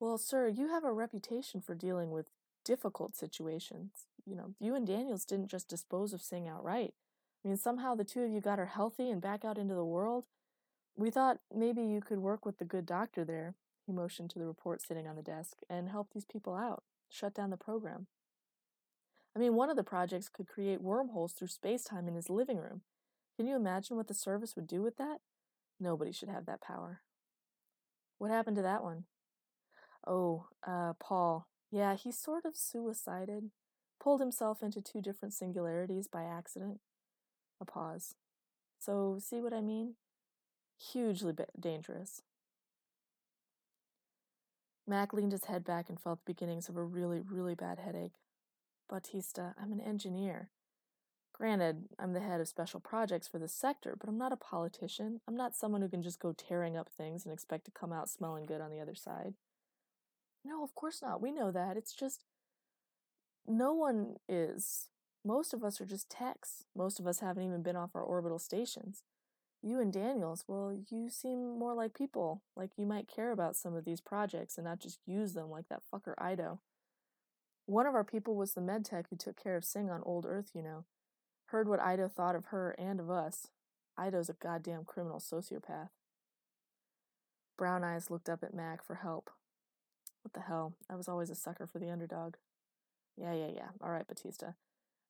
Well, 0.00 0.18
sir, 0.18 0.48
you 0.48 0.68
have 0.68 0.84
a 0.84 0.92
reputation 0.92 1.60
for 1.60 1.74
dealing 1.74 2.10
with 2.10 2.30
difficult 2.64 3.16
situations. 3.16 4.06
You 4.26 4.36
know, 4.36 4.54
you 4.60 4.74
and 4.74 4.86
Daniels 4.86 5.24
didn't 5.24 5.48
just 5.48 5.68
dispose 5.68 6.12
of 6.12 6.22
Singh 6.22 6.48
outright. 6.48 6.94
I 7.44 7.48
mean, 7.48 7.56
somehow 7.56 7.94
the 7.94 8.04
two 8.04 8.22
of 8.22 8.30
you 8.30 8.40
got 8.40 8.58
her 8.58 8.66
healthy 8.66 9.10
and 9.10 9.20
back 9.20 9.44
out 9.44 9.58
into 9.58 9.74
the 9.74 9.84
world. 9.84 10.24
We 10.96 11.10
thought 11.10 11.38
maybe 11.54 11.82
you 11.82 12.00
could 12.00 12.18
work 12.18 12.44
with 12.44 12.58
the 12.58 12.64
good 12.64 12.86
doctor 12.86 13.24
there, 13.24 13.54
he 13.86 13.92
motioned 13.92 14.30
to 14.30 14.38
the 14.38 14.46
report 14.46 14.82
sitting 14.82 15.06
on 15.06 15.16
the 15.16 15.22
desk, 15.22 15.58
and 15.68 15.88
help 15.88 16.08
these 16.12 16.24
people 16.24 16.54
out, 16.54 16.84
shut 17.08 17.34
down 17.34 17.50
the 17.50 17.56
program. 17.56 18.06
I 19.34 19.38
mean, 19.38 19.54
one 19.54 19.70
of 19.70 19.76
the 19.76 19.82
projects 19.82 20.28
could 20.28 20.46
create 20.46 20.82
wormholes 20.82 21.32
through 21.32 21.48
space 21.48 21.84
time 21.84 22.06
in 22.06 22.14
his 22.14 22.28
living 22.28 22.58
room. 22.58 22.82
Can 23.36 23.46
you 23.46 23.56
imagine 23.56 23.96
what 23.96 24.08
the 24.08 24.14
service 24.14 24.54
would 24.54 24.66
do 24.66 24.82
with 24.82 24.98
that? 24.98 25.20
Nobody 25.82 26.12
should 26.12 26.28
have 26.28 26.46
that 26.46 26.60
power. 26.60 27.00
What 28.18 28.30
happened 28.30 28.54
to 28.54 28.62
that 28.62 28.84
one? 28.84 29.04
Oh, 30.06 30.46
uh, 30.64 30.92
Paul. 31.00 31.48
Yeah, 31.72 31.96
he 31.96 32.12
sort 32.12 32.44
of 32.44 32.56
suicided, 32.56 33.50
pulled 34.00 34.20
himself 34.20 34.62
into 34.62 34.80
two 34.80 35.02
different 35.02 35.34
singularities 35.34 36.06
by 36.06 36.22
accident. 36.22 36.78
A 37.60 37.64
pause. 37.64 38.14
So, 38.78 39.18
see 39.20 39.40
what 39.40 39.52
I 39.52 39.60
mean? 39.60 39.94
Hugely 40.78 41.34
dangerous. 41.58 42.22
Mac 44.86 45.12
leaned 45.12 45.32
his 45.32 45.46
head 45.46 45.64
back 45.64 45.88
and 45.88 45.98
felt 45.98 46.20
the 46.20 46.32
beginnings 46.32 46.68
of 46.68 46.76
a 46.76 46.82
really, 46.84 47.20
really 47.20 47.56
bad 47.56 47.80
headache. 47.80 48.14
Bautista, 48.88 49.54
I'm 49.60 49.72
an 49.72 49.80
engineer. 49.80 50.50
Granted, 51.42 51.88
I'm 51.98 52.12
the 52.12 52.20
head 52.20 52.40
of 52.40 52.46
special 52.46 52.78
projects 52.78 53.26
for 53.26 53.40
this 53.40 53.52
sector, 53.52 53.96
but 53.98 54.08
I'm 54.08 54.16
not 54.16 54.30
a 54.30 54.36
politician. 54.36 55.20
I'm 55.26 55.36
not 55.36 55.56
someone 55.56 55.82
who 55.82 55.88
can 55.88 56.00
just 56.00 56.20
go 56.20 56.32
tearing 56.32 56.76
up 56.76 56.88
things 56.96 57.24
and 57.24 57.34
expect 57.34 57.64
to 57.64 57.72
come 57.72 57.92
out 57.92 58.08
smelling 58.08 58.46
good 58.46 58.60
on 58.60 58.70
the 58.70 58.78
other 58.78 58.94
side. 58.94 59.34
No, 60.44 60.62
of 60.62 60.72
course 60.76 61.02
not. 61.02 61.20
We 61.20 61.32
know 61.32 61.50
that. 61.50 61.76
It's 61.76 61.94
just 61.94 62.22
no 63.44 63.72
one 63.72 64.18
is. 64.28 64.86
Most 65.24 65.52
of 65.52 65.64
us 65.64 65.80
are 65.80 65.84
just 65.84 66.08
techs. 66.08 66.62
Most 66.76 67.00
of 67.00 67.08
us 67.08 67.18
haven't 67.18 67.42
even 67.42 67.64
been 67.64 67.74
off 67.74 67.96
our 67.96 68.04
orbital 68.04 68.38
stations. 68.38 69.02
You 69.64 69.80
and 69.80 69.92
Daniels, 69.92 70.44
well, 70.46 70.72
you 70.90 71.10
seem 71.10 71.58
more 71.58 71.74
like 71.74 71.92
people, 71.92 72.42
like 72.54 72.70
you 72.76 72.86
might 72.86 73.08
care 73.12 73.32
about 73.32 73.56
some 73.56 73.74
of 73.74 73.84
these 73.84 74.00
projects 74.00 74.58
and 74.58 74.64
not 74.64 74.78
just 74.78 75.00
use 75.06 75.32
them 75.32 75.50
like 75.50 75.68
that 75.70 75.82
fucker 75.92 76.14
Ido. 76.24 76.60
One 77.66 77.86
of 77.86 77.96
our 77.96 78.04
people 78.04 78.36
was 78.36 78.54
the 78.54 78.60
med 78.60 78.84
tech 78.84 79.06
who 79.10 79.16
took 79.16 79.42
care 79.42 79.56
of 79.56 79.64
Singh 79.64 79.90
on 79.90 80.04
Old 80.04 80.24
Earth, 80.24 80.52
you 80.54 80.62
know. 80.62 80.84
Heard 81.52 81.68
what 81.68 81.86
Ido 81.86 82.08
thought 82.08 82.34
of 82.34 82.46
her 82.46 82.74
and 82.78 82.98
of 82.98 83.10
us. 83.10 83.48
Ido's 83.98 84.30
a 84.30 84.32
goddamn 84.32 84.84
criminal 84.86 85.20
sociopath. 85.20 85.90
Brown 87.58 87.84
Eyes 87.84 88.10
looked 88.10 88.30
up 88.30 88.42
at 88.42 88.54
Mac 88.54 88.82
for 88.82 88.94
help. 88.94 89.28
What 90.22 90.32
the 90.32 90.40
hell? 90.40 90.72
I 90.88 90.94
was 90.94 91.08
always 91.08 91.28
a 91.28 91.34
sucker 91.34 91.66
for 91.66 91.78
the 91.78 91.90
underdog. 91.90 92.36
Yeah, 93.18 93.34
yeah, 93.34 93.50
yeah. 93.54 93.68
All 93.82 93.90
right, 93.90 94.08
Bautista. 94.08 94.54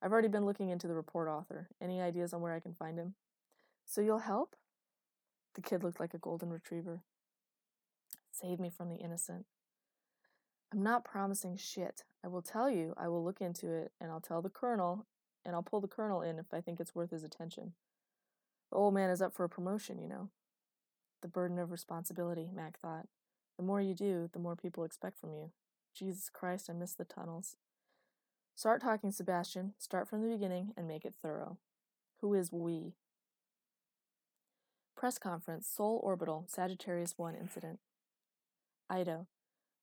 I've 0.03 0.11
already 0.11 0.27
been 0.27 0.45
looking 0.45 0.71
into 0.71 0.89
the 0.89 0.97
report 0.97 1.29
author. 1.29 1.69
Any 1.81 2.01
ideas 2.01 2.35
on 2.35 2.41
where 2.41 2.53
I 2.53 2.59
can 2.59 2.75
find 2.75 2.99
him? 2.99 3.15
So 3.87 4.01
you'll 4.01 4.19
help? 4.19 4.57
The 5.55 5.63
kid 5.63 5.85
looked 5.85 6.01
like 6.01 6.13
a 6.13 6.19
golden 6.19 6.51
retriever. 6.51 7.05
Save 8.33 8.59
me 8.59 8.69
from 8.69 8.89
the 8.89 8.97
innocent. 8.97 9.47
I'm 10.73 10.83
not 10.83 11.05
promising 11.05 11.57
shit. 11.57 12.03
I 12.25 12.27
will 12.27 12.43
tell 12.43 12.69
you, 12.69 12.95
I 12.97 13.07
will 13.07 13.23
look 13.23 13.41
into 13.41 13.71
it, 13.71 13.93
and 14.01 14.11
I'll 14.11 14.21
tell 14.21 14.43
the 14.43 14.51
colonel, 14.51 15.07
and 15.45 15.55
I'll 15.55 15.63
pull 15.63 15.81
the 15.81 15.89
colonel 15.89 16.23
in 16.23 16.39
if 16.39 16.53
I 16.53 16.61
think 16.61 16.81
it's 16.81 16.95
worth 16.95 17.11
his 17.11 17.25
attention. 17.25 17.73
The 18.71 18.77
old 18.77 18.95
man 18.95 19.11
is 19.11 19.21
up 19.21 19.35
for 19.35 19.45
a 19.45 19.49
promotion, 19.49 19.99
you 19.99 20.09
know. 20.09 20.31
The 21.21 21.29
burden 21.29 21.59
of 21.59 21.71
responsibility, 21.71 22.51
Mac 22.55 22.79
thought. 22.79 23.07
The 23.57 23.65
more 23.65 23.81
you 23.81 23.95
do, 23.95 24.31
the 24.33 24.39
more 24.39 24.57
people 24.57 24.85
expect 24.85 25.19
from 25.19 25.33
you. 25.33 25.51
Jesus 25.95 26.31
Christ, 26.31 26.71
I 26.71 26.73
miss 26.73 26.95
the 26.95 27.05
tunnels. 27.05 27.57
Start 28.55 28.81
talking, 28.81 29.11
Sebastian. 29.11 29.75
Start 29.79 30.09
from 30.09 30.23
the 30.23 30.29
beginning 30.29 30.73
and 30.77 30.89
make 30.89 31.05
it 31.05 31.15
thorough. 31.21 31.59
Who 32.21 32.35
is 32.35 32.53
we? 32.53 32.95
Press 34.97 35.19
conference, 35.19 35.67
Sol 35.69 36.01
Orbital, 36.03 36.47
Sagittarius 36.49 37.15
1 37.17 37.35
incident. 37.35 37.81
Ido. 38.95 39.27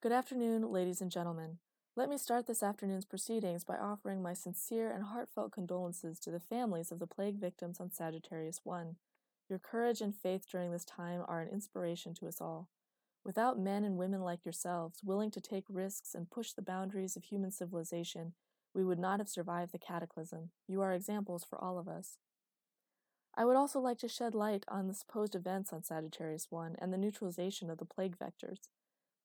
Good 0.02 0.12
afternoon, 0.12 0.72
ladies 0.72 1.02
and 1.02 1.12
gentlemen. 1.12 1.58
Let 2.00 2.10
me 2.10 2.18
start 2.18 2.48
this 2.48 2.64
afternoon's 2.64 3.04
proceedings 3.04 3.66
by 3.66 3.76
offering 3.76 4.24
my 4.24 4.34
sincere 4.34 4.90
and 4.90 5.04
heartfelt 5.04 5.52
condolences 5.52 6.18
to 6.20 6.32
the 6.32 6.40
families 6.40 6.94
of 6.94 7.00
the 7.00 7.06
plague 7.06 7.36
victims 7.36 7.82
on 7.82 7.92
Sagittarius 7.92 8.62
1. 8.64 8.96
Your 9.50 9.60
courage 9.60 10.00
and 10.00 10.16
faith 10.16 10.46
during 10.50 10.72
this 10.72 10.86
time 10.86 11.24
are 11.28 11.42
an 11.42 11.50
inspiration 11.50 12.14
to 12.14 12.28
us 12.30 12.40
all. 12.40 12.70
Without 13.26 13.60
men 13.60 13.84
and 13.84 13.98
women 13.98 14.22
like 14.22 14.46
yourselves, 14.46 15.04
willing 15.04 15.30
to 15.32 15.42
take 15.42 15.66
risks 15.68 16.16
and 16.16 16.32
push 16.32 16.54
the 16.54 16.62
boundaries 16.62 17.18
of 17.18 17.26
human 17.26 17.52
civilization, 17.52 18.32
we 18.74 18.86
would 18.86 18.98
not 18.98 19.20
have 19.20 19.28
survived 19.28 19.74
the 19.74 19.78
cataclysm. 19.78 20.52
You 20.70 20.80
are 20.80 20.94
examples 20.94 21.44
for 21.44 21.62
all 21.62 21.78
of 21.78 21.90
us. 21.90 22.18
I 23.36 23.44
would 23.44 23.58
also 23.58 23.82
like 23.82 23.98
to 23.98 24.08
shed 24.08 24.34
light 24.34 24.64
on 24.70 24.88
the 24.88 24.94
supposed 24.94 25.36
events 25.36 25.74
on 25.74 25.84
Sagittarius 25.84 26.48
1 26.50 26.78
and 26.80 26.94
the 26.94 26.98
neutralization 26.98 27.70
of 27.70 27.78
the 27.78 27.84
plague 27.84 28.16
vectors. 28.18 28.70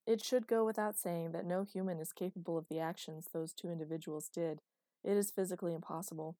It 0.06 0.22
should 0.22 0.46
go 0.46 0.64
without 0.64 0.98
saying 0.98 1.32
that 1.32 1.46
no 1.46 1.62
human 1.62 1.98
is 1.98 2.12
capable 2.12 2.58
of 2.58 2.68
the 2.68 2.78
actions 2.78 3.28
those 3.32 3.54
two 3.54 3.70
individuals 3.70 4.28
did. 4.28 4.60
It 5.02 5.16
is 5.16 5.30
physically 5.30 5.74
impossible. 5.74 6.36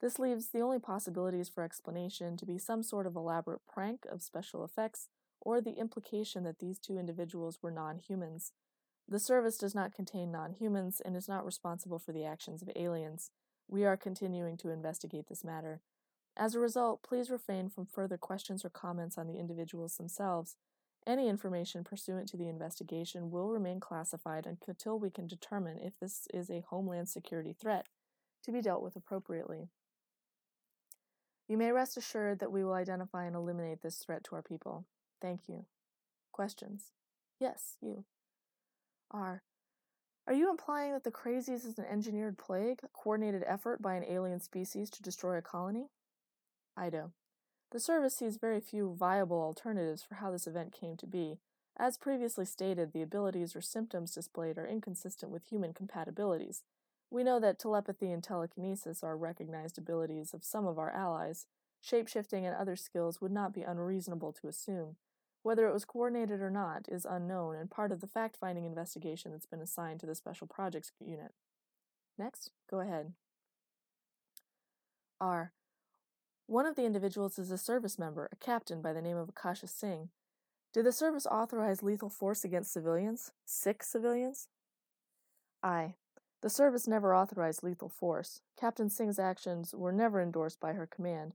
This 0.00 0.18
leaves 0.18 0.48
the 0.48 0.60
only 0.60 0.78
possibilities 0.78 1.48
for 1.48 1.62
explanation 1.62 2.36
to 2.36 2.46
be 2.46 2.58
some 2.58 2.82
sort 2.82 3.06
of 3.06 3.16
elaborate 3.16 3.60
prank 3.66 4.06
of 4.10 4.22
special 4.22 4.64
effects 4.64 5.08
or 5.40 5.60
the 5.60 5.78
implication 5.78 6.44
that 6.44 6.58
these 6.58 6.78
two 6.78 6.98
individuals 6.98 7.58
were 7.60 7.70
non 7.70 7.98
humans. 7.98 8.52
The 9.08 9.18
service 9.18 9.58
does 9.58 9.74
not 9.74 9.94
contain 9.94 10.30
non 10.30 10.52
humans 10.52 11.02
and 11.04 11.16
is 11.16 11.28
not 11.28 11.44
responsible 11.44 11.98
for 11.98 12.12
the 12.12 12.24
actions 12.24 12.62
of 12.62 12.70
aliens. 12.76 13.30
We 13.68 13.84
are 13.84 13.96
continuing 13.96 14.56
to 14.58 14.70
investigate 14.70 15.28
this 15.28 15.44
matter. 15.44 15.80
As 16.36 16.54
a 16.54 16.60
result, 16.60 17.02
please 17.02 17.30
refrain 17.30 17.68
from 17.68 17.86
further 17.86 18.16
questions 18.16 18.64
or 18.64 18.70
comments 18.70 19.18
on 19.18 19.26
the 19.26 19.38
individuals 19.38 19.96
themselves, 19.96 20.56
Any 21.06 21.28
information 21.28 21.82
pursuant 21.82 22.28
to 22.28 22.36
the 22.36 22.48
investigation 22.48 23.30
will 23.30 23.48
remain 23.48 23.80
classified 23.80 24.46
until 24.46 24.98
we 24.98 25.10
can 25.10 25.26
determine 25.26 25.78
if 25.78 25.98
this 25.98 26.28
is 26.32 26.50
a 26.50 26.64
homeland 26.68 27.08
security 27.08 27.52
threat 27.52 27.86
to 28.44 28.52
be 28.52 28.60
dealt 28.60 28.82
with 28.82 28.96
appropriately. 28.96 29.68
You 31.48 31.56
may 31.56 31.72
rest 31.72 31.96
assured 31.96 32.38
that 32.38 32.52
we 32.52 32.62
will 32.62 32.74
identify 32.74 33.24
and 33.24 33.34
eliminate 33.34 33.82
this 33.82 33.96
threat 33.96 34.22
to 34.24 34.36
our 34.36 34.42
people. 34.42 34.86
Thank 35.20 35.48
you. 35.48 35.64
Questions? 36.32 36.92
Yes, 37.40 37.76
you. 37.80 38.04
R. 39.10 39.42
Are 40.26 40.34
you 40.34 40.48
implying 40.48 40.92
that 40.92 41.02
the 41.02 41.10
crazies 41.10 41.66
is 41.66 41.78
an 41.78 41.86
engineered 41.86 42.38
plague, 42.38 42.80
a 42.84 42.88
coordinated 42.88 43.42
effort 43.46 43.82
by 43.82 43.94
an 43.94 44.04
alien 44.04 44.38
species 44.38 44.90
to 44.90 45.02
destroy 45.02 45.38
a 45.38 45.42
colony? 45.42 45.88
Ido. 46.80 47.12
The 47.70 47.80
service 47.80 48.16
sees 48.16 48.36
very 48.36 48.60
few 48.60 48.94
viable 48.98 49.40
alternatives 49.40 50.02
for 50.02 50.16
how 50.16 50.30
this 50.30 50.46
event 50.46 50.72
came 50.72 50.96
to 50.96 51.06
be. 51.06 51.38
As 51.76 51.96
previously 51.96 52.44
stated, 52.44 52.92
the 52.92 53.02
abilities 53.02 53.54
or 53.54 53.60
symptoms 53.60 54.14
displayed 54.14 54.58
are 54.58 54.66
inconsistent 54.66 55.30
with 55.30 55.44
human 55.44 55.72
compatibilities. 55.72 56.62
We 57.10 57.24
know 57.24 57.40
that 57.40 57.58
telepathy 57.58 58.10
and 58.10 58.22
telekinesis 58.22 59.02
are 59.02 59.16
recognized 59.16 59.78
abilities 59.78 60.34
of 60.34 60.44
some 60.44 60.66
of 60.66 60.78
our 60.78 60.90
allies. 60.90 61.46
Shapeshifting 61.82 62.44
and 62.44 62.54
other 62.54 62.76
skills 62.76 63.20
would 63.20 63.32
not 63.32 63.54
be 63.54 63.62
unreasonable 63.62 64.32
to 64.32 64.48
assume. 64.48 64.96
Whether 65.42 65.66
it 65.66 65.72
was 65.72 65.86
coordinated 65.86 66.40
or 66.42 66.50
not 66.50 66.86
is 66.88 67.06
unknown 67.08 67.56
and 67.56 67.70
part 67.70 67.92
of 67.92 68.00
the 68.00 68.06
fact 68.06 68.36
finding 68.36 68.64
investigation 68.64 69.32
that's 69.32 69.46
been 69.46 69.60
assigned 69.60 70.00
to 70.00 70.06
the 70.06 70.14
Special 70.14 70.46
Projects 70.46 70.92
Unit. 71.00 71.32
Next, 72.18 72.50
go 72.68 72.80
ahead. 72.80 73.14
R. 75.20 75.52
One 76.50 76.66
of 76.66 76.74
the 76.74 76.84
individuals 76.84 77.38
is 77.38 77.52
a 77.52 77.56
service 77.56 77.96
member, 77.96 78.28
a 78.32 78.34
captain 78.34 78.82
by 78.82 78.92
the 78.92 79.00
name 79.00 79.16
of 79.16 79.28
Akasha 79.28 79.68
Singh. 79.68 80.08
Did 80.72 80.84
the 80.84 80.90
service 80.90 81.24
authorize 81.24 81.80
lethal 81.80 82.10
force 82.10 82.44
against 82.44 82.72
civilians? 82.72 83.30
Six 83.44 83.86
civilians? 83.86 84.48
I. 85.62 85.94
The 86.42 86.50
service 86.50 86.88
never 86.88 87.14
authorized 87.14 87.62
lethal 87.62 87.88
force. 87.88 88.40
Captain 88.58 88.90
Singh's 88.90 89.20
actions 89.20 89.76
were 89.76 89.92
never 89.92 90.20
endorsed 90.20 90.58
by 90.58 90.72
her 90.72 90.88
command. 90.88 91.34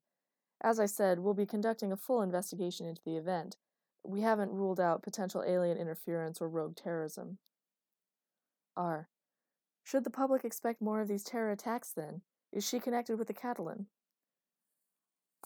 As 0.60 0.82
I 0.82 0.86
said, 0.86 1.20
we'll 1.20 1.34
be 1.34 1.46
conducting 1.46 1.94
a 1.94 1.98
full 1.98 2.22
investigation 2.22 2.86
into 2.86 3.02
the 3.06 3.16
event. 3.16 3.56
We 4.04 4.20
haven't 4.20 4.52
ruled 4.52 4.82
out 4.82 5.02
potential 5.02 5.46
alien 5.48 5.78
interference 5.78 6.42
or 6.42 6.50
rogue 6.50 6.76
terrorism. 6.76 7.38
R. 8.76 9.08
Should 9.82 10.04
the 10.04 10.10
public 10.10 10.44
expect 10.44 10.82
more 10.82 11.00
of 11.00 11.08
these 11.08 11.24
terror 11.24 11.52
attacks 11.52 11.94
then? 11.94 12.20
Is 12.52 12.68
she 12.68 12.82
connected 12.82 13.18
with 13.18 13.30
the 13.30 13.34
Catalan? 13.34 13.88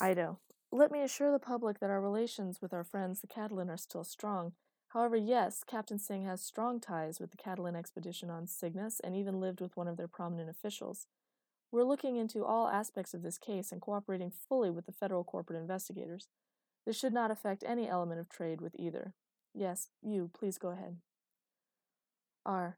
Ido. 0.02 0.40
Let 0.72 0.92
me 0.92 1.02
assure 1.02 1.32
the 1.32 1.40
public 1.40 1.80
that 1.80 1.90
our 1.90 2.00
relations 2.00 2.62
with 2.62 2.74
our 2.74 2.84
friends, 2.84 3.22
the 3.22 3.28
Catalan, 3.28 3.70
are 3.70 3.78
still 3.78 4.04
strong. 4.04 4.54
However, 4.90 5.16
yes, 5.16 5.64
Captain 5.66 6.00
Singh 6.00 6.26
has 6.26 6.42
strong 6.42 6.80
ties 6.80 7.20
with 7.20 7.32
the 7.32 7.38
Catalan 7.38 7.76
expedition 7.76 8.30
on 8.30 8.48
Cygnus 8.48 9.00
and 9.00 9.16
even 9.16 9.40
lived 9.40 9.62
with 9.62 9.76
one 9.76 9.88
of 9.88 9.98
their 9.98 10.08
prominent 10.08 10.50
officials. 10.50 11.08
We're 11.72 11.84
looking 11.84 12.16
into 12.16 12.46
all 12.46 12.68
aspects 12.68 13.14
of 13.14 13.22
this 13.22 13.38
case 13.38 13.72
and 13.72 13.82
cooperating 13.82 14.32
fully 14.32 14.72
with 14.72 14.86
the 14.86 14.92
federal 14.92 15.24
corporate 15.24 15.60
investigators. 15.60 16.28
This 16.86 16.98
should 16.98 17.14
not 17.14 17.30
affect 17.30 17.64
any 17.68 17.88
element 17.88 18.20
of 18.20 18.30
trade 18.30 18.62
with 18.62 18.76
either. 18.80 19.14
Yes, 19.54 19.90
you, 20.02 20.32
please 20.34 20.58
go 20.58 20.70
ahead. 20.70 20.98
R. 22.46 22.78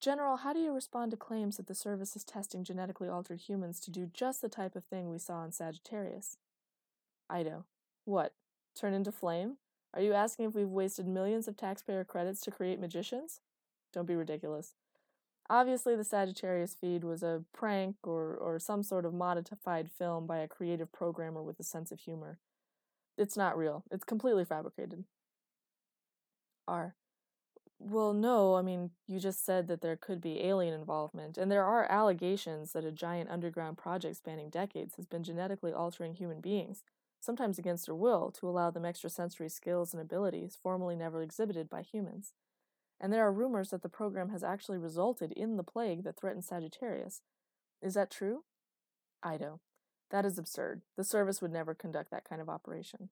General, 0.00 0.38
how 0.38 0.52
do 0.52 0.58
you 0.58 0.72
respond 0.72 1.12
to 1.12 1.16
claims 1.16 1.58
that 1.58 1.68
the 1.68 1.74
service 1.76 2.16
is 2.16 2.24
testing 2.24 2.64
genetically 2.64 3.08
altered 3.08 3.42
humans 3.42 3.78
to 3.80 3.90
do 3.92 4.10
just 4.12 4.42
the 4.42 4.48
type 4.48 4.74
of 4.74 4.84
thing 4.84 5.08
we 5.08 5.18
saw 5.18 5.44
in 5.44 5.52
Sagittarius? 5.52 6.38
Ido. 7.30 7.64
What? 8.04 8.32
Turn 8.74 8.94
into 8.94 9.12
flame? 9.12 9.56
Are 9.94 10.00
you 10.00 10.14
asking 10.14 10.46
if 10.46 10.54
we've 10.54 10.68
wasted 10.68 11.06
millions 11.06 11.48
of 11.48 11.56
taxpayer 11.56 12.04
credits 12.04 12.40
to 12.42 12.50
create 12.50 12.80
magicians? 12.80 13.40
Don't 13.92 14.06
be 14.06 14.14
ridiculous. 14.14 14.74
Obviously, 15.50 15.96
the 15.96 16.04
Sagittarius 16.04 16.74
feed 16.74 17.04
was 17.04 17.22
a 17.22 17.44
prank 17.52 17.96
or, 18.04 18.34
or 18.36 18.58
some 18.58 18.82
sort 18.82 19.04
of 19.04 19.12
modified 19.12 19.90
film 19.90 20.26
by 20.26 20.38
a 20.38 20.48
creative 20.48 20.90
programmer 20.92 21.42
with 21.42 21.60
a 21.60 21.64
sense 21.64 21.92
of 21.92 22.00
humor. 22.00 22.38
It's 23.18 23.36
not 23.36 23.58
real. 23.58 23.84
It's 23.90 24.04
completely 24.04 24.46
fabricated. 24.46 25.04
R. 26.66 26.94
Well, 27.78 28.14
no, 28.14 28.54
I 28.54 28.62
mean, 28.62 28.90
you 29.08 29.18
just 29.18 29.44
said 29.44 29.66
that 29.66 29.80
there 29.80 29.96
could 29.96 30.20
be 30.20 30.44
alien 30.44 30.72
involvement, 30.72 31.36
and 31.36 31.50
there 31.50 31.64
are 31.64 31.90
allegations 31.90 32.72
that 32.72 32.84
a 32.84 32.92
giant 32.92 33.28
underground 33.28 33.76
project 33.76 34.16
spanning 34.16 34.48
decades 34.48 34.94
has 34.94 35.04
been 35.04 35.24
genetically 35.24 35.72
altering 35.72 36.14
human 36.14 36.40
beings 36.40 36.84
sometimes 37.22 37.56
against 37.58 37.86
their 37.86 37.94
will, 37.94 38.32
to 38.32 38.48
allow 38.48 38.70
them 38.70 38.84
extrasensory 38.84 39.48
skills 39.48 39.94
and 39.94 40.02
abilities 40.02 40.58
formerly 40.60 40.96
never 40.96 41.22
exhibited 41.22 41.70
by 41.70 41.82
humans. 41.82 42.32
And 43.00 43.12
there 43.12 43.24
are 43.24 43.32
rumors 43.32 43.70
that 43.70 43.82
the 43.82 43.88
program 43.88 44.30
has 44.30 44.42
actually 44.42 44.78
resulted 44.78 45.30
in 45.32 45.56
the 45.56 45.62
plague 45.62 46.02
that 46.02 46.16
threatened 46.16 46.44
Sagittarius. 46.44 47.22
Is 47.80 47.94
that 47.94 48.10
true? 48.10 48.42
Ido. 49.24 49.60
That 50.10 50.26
is 50.26 50.36
absurd. 50.36 50.82
The 50.96 51.04
service 51.04 51.40
would 51.40 51.52
never 51.52 51.74
conduct 51.74 52.10
that 52.10 52.28
kind 52.28 52.42
of 52.42 52.48
operation. 52.48 53.08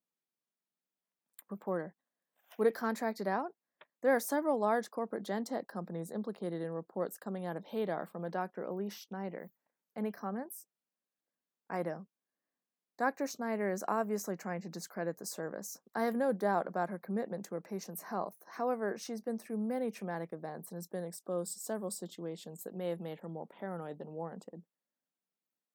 Reporter. 1.49 1.95
Would 2.57 2.67
it 2.67 2.73
contract 2.73 3.21
it 3.21 3.27
out? 3.27 3.51
There 4.03 4.13
are 4.15 4.19
several 4.19 4.59
large 4.59 4.91
corporate 4.91 5.23
gentech 5.23 5.67
companies 5.67 6.11
implicated 6.11 6.61
in 6.61 6.71
reports 6.71 7.17
coming 7.17 7.45
out 7.45 7.55
of 7.55 7.67
Hadar 7.67 8.09
from 8.09 8.25
a 8.25 8.29
Dr. 8.29 8.63
Elise 8.63 8.93
Schneider. 9.07 9.51
Any 9.95 10.11
comments? 10.11 10.65
Ido. 11.73 12.07
Dr. 13.01 13.25
Schneider 13.25 13.71
is 13.71 13.83
obviously 13.87 14.37
trying 14.37 14.61
to 14.61 14.69
discredit 14.69 15.17
the 15.17 15.25
service. 15.25 15.79
I 15.95 16.03
have 16.03 16.13
no 16.13 16.31
doubt 16.31 16.67
about 16.67 16.91
her 16.91 16.99
commitment 16.99 17.43
to 17.45 17.55
her 17.55 17.59
patient's 17.59 18.03
health. 18.03 18.45
However, 18.45 18.95
she's 18.95 19.21
been 19.21 19.39
through 19.39 19.57
many 19.57 19.89
traumatic 19.89 20.31
events 20.31 20.69
and 20.69 20.77
has 20.77 20.85
been 20.85 21.03
exposed 21.03 21.53
to 21.53 21.59
several 21.59 21.89
situations 21.89 22.61
that 22.61 22.75
may 22.75 22.89
have 22.89 23.01
made 23.01 23.21
her 23.21 23.27
more 23.27 23.47
paranoid 23.47 23.97
than 23.97 24.11
warranted. 24.11 24.61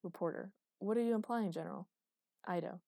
Reporter. 0.04 0.52
What 0.78 0.96
are 0.96 1.02
you 1.02 1.16
implying, 1.16 1.50
General? 1.50 1.88
Ido. 2.48 2.78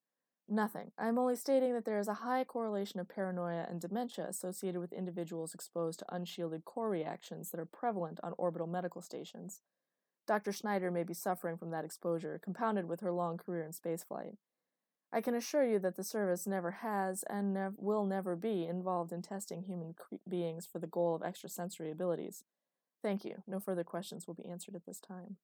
Nothing. 0.49 0.93
I 0.97 1.09
am 1.09 1.19
only 1.19 1.35
stating 1.35 1.75
that 1.75 1.85
there 1.85 1.99
is 1.99 2.07
a 2.07 2.23
high 2.23 2.45
correlation 2.45 3.01
of 3.01 3.09
paranoia 3.09 3.67
and 3.69 3.81
dementia 3.81 4.29
associated 4.29 4.81
with 4.81 4.93
individuals 4.93 5.53
exposed 5.53 5.99
to 5.99 6.15
unshielded 6.15 6.65
core 6.65 6.91
reactions 6.91 7.51
that 7.51 7.59
are 7.59 7.67
prevalent 7.67 8.21
on 8.23 8.35
orbital 8.39 8.69
medical 8.69 9.03
stations. 9.03 9.63
Dr. 10.29 10.53
Schneider 10.53 10.91
may 10.91 11.05
be 11.05 11.15
suffering 11.15 11.57
from 11.57 11.71
that 11.71 11.87
exposure, 11.87 12.39
compounded 12.45 12.87
with 12.87 13.01
her 13.01 13.11
long 13.11 13.39
career 13.39 13.65
in 13.65 13.73
spaceflight. 13.73 14.37
I 15.11 15.23
can 15.23 15.35
assure 15.35 15.65
you 15.65 15.79
that 15.79 15.97
the 15.97 16.05
service 16.05 16.47
never 16.47 16.71
has 16.71 17.25
and 17.31 17.55
nev- 17.55 17.73
will 17.79 18.05
never 18.05 18.37
be 18.37 18.67
involved 18.67 19.11
in 19.11 19.23
testing 19.23 19.63
human 19.63 19.95
cre- 19.95 20.17
beings 20.29 20.69
for 20.71 20.81
the 20.81 20.87
goal 20.87 21.15
of 21.15 21.23
extrasensory 21.23 21.91
abilities. 21.91 22.45
Thank 23.03 23.25
you. 23.25 23.43
No 23.47 23.59
further 23.59 23.85
questions 23.85 24.27
will 24.27 24.35
be 24.35 24.45
answered 24.45 24.75
at 24.75 24.85
this 24.85 25.01
time. 25.01 25.39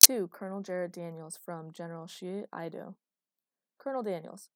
2. 0.00 0.28
Colonel 0.28 0.60
Jared 0.60 0.92
Daniels 0.92 1.38
from 1.42 1.72
General 1.72 2.06
Shi 2.06 2.44
Ido. 2.54 2.96
Colonel 3.78 4.02
Daniels, 4.02 4.50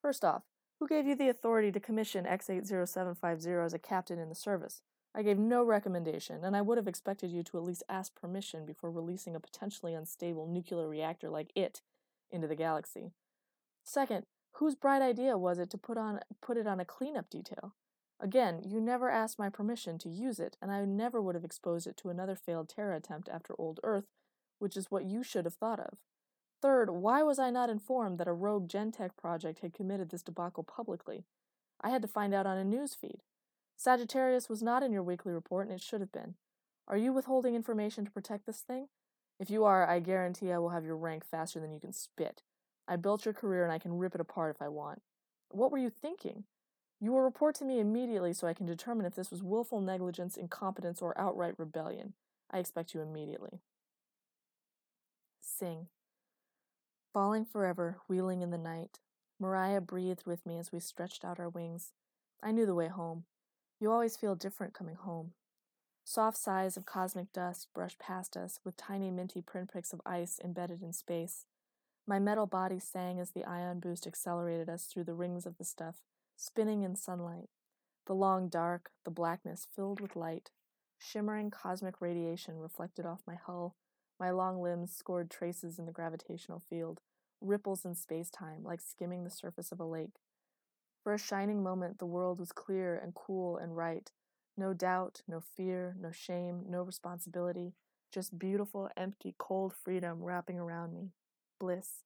first 0.00 0.24
off, 0.24 0.42
who 0.78 0.86
gave 0.86 1.06
you 1.06 1.16
the 1.16 1.28
authority 1.28 1.72
to 1.72 1.80
commission 1.80 2.24
X80750 2.24 3.64
as 3.64 3.74
a 3.74 3.78
captain 3.80 4.20
in 4.20 4.28
the 4.28 4.34
service? 4.36 4.82
I 5.14 5.22
gave 5.22 5.38
no 5.38 5.64
recommendation, 5.64 6.44
and 6.44 6.56
I 6.56 6.62
would 6.62 6.78
have 6.78 6.86
expected 6.86 7.30
you 7.30 7.42
to 7.44 7.58
at 7.58 7.64
least 7.64 7.82
ask 7.88 8.14
permission 8.14 8.64
before 8.64 8.90
releasing 8.90 9.34
a 9.34 9.40
potentially 9.40 9.92
unstable 9.92 10.46
nuclear 10.46 10.88
reactor 10.88 11.28
like 11.28 11.50
it 11.56 11.82
into 12.30 12.46
the 12.46 12.54
galaxy. 12.54 13.12
Second, 13.82 14.24
whose 14.52 14.76
bright 14.76 15.02
idea 15.02 15.36
was 15.36 15.58
it 15.58 15.70
to 15.70 15.78
put 15.78 15.98
on 15.98 16.20
put 16.40 16.56
it 16.56 16.66
on 16.66 16.78
a 16.78 16.84
cleanup 16.84 17.28
detail? 17.28 17.74
Again, 18.20 18.60
you 18.64 18.80
never 18.80 19.10
asked 19.10 19.38
my 19.38 19.48
permission 19.48 19.98
to 19.98 20.08
use 20.08 20.38
it, 20.38 20.56
and 20.60 20.70
I 20.70 20.84
never 20.84 21.20
would 21.20 21.34
have 21.34 21.44
exposed 21.44 21.86
it 21.86 21.96
to 21.98 22.10
another 22.10 22.36
failed 22.36 22.68
terror 22.68 22.94
attempt 22.94 23.28
after 23.28 23.54
Old 23.58 23.80
Earth, 23.82 24.04
which 24.58 24.76
is 24.76 24.90
what 24.90 25.06
you 25.06 25.22
should 25.22 25.46
have 25.46 25.54
thought 25.54 25.80
of. 25.80 25.98
Third, 26.60 26.90
why 26.90 27.22
was 27.22 27.38
I 27.38 27.50
not 27.50 27.70
informed 27.70 28.18
that 28.18 28.28
a 28.28 28.32
rogue 28.32 28.68
Gentech 28.68 29.16
project 29.16 29.60
had 29.60 29.72
committed 29.72 30.10
this 30.10 30.22
debacle 30.22 30.62
publicly? 30.62 31.24
I 31.80 31.88
had 31.88 32.02
to 32.02 32.08
find 32.08 32.34
out 32.34 32.46
on 32.46 32.58
a 32.58 32.64
news 32.64 32.94
feed. 32.94 33.22
Sagittarius 33.80 34.50
was 34.50 34.62
not 34.62 34.82
in 34.82 34.92
your 34.92 35.02
weekly 35.02 35.32
report, 35.32 35.66
and 35.66 35.74
it 35.74 35.80
should 35.80 36.02
have 36.02 36.12
been. 36.12 36.34
Are 36.86 36.98
you 36.98 37.14
withholding 37.14 37.54
information 37.54 38.04
to 38.04 38.10
protect 38.10 38.44
this 38.44 38.60
thing? 38.60 38.88
If 39.38 39.48
you 39.48 39.64
are, 39.64 39.88
I 39.88 40.00
guarantee 40.00 40.52
I 40.52 40.58
will 40.58 40.68
have 40.68 40.84
your 40.84 40.98
rank 40.98 41.24
faster 41.24 41.60
than 41.60 41.72
you 41.72 41.80
can 41.80 41.94
spit. 41.94 42.42
I 42.86 42.96
built 42.96 43.24
your 43.24 43.32
career 43.32 43.64
and 43.64 43.72
I 43.72 43.78
can 43.78 43.96
rip 43.96 44.14
it 44.14 44.20
apart 44.20 44.54
if 44.54 44.60
I 44.60 44.68
want. 44.68 45.00
What 45.48 45.72
were 45.72 45.78
you 45.78 45.88
thinking? 45.88 46.44
You 47.00 47.12
will 47.12 47.22
report 47.22 47.54
to 47.54 47.64
me 47.64 47.80
immediately 47.80 48.34
so 48.34 48.46
I 48.46 48.52
can 48.52 48.66
determine 48.66 49.06
if 49.06 49.14
this 49.14 49.30
was 49.30 49.42
willful 49.42 49.80
negligence, 49.80 50.36
incompetence, 50.36 51.00
or 51.00 51.18
outright 51.18 51.54
rebellion. 51.56 52.12
I 52.50 52.58
expect 52.58 52.92
you 52.92 53.00
immediately. 53.00 53.62
Singh. 55.40 55.86
Falling 57.14 57.46
forever, 57.46 57.96
wheeling 58.08 58.42
in 58.42 58.50
the 58.50 58.58
night. 58.58 58.98
Mariah 59.38 59.80
breathed 59.80 60.26
with 60.26 60.44
me 60.44 60.58
as 60.58 60.70
we 60.70 60.80
stretched 60.80 61.24
out 61.24 61.40
our 61.40 61.48
wings. 61.48 61.94
I 62.42 62.52
knew 62.52 62.66
the 62.66 62.74
way 62.74 62.88
home. 62.88 63.24
You 63.80 63.90
always 63.90 64.14
feel 64.14 64.34
different 64.34 64.74
coming 64.74 64.96
home. 64.96 65.32
Soft 66.04 66.36
sighs 66.36 66.76
of 66.76 66.84
cosmic 66.84 67.32
dust 67.32 67.68
brushed 67.74 67.98
past 67.98 68.36
us 68.36 68.60
with 68.62 68.76
tiny 68.76 69.10
minty 69.10 69.40
pinpricks 69.40 69.94
of 69.94 70.02
ice 70.04 70.38
embedded 70.44 70.82
in 70.82 70.92
space. 70.92 71.46
My 72.06 72.18
metal 72.18 72.46
body 72.46 72.78
sang 72.78 73.18
as 73.18 73.30
the 73.30 73.44
ion 73.44 73.80
boost 73.80 74.06
accelerated 74.06 74.68
us 74.68 74.84
through 74.84 75.04
the 75.04 75.14
rings 75.14 75.46
of 75.46 75.56
the 75.56 75.64
stuff, 75.64 76.02
spinning 76.36 76.82
in 76.82 76.94
sunlight. 76.94 77.48
The 78.06 78.14
long 78.14 78.48
dark, 78.48 78.90
the 79.04 79.10
blackness 79.10 79.66
filled 79.74 80.00
with 80.00 80.16
light, 80.16 80.50
shimmering 80.98 81.50
cosmic 81.50 82.02
radiation 82.02 82.58
reflected 82.58 83.06
off 83.06 83.22
my 83.26 83.36
hull. 83.36 83.76
My 84.18 84.30
long 84.30 84.60
limbs 84.60 84.92
scored 84.94 85.30
traces 85.30 85.78
in 85.78 85.86
the 85.86 85.92
gravitational 85.92 86.62
field, 86.68 87.00
ripples 87.40 87.86
in 87.86 87.94
space 87.94 88.28
time, 88.28 88.62
like 88.62 88.82
skimming 88.82 89.24
the 89.24 89.30
surface 89.30 89.72
of 89.72 89.80
a 89.80 89.84
lake. 89.84 90.16
For 91.02 91.14
a 91.14 91.18
shining 91.18 91.62
moment, 91.62 91.98
the 91.98 92.06
world 92.06 92.38
was 92.38 92.52
clear 92.52 92.96
and 92.96 93.14
cool 93.14 93.56
and 93.56 93.76
right. 93.76 94.10
No 94.56 94.74
doubt, 94.74 95.22
no 95.26 95.40
fear, 95.40 95.96
no 95.98 96.10
shame, 96.10 96.64
no 96.68 96.82
responsibility, 96.82 97.72
just 98.12 98.38
beautiful, 98.38 98.90
empty, 98.96 99.34
cold 99.38 99.72
freedom 99.72 100.22
wrapping 100.22 100.58
around 100.58 100.92
me. 100.92 101.12
Bliss. 101.58 102.04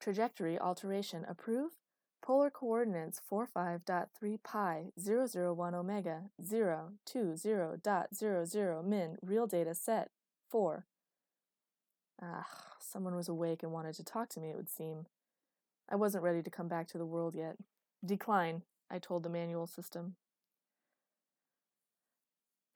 Trajectory 0.00 0.58
alteration 0.58 1.24
approve? 1.28 1.72
Polar 2.20 2.50
coordinates 2.50 3.20
45.3 3.30 4.42
pi 4.42 4.86
001 4.96 5.74
omega 5.74 6.30
0 6.42 6.92
20.00 7.06 8.84
min 8.84 9.16
real 9.22 9.46
data 9.46 9.74
set 9.74 10.10
4. 10.48 10.86
Ah, 12.22 12.46
someone 12.80 13.14
was 13.14 13.28
awake 13.28 13.62
and 13.62 13.72
wanted 13.72 13.94
to 13.94 14.04
talk 14.04 14.28
to 14.30 14.40
me, 14.40 14.50
it 14.50 14.56
would 14.56 14.70
seem. 14.70 15.06
I 15.90 15.96
wasn't 15.96 16.24
ready 16.24 16.42
to 16.42 16.50
come 16.50 16.68
back 16.68 16.88
to 16.88 16.98
the 16.98 17.06
world 17.06 17.34
yet. 17.34 17.56
Decline, 18.04 18.62
I 18.90 18.98
told 18.98 19.22
the 19.22 19.28
manual 19.28 19.66
system. 19.66 20.16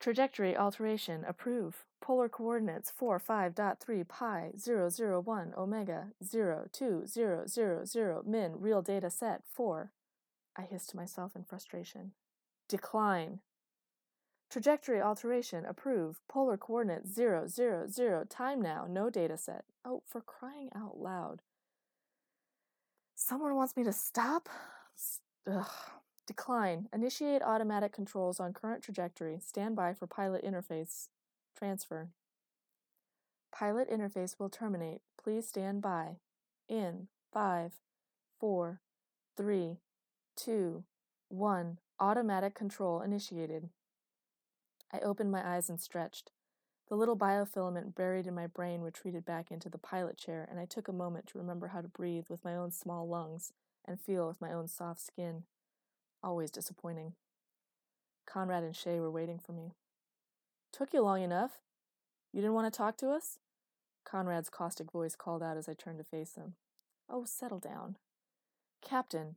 Trajectory 0.01 0.57
alteration 0.57 1.25
approve. 1.27 1.85
Polar 2.01 2.29
coordinates 2.29 2.91
4 2.91 3.19
5.3 3.19 4.07
pi 4.07 4.53
0, 4.57 4.89
0, 4.89 5.21
001 5.21 5.55
omega 5.57 6.09
0 6.23 6.69
2 6.73 7.07
0 7.07 7.47
0 7.47 7.85
0 7.85 8.23
min 8.25 8.55
real 8.61 8.81
data 8.81 9.11
set 9.11 9.43
4. 9.53 9.91
I 10.57 10.63
hissed 10.63 10.91
to 10.91 10.97
myself 10.97 11.35
in 11.35 11.43
frustration. 11.43 12.13
Decline. 12.69 13.41
Trajectory 14.49 15.01
alteration 15.01 15.67
approve. 15.67 16.21
Polar 16.29 16.57
coordinates 16.57 17.13
0 17.13 17.49
0 17.49 17.89
0 17.89 18.25
time 18.31 18.63
now 18.63 18.87
no 18.89 19.11
data 19.11 19.37
set. 19.37 19.65
Oh, 19.85 20.03
for 20.07 20.21
crying 20.21 20.71
out 20.77 20.99
loud. 20.99 21.43
Someone 23.21 23.57
wants 23.57 23.77
me 23.77 23.83
to 23.83 23.93
stop? 23.93 24.49
Ugh. 25.51 25.66
Decline. 26.29 26.89
Initiate 26.95 27.43
automatic 27.43 27.93
controls 27.93 28.39
on 28.39 28.53
current 28.53 28.81
trajectory. 28.81 29.41
Stand 29.45 29.75
by 29.75 29.93
for 29.93 30.07
pilot 30.07 30.45
interface. 30.45 31.09
Transfer. 31.59 32.11
Pilot 33.53 33.91
interface 33.91 34.39
will 34.39 34.49
terminate. 34.49 35.01
Please 35.21 35.49
stand 35.49 35.83
by. 35.83 36.19
In 36.69 37.09
five, 37.33 37.73
four, 38.39 38.83
three, 39.37 39.79
two, 40.37 40.85
one. 41.29 41.79
Automatic 41.99 42.55
control 42.55 43.01
initiated. 43.01 43.69
I 44.93 45.01
opened 45.01 45.33
my 45.33 45.45
eyes 45.45 45.69
and 45.69 45.81
stretched. 45.81 46.31
The 46.89 46.97
little 46.97 47.16
biofilament 47.16 47.95
buried 47.95 48.26
in 48.26 48.34
my 48.34 48.47
brain 48.47 48.80
retreated 48.80 49.26
back 49.26 49.51
into 49.51 49.68
the 49.68 49.76
pilot 49.76 50.16
chair, 50.16 50.49
and 50.51 50.59
I 50.59 50.64
took 50.64 50.89
a 50.89 50.93
moment 50.93 51.26
to 51.28 51.39
remember 51.39 51.68
how 51.68 51.82
to 51.82 51.89
breathe 51.89 52.24
with 52.30 52.45
my 52.45 52.57
own 52.57 52.70
small 52.70 53.07
lungs 53.07 53.53
and 53.84 54.01
feel 54.01 54.26
with 54.26 54.41
my 54.41 54.53
own 54.53 54.68
soft 54.68 55.01
skin. 55.01 55.45
Always 56.22 56.51
disappointing. 56.51 57.12
Conrad 58.26 58.64
and 58.64 58.74
Shay 58.74 59.01
were 59.01 59.11
waiting 59.11 59.39
for 59.39 59.53
me. 59.53 59.72
Took 60.72 60.95
you 60.95 61.03
long 61.03 61.22
enough. 61.22 61.61
You 62.32 62.41
didn't 62.41 62.55
want 62.55 62.72
to 62.72 62.76
talk 62.76 62.97
to 62.99 63.11
us? 63.11 63.39
Conrad's 64.05 64.49
caustic 64.49 64.91
voice 64.91 65.14
called 65.14 65.43
out 65.43 65.59
as 65.59 65.68
I 65.68 65.74
turned 65.74 65.99
to 65.99 66.05
face 66.05 66.32
them. 66.32 66.55
Oh, 67.11 67.24
settle 67.26 67.59
down. 67.59 67.97
Captain. 68.82 69.36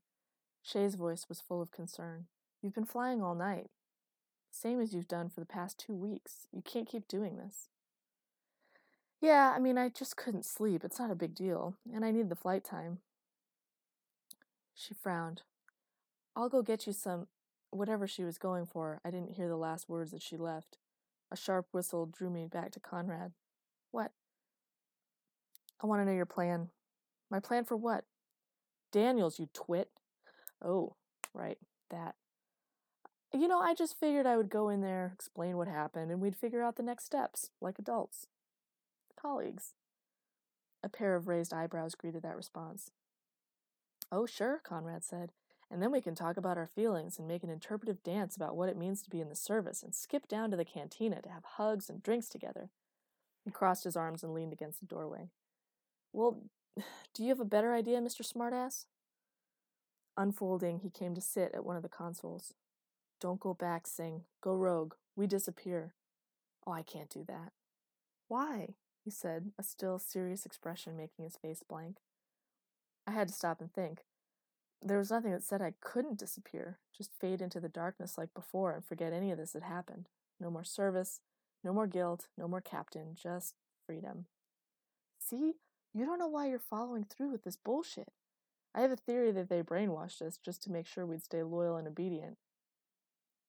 Shay's 0.61 0.95
voice 0.95 1.25
was 1.27 1.41
full 1.41 1.61
of 1.61 1.71
concern. 1.71 2.27
You've 2.61 2.75
been 2.75 2.85
flying 2.85 3.21
all 3.21 3.35
night. 3.35 3.67
Same 4.51 4.81
as 4.81 4.93
you've 4.93 5.07
done 5.07 5.29
for 5.29 5.39
the 5.39 5.45
past 5.45 5.79
two 5.79 5.95
weeks. 5.95 6.45
You 6.51 6.61
can't 6.61 6.87
keep 6.87 7.07
doing 7.07 7.37
this. 7.37 7.69
Yeah, 9.21 9.53
I 9.55 9.59
mean, 9.59 9.77
I 9.77 9.89
just 9.89 10.17
couldn't 10.17 10.45
sleep. 10.45 10.83
It's 10.83 10.99
not 10.99 11.11
a 11.11 11.15
big 11.15 11.33
deal. 11.33 11.77
And 11.93 12.03
I 12.03 12.11
need 12.11 12.29
the 12.29 12.35
flight 12.35 12.63
time. 12.63 12.99
She 14.75 14.93
frowned. 14.93 15.43
I'll 16.35 16.49
go 16.49 16.61
get 16.61 16.85
you 16.85 16.93
some. 16.93 17.27
Whatever 17.69 18.07
she 18.07 18.23
was 18.23 18.37
going 18.37 18.65
for, 18.65 18.99
I 19.05 19.11
didn't 19.11 19.31
hear 19.31 19.47
the 19.47 19.55
last 19.55 19.87
words 19.87 20.11
that 20.11 20.21
she 20.21 20.35
left. 20.35 20.77
A 21.31 21.37
sharp 21.37 21.67
whistle 21.71 22.05
drew 22.05 22.29
me 22.29 22.47
back 22.47 22.71
to 22.71 22.79
Conrad. 22.79 23.31
What? 23.91 24.11
I 25.81 25.87
want 25.87 26.01
to 26.01 26.05
know 26.05 26.11
your 26.11 26.25
plan. 26.25 26.69
My 27.29 27.39
plan 27.39 27.63
for 27.63 27.77
what? 27.77 28.03
Daniels, 28.91 29.39
you 29.39 29.47
twit. 29.53 29.89
Oh, 30.61 30.95
right, 31.33 31.57
that. 31.89 32.15
You 33.33 33.47
know, 33.47 33.59
I 33.59 33.73
just 33.73 33.97
figured 33.97 34.25
I 34.25 34.35
would 34.35 34.49
go 34.49 34.67
in 34.67 34.81
there, 34.81 35.11
explain 35.13 35.55
what 35.55 35.69
happened, 35.69 36.11
and 36.11 36.19
we'd 36.19 36.35
figure 36.35 36.61
out 36.61 36.75
the 36.75 36.83
next 36.83 37.05
steps, 37.05 37.49
like 37.61 37.79
adults. 37.79 38.27
Colleagues. 39.19 39.73
A 40.83 40.89
pair 40.89 41.15
of 41.15 41.29
raised 41.29 41.53
eyebrows 41.53 41.95
greeted 41.95 42.23
that 42.23 42.35
response. 42.35 42.91
Oh, 44.11 44.25
sure, 44.25 44.59
Conrad 44.63 45.05
said. 45.05 45.31
And 45.69 45.81
then 45.81 45.91
we 45.91 46.01
can 46.01 46.15
talk 46.15 46.35
about 46.35 46.57
our 46.57 46.67
feelings 46.67 47.17
and 47.17 47.27
make 47.27 47.43
an 47.43 47.49
interpretive 47.49 48.03
dance 48.03 48.35
about 48.35 48.57
what 48.57 48.67
it 48.67 48.75
means 48.75 49.01
to 49.03 49.09
be 49.09 49.21
in 49.21 49.29
the 49.29 49.35
service 49.35 49.81
and 49.81 49.95
skip 49.95 50.27
down 50.27 50.51
to 50.51 50.57
the 50.57 50.65
cantina 50.65 51.21
to 51.21 51.29
have 51.29 51.45
hugs 51.55 51.89
and 51.89 52.03
drinks 52.03 52.27
together. 52.27 52.69
He 53.45 53.51
crossed 53.51 53.85
his 53.85 53.95
arms 53.95 54.23
and 54.23 54.33
leaned 54.33 54.51
against 54.51 54.81
the 54.81 54.85
doorway. 54.85 55.29
Well, 56.11 56.43
do 57.13 57.23
you 57.23 57.29
have 57.29 57.39
a 57.39 57.45
better 57.45 57.73
idea, 57.73 58.01
Mr. 58.01 58.29
Smartass? 58.29 58.87
Unfolding, 60.17 60.79
he 60.79 60.89
came 60.89 61.15
to 61.15 61.21
sit 61.21 61.53
at 61.53 61.63
one 61.63 61.77
of 61.77 61.83
the 61.83 61.87
consoles. 61.87 62.53
Don't 63.21 63.39
go 63.39 63.53
back, 63.53 63.85
Singh. 63.85 64.23
Go 64.41 64.55
rogue. 64.55 64.95
We 65.15 65.27
disappear. 65.27 65.93
Oh, 66.65 66.71
I 66.71 66.81
can't 66.81 67.09
do 67.09 67.23
that. 67.27 67.53
Why? 68.27 68.75
he 69.03 69.11
said, 69.11 69.51
a 69.57 69.63
still 69.63 69.97
serious 69.97 70.45
expression 70.45 70.95
making 70.95 71.25
his 71.25 71.35
face 71.35 71.63
blank. 71.67 71.97
I 73.07 73.11
had 73.11 73.27
to 73.29 73.33
stop 73.33 73.61
and 73.61 73.73
think. 73.73 74.05
There 74.81 74.97
was 74.97 75.11
nothing 75.11 75.31
that 75.31 75.43
said 75.43 75.61
I 75.61 75.73
couldn't 75.81 76.19
disappear, 76.19 76.79
just 76.95 77.11
fade 77.19 77.41
into 77.41 77.59
the 77.59 77.69
darkness 77.69 78.17
like 78.17 78.33
before 78.33 78.71
and 78.73 78.83
forget 78.83 79.13
any 79.13 79.31
of 79.31 79.37
this 79.37 79.53
had 79.53 79.63
happened. 79.63 80.07
No 80.39 80.49
more 80.49 80.63
service, 80.63 81.19
no 81.63 81.73
more 81.73 81.87
guilt, 81.87 82.27
no 82.37 82.47
more 82.47 82.61
captain, 82.61 83.15
just 83.15 83.55
freedom. 83.85 84.25
See, 85.19 85.53
you 85.93 86.05
don't 86.05 86.19
know 86.19 86.27
why 86.27 86.47
you're 86.47 86.59
following 86.59 87.05
through 87.05 87.31
with 87.31 87.43
this 87.43 87.57
bullshit. 87.57 88.09
I 88.73 88.81
have 88.81 88.91
a 88.91 88.95
theory 88.95 89.31
that 89.31 89.49
they 89.49 89.61
brainwashed 89.61 90.21
us 90.21 90.37
just 90.43 90.63
to 90.63 90.71
make 90.71 90.87
sure 90.87 91.05
we'd 91.05 91.23
stay 91.23 91.43
loyal 91.43 91.75
and 91.75 91.87
obedient. 91.87 92.37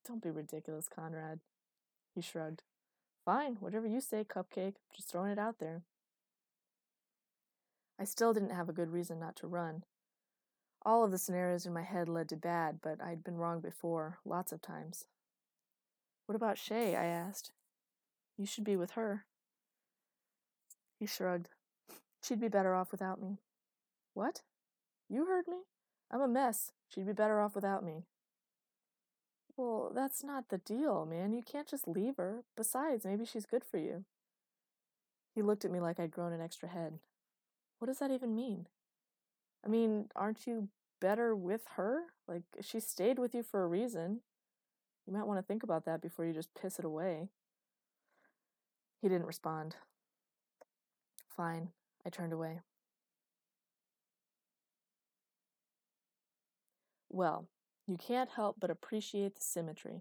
Don't 0.07 0.22
be 0.22 0.30
ridiculous, 0.30 0.88
Conrad. 0.88 1.40
He 2.14 2.20
shrugged. 2.20 2.62
Fine, 3.24 3.57
whatever 3.61 3.86
you 3.86 4.00
say, 4.00 4.24
Cupcake. 4.24 4.74
Just 4.94 5.11
throwing 5.11 5.30
it 5.30 5.38
out 5.38 5.59
there. 5.59 5.82
I 8.00 8.05
still 8.05 8.32
didn't 8.32 8.50
have 8.50 8.68
a 8.68 8.72
good 8.72 8.90
reason 8.90 9.20
not 9.20 9.36
to 9.36 9.46
run. 9.46 9.84
All 10.84 11.05
of 11.05 11.12
the 11.12 11.18
scenarios 11.18 11.66
in 11.66 11.72
my 11.72 11.82
head 11.82 12.09
led 12.09 12.28
to 12.30 12.36
bad, 12.36 12.80
but 12.82 13.00
I'd 13.00 13.22
been 13.22 13.36
wrong 13.36 13.61
before, 13.61 14.18
lots 14.24 14.50
of 14.50 14.61
times. 14.61 15.07
What 16.26 16.34
about 16.34 16.59
Shay? 16.59 16.96
I 16.96 17.05
asked. 17.05 17.53
You 18.36 18.46
should 18.46 18.64
be 18.64 18.76
with 18.76 18.92
her. 18.92 19.26
He 20.98 21.07
shrugged. 21.07 21.50
She'd 22.22 22.40
be 22.40 22.48
better 22.48 22.74
off 22.74 22.90
without 22.90 23.20
me. 23.20 23.38
What? 24.14 24.42
You 25.09 25.26
heard 25.26 25.46
me? 25.46 25.59
I'm 26.11 26.20
a 26.20 26.28
mess. 26.28 26.72
She'd 26.88 27.07
be 27.07 27.12
better 27.12 27.40
off 27.40 27.55
without 27.55 27.84
me. 27.84 28.07
Well, 29.57 29.92
that's 29.94 30.24
not 30.24 30.48
the 30.48 30.59
deal, 30.59 31.07
man. 31.07 31.32
You 31.32 31.42
can't 31.42 31.68
just 31.68 31.86
leave 31.86 32.16
her. 32.16 32.42
Besides, 32.57 33.05
maybe 33.05 33.24
she's 33.24 33.46
good 33.46 33.64
for 33.64 33.78
you. 33.78 34.05
He 35.34 35.42
looked 35.42 35.64
at 35.64 35.70
me 35.70 35.80
like 35.80 35.98
I'd 36.00 36.11
grown 36.11 36.32
an 36.32 36.40
extra 36.40 36.68
head. 36.68 36.98
What 37.78 37.86
does 37.86 37.98
that 37.98 38.11
even 38.11 38.34
mean? 38.34 38.66
I 39.64 39.68
mean, 39.68 40.09
aren't 40.16 40.46
you 40.46 40.68
better 41.00 41.34
with 41.34 41.62
her? 41.76 42.05
Like, 42.28 42.42
she 42.61 42.80
stayed 42.80 43.18
with 43.18 43.34
you 43.34 43.42
for 43.42 43.62
a 43.62 43.68
reason. 43.68 44.20
You 45.07 45.12
might 45.12 45.26
want 45.26 45.38
to 45.38 45.46
think 45.46 45.62
about 45.62 45.84
that 45.86 46.00
before 46.00 46.24
you 46.24 46.32
just 46.32 46.55
piss 46.55 46.78
it 46.78 46.84
away. 46.84 47.28
He 49.00 49.09
didn't 49.09 49.26
respond. 49.26 49.76
Fine. 51.36 51.70
I 52.07 52.11
turned 52.11 52.32
away. 52.32 52.61
Well, 57.11 57.48
you 57.93 57.99
can't 57.99 58.30
help 58.30 58.57
but 58.59 58.70
appreciate 58.70 59.34
the 59.36 59.43
symmetry. 59.43 60.01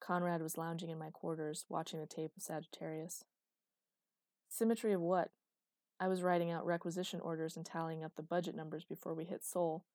Conrad 0.00 0.42
was 0.42 0.58
lounging 0.58 0.90
in 0.90 0.98
my 0.98 1.08
quarters, 1.08 1.64
watching 1.70 1.98
the 1.98 2.06
tape 2.06 2.32
of 2.36 2.42
Sagittarius. 2.42 3.24
Symmetry 4.50 4.92
of 4.92 5.00
what? 5.00 5.30
I 5.98 6.08
was 6.08 6.22
writing 6.22 6.50
out 6.50 6.66
requisition 6.66 7.20
orders 7.20 7.56
and 7.56 7.64
tallying 7.64 8.04
up 8.04 8.16
the 8.16 8.22
budget 8.22 8.54
numbers 8.54 8.84
before 8.84 9.14
we 9.14 9.24
hit 9.24 9.42
Sol. 9.42 9.86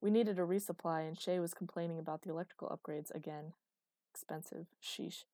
We 0.00 0.10
needed 0.10 0.38
a 0.38 0.42
resupply, 0.42 1.06
and 1.06 1.20
Shay 1.20 1.38
was 1.40 1.52
complaining 1.52 1.98
about 1.98 2.22
the 2.22 2.30
electrical 2.30 2.68
upgrades 2.68 3.14
again. 3.14 3.52
Expensive. 4.14 4.68
Sheesh. 4.82 5.24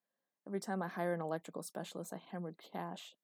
Every 0.44 0.58
time 0.58 0.82
I 0.82 0.88
hire 0.88 1.14
an 1.14 1.20
electrical 1.20 1.62
specialist, 1.62 2.12
I 2.12 2.20
hemorrhage 2.32 2.56
cash. 2.72 3.14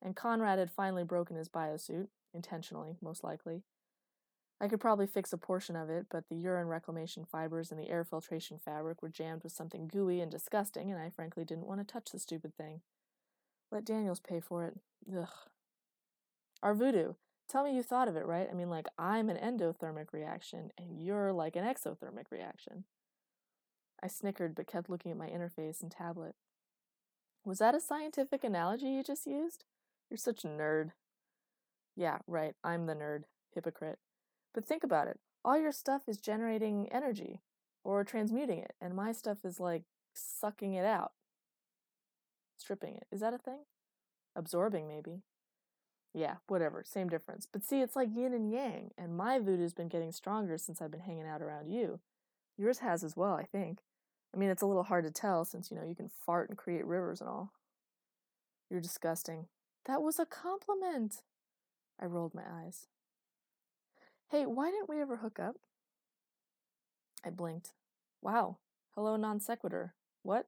And 0.00 0.14
Conrad 0.14 0.60
had 0.60 0.70
finally 0.70 1.02
broken 1.02 1.36
his 1.36 1.48
biosuit, 1.48 2.06
intentionally, 2.32 2.96
most 3.02 3.24
likely. 3.24 3.64
I 4.60 4.66
could 4.66 4.80
probably 4.80 5.06
fix 5.06 5.32
a 5.32 5.38
portion 5.38 5.76
of 5.76 5.88
it, 5.88 6.06
but 6.10 6.28
the 6.28 6.36
urine 6.36 6.66
reclamation 6.66 7.24
fibers 7.24 7.70
and 7.70 7.80
the 7.80 7.88
air 7.88 8.04
filtration 8.04 8.58
fabric 8.58 9.02
were 9.02 9.08
jammed 9.08 9.44
with 9.44 9.52
something 9.52 9.86
gooey 9.86 10.20
and 10.20 10.30
disgusting, 10.30 10.90
and 10.90 11.00
I 11.00 11.10
frankly 11.10 11.44
didn't 11.44 11.66
want 11.66 11.80
to 11.80 11.84
touch 11.92 12.10
the 12.10 12.18
stupid 12.18 12.56
thing. 12.56 12.80
Let 13.70 13.84
Daniels 13.84 14.20
pay 14.20 14.40
for 14.40 14.64
it. 14.64 14.74
Ugh. 15.16 15.28
Our 16.62 16.74
voodoo. 16.74 17.14
Tell 17.48 17.64
me 17.64 17.74
you 17.74 17.82
thought 17.82 18.08
of 18.08 18.16
it, 18.16 18.26
right? 18.26 18.48
I 18.50 18.54
mean, 18.54 18.68
like, 18.68 18.88
I'm 18.98 19.30
an 19.30 19.36
endothermic 19.36 20.12
reaction, 20.12 20.70
and 20.76 21.00
you're 21.00 21.32
like 21.32 21.54
an 21.54 21.64
exothermic 21.64 22.30
reaction. 22.30 22.84
I 24.02 24.08
snickered, 24.08 24.54
but 24.54 24.66
kept 24.66 24.90
looking 24.90 25.12
at 25.12 25.16
my 25.16 25.28
interface 25.28 25.82
and 25.82 25.90
tablet. 25.90 26.34
Was 27.44 27.58
that 27.58 27.74
a 27.74 27.80
scientific 27.80 28.44
analogy 28.44 28.88
you 28.88 29.02
just 29.02 29.26
used? 29.26 29.64
You're 30.10 30.18
such 30.18 30.44
a 30.44 30.48
nerd. 30.48 30.90
Yeah, 31.96 32.18
right, 32.26 32.54
I'm 32.64 32.86
the 32.86 32.94
nerd. 32.94 33.22
Hypocrite. 33.54 33.98
But 34.54 34.66
think 34.66 34.82
about 34.82 35.08
it. 35.08 35.18
All 35.44 35.58
your 35.58 35.72
stuff 35.72 36.02
is 36.08 36.18
generating 36.18 36.88
energy 36.90 37.42
or 37.84 38.04
transmuting 38.04 38.58
it, 38.58 38.74
and 38.80 38.94
my 38.94 39.12
stuff 39.12 39.44
is 39.44 39.60
like 39.60 39.82
sucking 40.12 40.74
it 40.74 40.84
out. 40.84 41.12
Stripping 42.56 42.96
it. 42.96 43.06
Is 43.12 43.20
that 43.20 43.34
a 43.34 43.38
thing? 43.38 43.60
Absorbing, 44.34 44.88
maybe. 44.88 45.22
Yeah, 46.14 46.36
whatever. 46.48 46.82
Same 46.84 47.08
difference. 47.08 47.46
But 47.50 47.64
see, 47.64 47.80
it's 47.80 47.94
like 47.94 48.08
yin 48.14 48.32
and 48.32 48.50
yang, 48.50 48.90
and 48.98 49.16
my 49.16 49.38
voodoo's 49.38 49.74
been 49.74 49.88
getting 49.88 50.12
stronger 50.12 50.58
since 50.58 50.82
I've 50.82 50.90
been 50.90 51.00
hanging 51.00 51.26
out 51.26 51.42
around 51.42 51.68
you. 51.68 52.00
Yours 52.56 52.78
has 52.78 53.04
as 53.04 53.16
well, 53.16 53.34
I 53.34 53.44
think. 53.44 53.78
I 54.34 54.38
mean, 54.38 54.50
it's 54.50 54.62
a 54.62 54.66
little 54.66 54.82
hard 54.82 55.04
to 55.04 55.10
tell 55.10 55.44
since, 55.44 55.70
you 55.70 55.76
know, 55.76 55.84
you 55.84 55.94
can 55.94 56.10
fart 56.26 56.48
and 56.48 56.58
create 56.58 56.84
rivers 56.84 57.20
and 57.20 57.30
all. 57.30 57.52
You're 58.68 58.80
disgusting. 58.80 59.46
That 59.86 60.02
was 60.02 60.18
a 60.18 60.26
compliment. 60.26 61.22
I 62.00 62.06
rolled 62.06 62.34
my 62.34 62.42
eyes. 62.46 62.88
Hey, 64.30 64.44
why 64.44 64.70
didn't 64.70 64.90
we 64.90 65.00
ever 65.00 65.16
hook 65.16 65.38
up? 65.40 65.56
I 67.24 67.30
blinked. 67.30 67.72
Wow. 68.20 68.58
Hello, 68.94 69.16
non 69.16 69.40
sequitur. 69.40 69.94
What? 70.22 70.46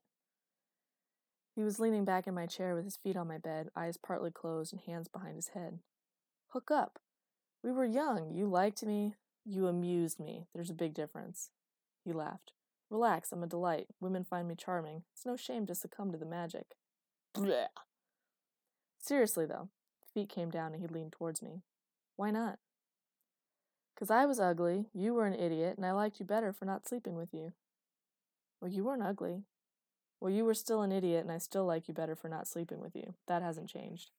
He 1.55 1.63
was 1.63 1.79
leaning 1.79 2.05
back 2.05 2.27
in 2.27 2.35
my 2.35 2.45
chair 2.45 2.75
with 2.75 2.85
his 2.85 2.97
feet 2.97 3.17
on 3.17 3.27
my 3.27 3.39
bed, 3.39 3.69
eyes 3.75 3.97
partly 3.97 4.29
closed 4.29 4.71
and 4.71 4.81
hands 4.81 5.07
behind 5.07 5.35
his 5.35 5.49
head. 5.49 5.79
Hook 6.49 6.69
up. 6.69 6.99
We 7.63 7.71
were 7.71 7.85
young. 7.85 8.31
You 8.35 8.45
liked 8.45 8.83
me. 8.83 9.15
You 9.45 9.65
amused 9.65 10.19
me. 10.19 10.45
There's 10.53 10.69
a 10.69 10.75
big 10.75 10.93
difference. 10.93 11.49
He 12.05 12.13
laughed. 12.13 12.51
Relax, 12.91 13.31
I'm 13.31 13.41
a 13.41 13.47
delight. 13.47 13.87
Women 13.99 14.23
find 14.23 14.47
me 14.47 14.55
charming. 14.55 15.03
It's 15.13 15.25
no 15.25 15.35
shame 15.35 15.65
to 15.65 15.75
succumb 15.75 16.11
to 16.11 16.17
the 16.17 16.25
magic. 16.25 16.75
Blech. 17.33 17.67
Seriously, 18.99 19.45
though. 19.47 19.69
Feet 20.13 20.29
came 20.29 20.51
down 20.51 20.73
and 20.73 20.81
he 20.81 20.87
leaned 20.87 21.13
towards 21.13 21.41
me. 21.41 21.63
Why 22.15 22.29
not? 22.29 22.59
Because 23.93 24.09
I 24.09 24.25
was 24.25 24.39
ugly, 24.39 24.85
you 24.93 25.13
were 25.13 25.25
an 25.25 25.39
idiot, 25.39 25.75
and 25.77 25.85
I 25.85 25.91
liked 25.91 26.19
you 26.19 26.25
better 26.25 26.51
for 26.51 26.65
not 26.65 26.87
sleeping 26.87 27.15
with 27.15 27.33
you. 27.33 27.53
Well, 28.59 28.71
you 28.71 28.83
weren't 28.83 29.03
ugly. 29.03 29.43
Well, 30.19 30.31
you 30.31 30.45
were 30.45 30.53
still 30.53 30.81
an 30.81 30.91
idiot, 30.91 31.21
and 31.21 31.31
I 31.31 31.39
still 31.39 31.65
like 31.65 31.87
you 31.87 31.93
better 31.93 32.15
for 32.15 32.29
not 32.29 32.47
sleeping 32.47 32.79
with 32.79 32.95
you. 32.95 33.15
That 33.27 33.41
hasn't 33.41 33.69
changed. 33.69 34.11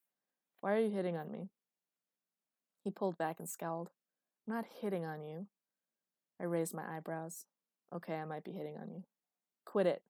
Why 0.61 0.73
are 0.73 0.81
you 0.81 0.91
hitting 0.91 1.17
on 1.17 1.31
me? 1.31 1.49
He 2.83 2.91
pulled 2.91 3.17
back 3.17 3.39
and 3.39 3.49
scowled. 3.49 3.91
I'm 4.47 4.55
not 4.55 4.65
hitting 4.81 5.05
on 5.05 5.23
you. 5.23 5.47
I 6.41 6.45
raised 6.45 6.75
my 6.75 6.97
eyebrows. 6.97 7.47
Okay, 7.95 8.15
I 8.15 8.25
might 8.25 8.45
be 8.45 8.53
hitting 8.53 8.77
on 8.77 8.91
you. 8.91 9.05
Quit 9.65 9.87
it. 9.87 10.03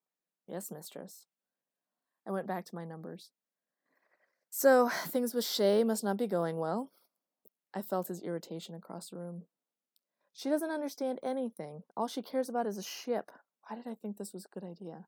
Yes, 0.48 0.70
mistress. 0.70 1.26
I 2.26 2.30
went 2.30 2.46
back 2.46 2.64
to 2.66 2.74
my 2.74 2.84
numbers. 2.84 3.30
So, 4.48 4.88
things 5.06 5.34
with 5.34 5.44
Shay 5.44 5.84
must 5.84 6.04
not 6.04 6.16
be 6.16 6.26
going 6.26 6.58
well. 6.58 6.90
I 7.74 7.82
felt 7.82 8.08
his 8.08 8.22
irritation 8.22 8.74
across 8.74 9.10
the 9.10 9.16
room. 9.16 9.42
She 10.32 10.48
doesn't 10.48 10.70
understand 10.70 11.18
anything. 11.22 11.82
All 11.96 12.08
she 12.08 12.22
cares 12.22 12.48
about 12.48 12.66
is 12.66 12.78
a 12.78 12.82
ship. 12.82 13.30
Why 13.68 13.76
did 13.76 13.86
I 13.86 13.94
think 13.94 14.16
this 14.16 14.32
was 14.32 14.44
a 14.44 14.58
good 14.58 14.66
idea? 14.66 15.06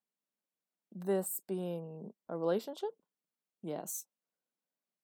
This 0.95 1.41
being 1.47 2.13
a 2.29 2.37
relationship? 2.37 2.91
Yes. 3.63 4.05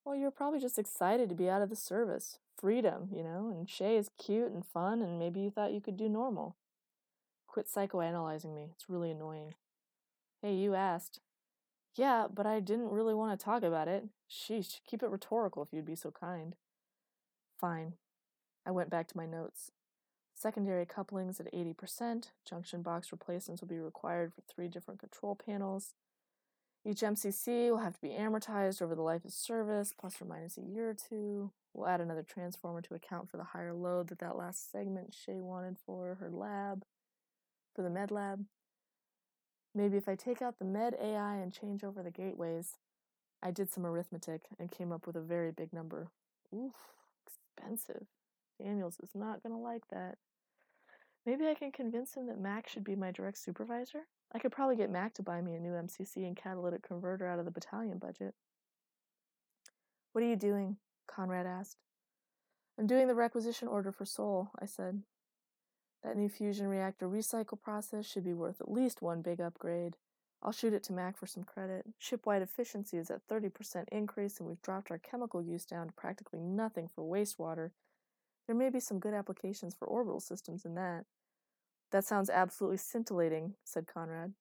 Well, 0.05 0.15
you're 0.15 0.31
probably 0.31 0.59
just 0.59 0.79
excited 0.79 1.29
to 1.29 1.35
be 1.35 1.49
out 1.49 1.61
of 1.61 1.69
the 1.69 1.75
service. 1.75 2.39
Freedom, 2.57 3.09
you 3.11 3.23
know, 3.23 3.49
and 3.49 3.69
Shay 3.69 3.97
is 3.97 4.09
cute 4.17 4.51
and 4.51 4.65
fun, 4.65 5.01
and 5.01 5.19
maybe 5.19 5.41
you 5.41 5.51
thought 5.51 5.73
you 5.73 5.81
could 5.81 5.97
do 5.97 6.09
normal. 6.09 6.55
Quit 7.47 7.67
psychoanalyzing 7.67 8.55
me. 8.55 8.69
It's 8.73 8.89
really 8.89 9.11
annoying. 9.11 9.53
Hey, 10.41 10.55
you 10.55 10.73
asked. 10.73 11.19
Yeah, 11.95 12.27
but 12.33 12.45
I 12.45 12.59
didn't 12.59 12.89
really 12.89 13.13
want 13.13 13.37
to 13.37 13.43
talk 13.43 13.63
about 13.63 13.87
it. 13.87 14.05
Sheesh, 14.29 14.79
keep 14.87 15.03
it 15.03 15.09
rhetorical 15.09 15.61
if 15.61 15.73
you'd 15.73 15.85
be 15.85 15.95
so 15.95 16.11
kind. 16.11 16.55
Fine. 17.61 17.93
I 18.65 18.71
went 18.71 18.89
back 18.89 19.07
to 19.09 19.17
my 19.17 19.27
notes. 19.27 19.71
Secondary 20.33 20.87
couplings 20.87 21.39
at 21.39 21.53
80%. 21.53 22.31
Junction 22.49 22.81
box 22.81 23.11
replacements 23.11 23.61
will 23.61 23.69
be 23.69 23.79
required 23.79 24.33
for 24.33 24.41
three 24.41 24.67
different 24.67 24.99
control 24.99 25.35
panels. 25.35 25.93
Each 26.83 27.01
MCC 27.01 27.69
will 27.69 27.77
have 27.77 27.93
to 27.93 28.01
be 28.01 28.09
amortized 28.09 28.81
over 28.81 28.95
the 28.95 29.03
life 29.03 29.23
of 29.23 29.31
service, 29.31 29.93
plus 29.97 30.19
or 30.19 30.25
minus 30.25 30.57
a 30.57 30.61
year 30.61 30.89
or 30.89 30.95
two. 30.95 31.51
We'll 31.73 31.87
add 31.87 32.01
another 32.01 32.23
transformer 32.23 32.81
to 32.81 32.95
account 32.95 33.29
for 33.29 33.37
the 33.37 33.43
higher 33.43 33.73
load 33.73 34.09
that 34.09 34.17
that 34.19 34.35
last 34.35 34.71
segment 34.71 35.13
Shay 35.13 35.39
wanted 35.39 35.77
for 35.85 36.17
her 36.19 36.31
lab, 36.31 36.83
for 37.75 37.83
the 37.83 37.91
med 37.91 38.09
lab. 38.09 38.45
Maybe 39.75 39.97
if 39.97 40.09
I 40.09 40.15
take 40.15 40.41
out 40.41 40.57
the 40.57 40.65
med 40.65 40.95
AI 40.99 41.35
and 41.35 41.53
change 41.53 41.83
over 41.83 42.01
the 42.01 42.11
gateways. 42.11 42.77
I 43.43 43.51
did 43.51 43.71
some 43.71 43.85
arithmetic 43.85 44.41
and 44.59 44.71
came 44.71 44.91
up 44.91 45.07
with 45.07 45.15
a 45.15 45.21
very 45.21 45.51
big 45.51 45.73
number. 45.73 46.09
Oof, 46.53 46.73
expensive. 47.57 48.05
Daniels 48.61 48.97
is 49.01 49.11
not 49.15 49.41
going 49.43 49.53
to 49.53 49.61
like 49.61 49.87
that. 49.89 50.17
Maybe 51.25 51.47
I 51.47 51.53
can 51.53 51.71
convince 51.71 52.15
him 52.15 52.27
that 52.27 52.39
Mac 52.39 52.67
should 52.67 52.83
be 52.83 52.95
my 52.95 53.11
direct 53.11 53.37
supervisor? 53.37 54.07
I 54.33 54.39
could 54.39 54.51
probably 54.51 54.75
get 54.75 54.89
Mac 54.89 55.13
to 55.15 55.23
buy 55.23 55.41
me 55.41 55.53
a 55.53 55.59
new 55.59 55.71
MCC 55.71 56.17
and 56.17 56.35
catalytic 56.35 56.81
converter 56.81 57.27
out 57.27 57.39
of 57.39 57.45
the 57.45 57.51
battalion 57.51 57.97
budget. 57.97 58.33
What 60.13 60.23
are 60.23 60.27
you 60.27 60.35
doing? 60.35 60.77
Conrad 61.07 61.45
asked. 61.45 61.77
I'm 62.79 62.87
doing 62.87 63.07
the 63.07 63.15
requisition 63.15 63.67
order 63.67 63.91
for 63.91 64.05
Sol, 64.05 64.51
I 64.59 64.65
said. 64.65 65.03
That 66.03 66.17
new 66.17 66.29
fusion 66.29 66.67
reactor 66.67 67.07
recycle 67.07 67.61
process 67.61 68.05
should 68.09 68.23
be 68.23 68.33
worth 68.33 68.59
at 68.59 68.71
least 68.71 69.01
one 69.01 69.21
big 69.21 69.39
upgrade. 69.39 69.97
I'll 70.43 70.51
shoot 70.51 70.73
it 70.73 70.83
to 70.83 70.93
Mac 70.93 71.17
for 71.17 71.27
some 71.27 71.43
credit. 71.43 71.85
Shipwide 71.99 72.41
efficiency 72.41 72.97
is 72.97 73.11
at 73.11 73.27
30% 73.27 73.85
increase, 73.91 74.39
and 74.39 74.47
we've 74.47 74.61
dropped 74.61 74.89
our 74.89 74.97
chemical 74.97 75.41
use 75.41 75.65
down 75.65 75.87
to 75.87 75.93
practically 75.93 76.39
nothing 76.39 76.87
for 76.87 77.03
wastewater 77.03 77.71
there 78.47 78.55
may 78.55 78.69
be 78.69 78.79
some 78.79 78.99
good 78.99 79.13
applications 79.13 79.73
for 79.73 79.87
orbital 79.87 80.19
systems 80.19 80.65
in 80.65 80.75
that. 80.75 81.05
That 81.91 82.05
sounds 82.05 82.29
absolutely 82.29 82.77
scintillating, 82.77 83.55
said 83.63 83.87
Conrad. 83.87 84.33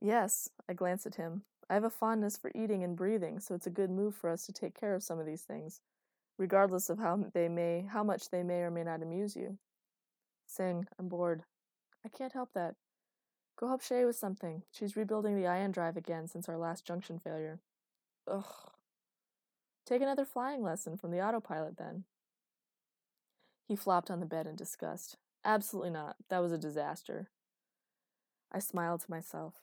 Yes, 0.00 0.48
I 0.68 0.74
glanced 0.74 1.06
at 1.06 1.16
him. 1.16 1.42
I 1.68 1.74
have 1.74 1.84
a 1.84 1.90
fondness 1.90 2.36
for 2.36 2.52
eating 2.54 2.84
and 2.84 2.96
breathing, 2.96 3.40
so 3.40 3.54
it's 3.54 3.66
a 3.66 3.70
good 3.70 3.90
move 3.90 4.14
for 4.14 4.30
us 4.30 4.46
to 4.46 4.52
take 4.52 4.78
care 4.78 4.94
of 4.94 5.02
some 5.02 5.18
of 5.18 5.26
these 5.26 5.42
things, 5.42 5.80
regardless 6.38 6.88
of 6.88 6.98
how 6.98 7.26
they 7.34 7.48
may 7.48 7.86
how 7.90 8.04
much 8.04 8.30
they 8.30 8.42
may 8.42 8.60
or 8.60 8.70
may 8.70 8.84
not 8.84 9.02
amuse 9.02 9.34
you. 9.34 9.58
Singh, 10.46 10.86
I'm 10.98 11.08
bored. 11.08 11.42
I 12.04 12.08
can't 12.08 12.32
help 12.32 12.50
that. 12.54 12.76
Go 13.56 13.68
help 13.68 13.82
Shay 13.82 14.04
with 14.04 14.16
something. 14.16 14.62
She's 14.70 14.96
rebuilding 14.96 15.34
the 15.34 15.46
ion 15.46 15.70
drive 15.70 15.96
again 15.96 16.28
since 16.28 16.48
our 16.48 16.58
last 16.58 16.84
junction 16.84 17.18
failure. 17.18 17.60
Ugh. 18.30 18.44
Take 19.86 20.02
another 20.02 20.24
flying 20.24 20.62
lesson 20.62 20.96
from 20.96 21.10
the 21.10 21.22
autopilot 21.22 21.78
then. 21.78 22.04
He 23.66 23.76
flopped 23.76 24.10
on 24.10 24.20
the 24.20 24.26
bed 24.26 24.46
in 24.46 24.56
disgust. 24.56 25.16
Absolutely 25.44 25.90
not. 25.90 26.16
That 26.28 26.40
was 26.40 26.52
a 26.52 26.58
disaster. 26.58 27.30
I 28.52 28.58
smiled 28.58 29.00
to 29.02 29.10
myself. 29.10 29.54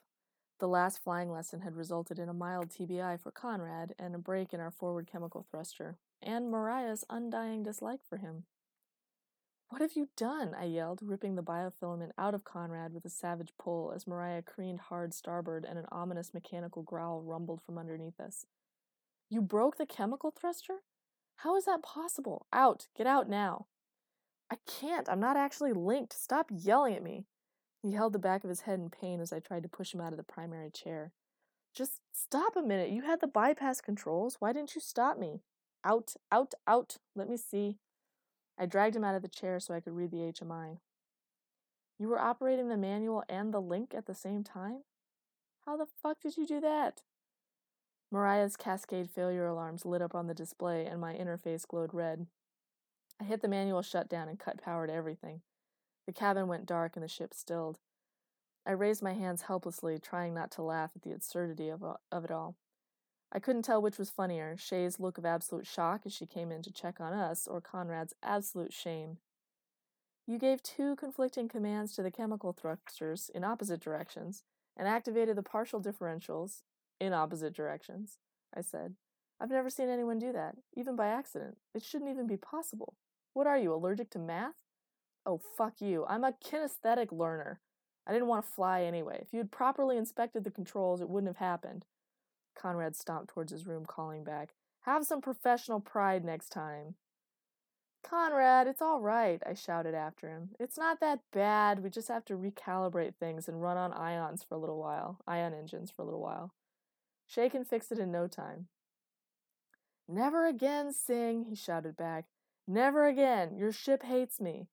The 0.60 0.68
last 0.68 1.02
flying 1.02 1.30
lesson 1.30 1.60
had 1.60 1.76
resulted 1.76 2.18
in 2.18 2.28
a 2.28 2.34
mild 2.34 2.70
TBI 2.70 3.20
for 3.20 3.30
Conrad 3.30 3.94
and 3.98 4.14
a 4.14 4.18
break 4.18 4.52
in 4.54 4.60
our 4.60 4.70
forward 4.70 5.06
chemical 5.10 5.44
thruster, 5.50 5.98
and 6.22 6.50
Mariah's 6.50 7.04
undying 7.10 7.62
dislike 7.62 8.00
for 8.08 8.18
him. 8.18 8.44
What 9.74 9.82
have 9.82 9.96
you 9.96 10.08
done? 10.16 10.54
I 10.56 10.66
yelled, 10.66 11.00
ripping 11.02 11.34
the 11.34 11.42
biofilament 11.42 12.12
out 12.16 12.32
of 12.32 12.44
Conrad 12.44 12.94
with 12.94 13.04
a 13.04 13.10
savage 13.10 13.52
pull 13.58 13.90
as 13.92 14.06
Mariah 14.06 14.40
careened 14.40 14.78
hard 14.78 15.12
starboard 15.12 15.66
and 15.68 15.76
an 15.76 15.86
ominous 15.90 16.32
mechanical 16.32 16.84
growl 16.84 17.22
rumbled 17.22 17.60
from 17.60 17.76
underneath 17.76 18.20
us. 18.20 18.46
You 19.28 19.42
broke 19.42 19.76
the 19.76 19.84
chemical 19.84 20.30
thruster? 20.30 20.84
How 21.38 21.56
is 21.56 21.64
that 21.64 21.82
possible? 21.82 22.46
Out! 22.52 22.86
Get 22.96 23.08
out 23.08 23.28
now! 23.28 23.66
I 24.48 24.58
can't. 24.64 25.08
I'm 25.08 25.18
not 25.18 25.36
actually 25.36 25.72
linked. 25.72 26.12
Stop 26.12 26.52
yelling 26.52 26.94
at 26.94 27.02
me. 27.02 27.24
He 27.82 27.94
held 27.94 28.12
the 28.12 28.20
back 28.20 28.44
of 28.44 28.50
his 28.50 28.60
head 28.60 28.78
in 28.78 28.90
pain 28.90 29.18
as 29.20 29.32
I 29.32 29.40
tried 29.40 29.64
to 29.64 29.68
push 29.68 29.92
him 29.92 30.00
out 30.00 30.12
of 30.12 30.18
the 30.18 30.22
primary 30.22 30.70
chair. 30.70 31.10
Just 31.74 32.00
stop 32.12 32.54
a 32.54 32.62
minute. 32.62 32.90
You 32.90 33.02
had 33.02 33.20
the 33.20 33.26
bypass 33.26 33.80
controls. 33.80 34.36
Why 34.38 34.52
didn't 34.52 34.76
you 34.76 34.80
stop 34.80 35.18
me? 35.18 35.42
Out, 35.84 36.14
out, 36.30 36.54
out. 36.68 36.98
Let 37.16 37.28
me 37.28 37.36
see. 37.36 37.78
I 38.58 38.66
dragged 38.66 38.96
him 38.96 39.04
out 39.04 39.14
of 39.14 39.22
the 39.22 39.28
chair 39.28 39.58
so 39.60 39.74
I 39.74 39.80
could 39.80 39.94
read 39.94 40.10
the 40.10 40.32
HMI. 40.32 40.78
You 41.98 42.08
were 42.08 42.20
operating 42.20 42.68
the 42.68 42.76
manual 42.76 43.24
and 43.28 43.52
the 43.52 43.60
link 43.60 43.94
at 43.94 44.06
the 44.06 44.14
same 44.14 44.44
time? 44.44 44.82
How 45.64 45.76
the 45.76 45.86
fuck 45.86 46.20
did 46.20 46.36
you 46.36 46.46
do 46.46 46.60
that? 46.60 47.02
Mariah's 48.10 48.56
cascade 48.56 49.10
failure 49.10 49.46
alarms 49.46 49.84
lit 49.84 50.02
up 50.02 50.14
on 50.14 50.26
the 50.26 50.34
display 50.34 50.86
and 50.86 51.00
my 51.00 51.14
interface 51.14 51.66
glowed 51.66 51.94
red. 51.94 52.26
I 53.20 53.24
hit 53.24 53.42
the 53.42 53.48
manual 53.48 53.82
shutdown 53.82 54.28
and 54.28 54.38
cut 54.38 54.62
power 54.62 54.86
to 54.86 54.92
everything. 54.92 55.42
The 56.06 56.12
cabin 56.12 56.48
went 56.48 56.66
dark 56.66 56.96
and 56.96 57.02
the 57.02 57.08
ship 57.08 57.32
stilled. 57.32 57.78
I 58.66 58.72
raised 58.72 59.02
my 59.02 59.14
hands 59.14 59.42
helplessly, 59.42 59.98
trying 59.98 60.34
not 60.34 60.50
to 60.52 60.62
laugh 60.62 60.90
at 60.96 61.02
the 61.02 61.12
absurdity 61.12 61.68
of, 61.68 61.82
of 61.82 62.24
it 62.24 62.30
all. 62.30 62.56
I 63.32 63.38
couldn't 63.38 63.62
tell 63.62 63.82
which 63.82 63.98
was 63.98 64.10
funnier 64.10 64.56
Shay's 64.56 65.00
look 65.00 65.18
of 65.18 65.24
absolute 65.24 65.66
shock 65.66 66.02
as 66.06 66.12
she 66.12 66.26
came 66.26 66.52
in 66.52 66.62
to 66.62 66.72
check 66.72 67.00
on 67.00 67.12
us, 67.12 67.46
or 67.46 67.60
Conrad's 67.60 68.14
absolute 68.22 68.72
shame. 68.72 69.18
You 70.26 70.38
gave 70.38 70.62
two 70.62 70.96
conflicting 70.96 71.48
commands 71.48 71.94
to 71.94 72.02
the 72.02 72.10
chemical 72.10 72.52
thrusters 72.52 73.30
in 73.34 73.44
opposite 73.44 73.80
directions 73.80 74.42
and 74.76 74.88
activated 74.88 75.36
the 75.36 75.42
partial 75.42 75.82
differentials 75.82 76.62
in 77.00 77.12
opposite 77.12 77.54
directions, 77.54 78.18
I 78.56 78.62
said. 78.62 78.94
I've 79.40 79.50
never 79.50 79.68
seen 79.68 79.88
anyone 79.88 80.18
do 80.18 80.32
that, 80.32 80.56
even 80.76 80.96
by 80.96 81.08
accident. 81.08 81.58
It 81.74 81.82
shouldn't 81.82 82.10
even 82.10 82.26
be 82.26 82.36
possible. 82.36 82.94
What 83.34 83.46
are 83.46 83.58
you, 83.58 83.74
allergic 83.74 84.10
to 84.10 84.18
math? 84.18 84.62
Oh, 85.26 85.40
fuck 85.58 85.80
you. 85.80 86.06
I'm 86.08 86.24
a 86.24 86.32
kinesthetic 86.32 87.10
learner. 87.10 87.60
I 88.06 88.12
didn't 88.12 88.28
want 88.28 88.44
to 88.46 88.52
fly 88.52 88.82
anyway. 88.82 89.18
If 89.20 89.32
you 89.32 89.38
had 89.38 89.50
properly 89.50 89.96
inspected 89.96 90.44
the 90.44 90.50
controls, 90.50 91.00
it 91.00 91.08
wouldn't 91.08 91.28
have 91.28 91.44
happened. 91.44 91.84
Conrad 92.54 92.96
stomped 92.96 93.28
towards 93.28 93.52
his 93.52 93.66
room, 93.66 93.84
calling 93.86 94.24
back, 94.24 94.50
Have 94.82 95.06
some 95.06 95.20
professional 95.20 95.80
pride 95.80 96.24
next 96.24 96.50
time. 96.50 96.94
Conrad, 98.02 98.66
it's 98.66 98.82
all 98.82 99.00
right, 99.00 99.42
I 99.46 99.54
shouted 99.54 99.94
after 99.94 100.28
him. 100.28 100.50
It's 100.60 100.76
not 100.76 101.00
that 101.00 101.20
bad. 101.32 101.82
We 101.82 101.88
just 101.88 102.08
have 102.08 102.24
to 102.26 102.34
recalibrate 102.34 103.14
things 103.14 103.48
and 103.48 103.62
run 103.62 103.78
on 103.78 103.92
ions 103.92 104.42
for 104.42 104.54
a 104.54 104.58
little 104.58 104.78
while, 104.78 105.20
ion 105.26 105.54
engines 105.54 105.90
for 105.90 106.02
a 106.02 106.04
little 106.04 106.20
while. 106.20 106.52
Shay 107.26 107.48
can 107.48 107.64
fix 107.64 107.90
it 107.90 107.98
in 107.98 108.12
no 108.12 108.28
time. 108.28 108.66
Never 110.06 110.46
again, 110.46 110.92
Singh, 110.92 111.46
he 111.48 111.54
shouted 111.54 111.96
back. 111.96 112.26
Never 112.66 113.06
again. 113.06 113.56
Your 113.56 113.72
ship 113.72 114.02
hates 114.02 114.40
me. 114.40 114.68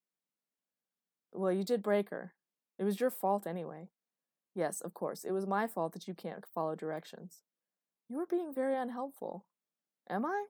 Well, 1.33 1.51
you 1.51 1.63
did 1.63 1.81
break 1.81 2.09
her. 2.09 2.33
It 2.77 2.83
was 2.83 2.99
your 2.99 3.09
fault 3.09 3.47
anyway. 3.47 3.87
Yes, 4.53 4.81
of 4.81 4.93
course, 4.93 5.23
it 5.23 5.31
was 5.31 5.47
my 5.47 5.67
fault 5.67 5.93
that 5.93 6.07
you 6.07 6.13
can't 6.13 6.45
follow 6.53 6.75
directions. 6.75 7.43
You 8.11 8.19
are 8.19 8.25
being 8.25 8.53
very 8.53 8.75
unhelpful. 8.75 9.45
Am 10.09 10.25
I? 10.25 10.47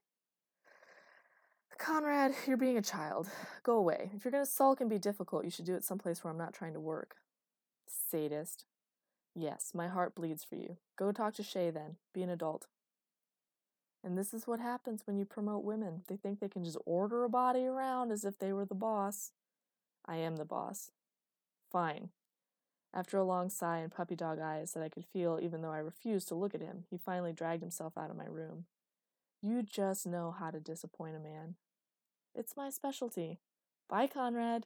Conrad, 1.77 2.33
you're 2.47 2.57
being 2.57 2.77
a 2.77 2.81
child. 2.81 3.29
Go 3.61 3.75
away. 3.75 4.09
If 4.15 4.25
you're 4.25 4.31
going 4.31 4.43
to 4.43 4.49
sulk 4.49 4.81
and 4.81 4.89
be 4.89 4.97
difficult, 4.97 5.45
you 5.45 5.51
should 5.51 5.65
do 5.65 5.75
it 5.75 5.83
someplace 5.83 6.23
where 6.23 6.31
I'm 6.31 6.39
not 6.39 6.55
trying 6.55 6.73
to 6.73 6.79
work. 6.79 7.17
Sadist. 7.85 8.65
Yes, 9.35 9.73
my 9.75 9.89
heart 9.89 10.15
bleeds 10.15 10.43
for 10.43 10.55
you. 10.55 10.77
Go 10.97 11.11
talk 11.11 11.35
to 11.35 11.43
Shay 11.43 11.69
then. 11.69 11.97
Be 12.15 12.23
an 12.23 12.31
adult. 12.31 12.65
And 14.03 14.17
this 14.17 14.33
is 14.33 14.47
what 14.47 14.59
happens 14.59 15.03
when 15.05 15.17
you 15.17 15.25
promote 15.25 15.63
women. 15.63 16.01
They 16.07 16.15
think 16.15 16.39
they 16.39 16.49
can 16.49 16.63
just 16.63 16.79
order 16.87 17.23
a 17.23 17.29
body 17.29 17.67
around 17.67 18.11
as 18.11 18.25
if 18.25 18.39
they 18.39 18.51
were 18.51 18.65
the 18.65 18.73
boss. 18.73 19.33
I 20.03 20.15
am 20.15 20.37
the 20.37 20.45
boss. 20.45 20.89
Fine. 21.71 22.09
After 22.93 23.17
a 23.17 23.23
long 23.23 23.49
sigh 23.49 23.77
and 23.77 23.91
puppy 23.91 24.15
dog 24.15 24.39
eyes 24.39 24.73
that 24.73 24.83
I 24.83 24.89
could 24.89 25.05
feel 25.05 25.39
even 25.41 25.61
though 25.61 25.71
I 25.71 25.77
refused 25.77 26.27
to 26.27 26.35
look 26.35 26.53
at 26.53 26.61
him, 26.61 26.83
he 26.89 26.97
finally 26.97 27.31
dragged 27.31 27.61
himself 27.61 27.97
out 27.97 28.09
of 28.09 28.17
my 28.17 28.25
room. 28.25 28.65
You 29.41 29.63
just 29.63 30.05
know 30.05 30.31
how 30.37 30.51
to 30.51 30.59
disappoint 30.59 31.15
a 31.15 31.19
man. 31.19 31.55
It's 32.35 32.57
my 32.57 32.69
specialty. 32.69 33.39
Bye, 33.89 34.07
Conrad. 34.07 34.65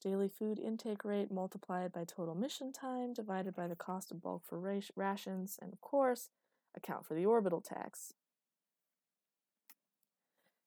Daily 0.00 0.28
food 0.28 0.58
intake 0.58 1.04
rate 1.04 1.32
multiplied 1.32 1.92
by 1.92 2.04
total 2.04 2.34
mission 2.34 2.72
time 2.72 3.12
divided 3.12 3.54
by 3.54 3.66
the 3.66 3.76
cost 3.76 4.10
of 4.10 4.20
bulk 4.20 4.42
for 4.44 4.58
rations, 4.96 5.58
and 5.60 5.72
of 5.72 5.80
course, 5.80 6.28
account 6.76 7.06
for 7.06 7.14
the 7.14 7.26
orbital 7.26 7.60
tax. 7.60 8.12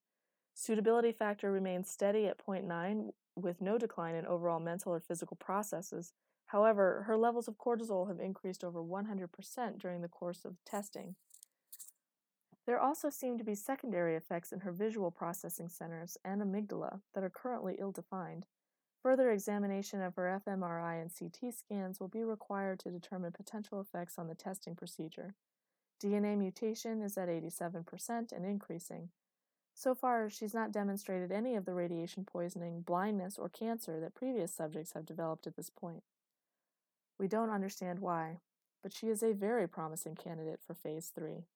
Suitability 0.54 1.12
factor 1.12 1.52
remains 1.52 1.88
steady 1.88 2.26
at 2.26 2.44
0.9 2.44 3.10
with 3.36 3.60
no 3.60 3.78
decline 3.78 4.14
in 4.14 4.26
overall 4.26 4.60
mental 4.60 4.92
or 4.92 5.00
physical 5.00 5.36
processes. 5.36 6.12
However, 6.46 7.04
her 7.06 7.16
levels 7.16 7.48
of 7.48 7.58
cortisol 7.58 8.08
have 8.08 8.18
increased 8.18 8.64
over 8.64 8.82
100% 8.82 9.78
during 9.78 10.02
the 10.02 10.08
course 10.08 10.44
of 10.44 10.56
testing. 10.64 11.14
There 12.66 12.80
also 12.80 13.10
seem 13.10 13.38
to 13.38 13.44
be 13.44 13.54
secondary 13.54 14.16
effects 14.16 14.52
in 14.52 14.60
her 14.60 14.72
visual 14.72 15.10
processing 15.10 15.68
centers 15.68 16.16
and 16.24 16.42
amygdala 16.42 17.00
that 17.14 17.24
are 17.24 17.30
currently 17.30 17.76
ill 17.78 17.92
defined. 17.92 18.46
Further 19.02 19.30
examination 19.30 20.02
of 20.02 20.14
her 20.16 20.42
fMRI 20.46 21.00
and 21.00 21.10
CT 21.10 21.54
scans 21.54 21.98
will 21.98 22.08
be 22.08 22.22
required 22.22 22.78
to 22.80 22.90
determine 22.90 23.32
potential 23.32 23.80
effects 23.80 24.18
on 24.18 24.28
the 24.28 24.34
testing 24.34 24.76
procedure. 24.76 25.34
DNA 26.02 26.36
mutation 26.36 27.02
is 27.02 27.16
at 27.16 27.28
87% 27.28 28.32
and 28.32 28.44
increasing. 28.44 29.10
So 29.80 29.94
far, 29.94 30.28
she's 30.28 30.52
not 30.52 30.72
demonstrated 30.72 31.32
any 31.32 31.56
of 31.56 31.64
the 31.64 31.72
radiation 31.72 32.26
poisoning, 32.26 32.82
blindness, 32.82 33.38
or 33.38 33.48
cancer 33.48 33.98
that 33.98 34.14
previous 34.14 34.52
subjects 34.52 34.92
have 34.92 35.06
developed 35.06 35.46
at 35.46 35.56
this 35.56 35.70
point. 35.70 36.02
We 37.18 37.28
don't 37.28 37.48
understand 37.48 37.98
why, 37.98 38.40
but 38.82 38.92
she 38.92 39.06
is 39.06 39.22
a 39.22 39.32
very 39.32 39.66
promising 39.66 40.16
candidate 40.16 40.60
for 40.60 40.74
Phase 40.74 41.10
3. 41.14 41.46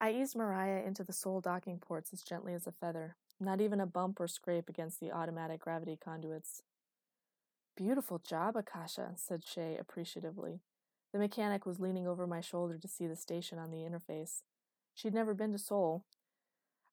I 0.00 0.12
eased 0.12 0.36
Mariah 0.36 0.84
into 0.86 1.02
the 1.02 1.12
Sol 1.12 1.40
docking 1.40 1.78
ports 1.78 2.12
as 2.12 2.22
gently 2.22 2.54
as 2.54 2.68
a 2.68 2.72
feather, 2.72 3.16
not 3.40 3.60
even 3.60 3.80
a 3.80 3.86
bump 3.86 4.20
or 4.20 4.28
scrape 4.28 4.68
against 4.68 5.00
the 5.00 5.10
automatic 5.10 5.58
gravity 5.58 5.98
conduits. 6.00 6.62
Beautiful 7.76 8.20
job, 8.20 8.54
Akasha, 8.54 9.14
said 9.16 9.44
Shay 9.44 9.76
appreciatively. 9.76 10.60
The 11.12 11.18
mechanic 11.18 11.66
was 11.66 11.80
leaning 11.80 12.06
over 12.06 12.28
my 12.28 12.40
shoulder 12.40 12.78
to 12.78 12.86
see 12.86 13.08
the 13.08 13.16
station 13.16 13.58
on 13.58 13.72
the 13.72 13.78
interface. 13.78 14.42
She'd 14.94 15.14
never 15.14 15.34
been 15.34 15.52
to 15.52 15.58
Sol. 15.58 16.04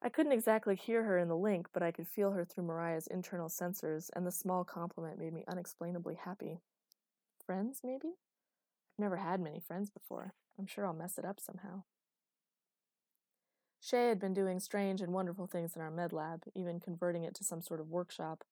I 0.02 0.10
couldn't 0.10 0.32
exactly 0.32 0.76
hear 0.76 1.04
her 1.04 1.20
in 1.20 1.28
the 1.28 1.38
link, 1.38 1.68
but 1.72 1.84
I 1.84 1.92
could 1.92 2.08
feel 2.08 2.32
her 2.32 2.44
through 2.44 2.64
Mariah's 2.64 3.06
internal 3.08 3.50
sensors, 3.50 4.10
and 4.16 4.26
the 4.26 4.32
small 4.32 4.64
compliment 4.64 5.20
made 5.20 5.34
me 5.34 5.46
unexplainably 5.48 6.16
happy. 6.16 6.60
Friends, 7.46 7.82
maybe? 7.84 8.08
I've 8.08 9.00
never 9.00 9.18
had 9.18 9.40
many 9.40 9.60
friends 9.60 9.92
before. 9.92 10.34
I'm 10.58 10.66
sure 10.66 10.86
I'll 10.86 10.94
mess 10.94 11.20
it 11.20 11.26
up 11.26 11.40
somehow. 11.40 11.84
Shay 13.80 14.10
had 14.10 14.20
been 14.20 14.34
doing 14.34 14.60
strange 14.60 15.02
and 15.02 15.14
wonderful 15.14 15.48
things 15.48 15.76
in 15.76 15.82
our 15.82 15.92
med 15.92 16.14
lab, 16.14 16.44
even 16.56 16.80
converting 16.80 17.24
it 17.24 17.36
to 17.36 17.44
some 17.44 17.62
sort 17.62 17.80
of 17.80 17.90
workshop. 17.90 18.44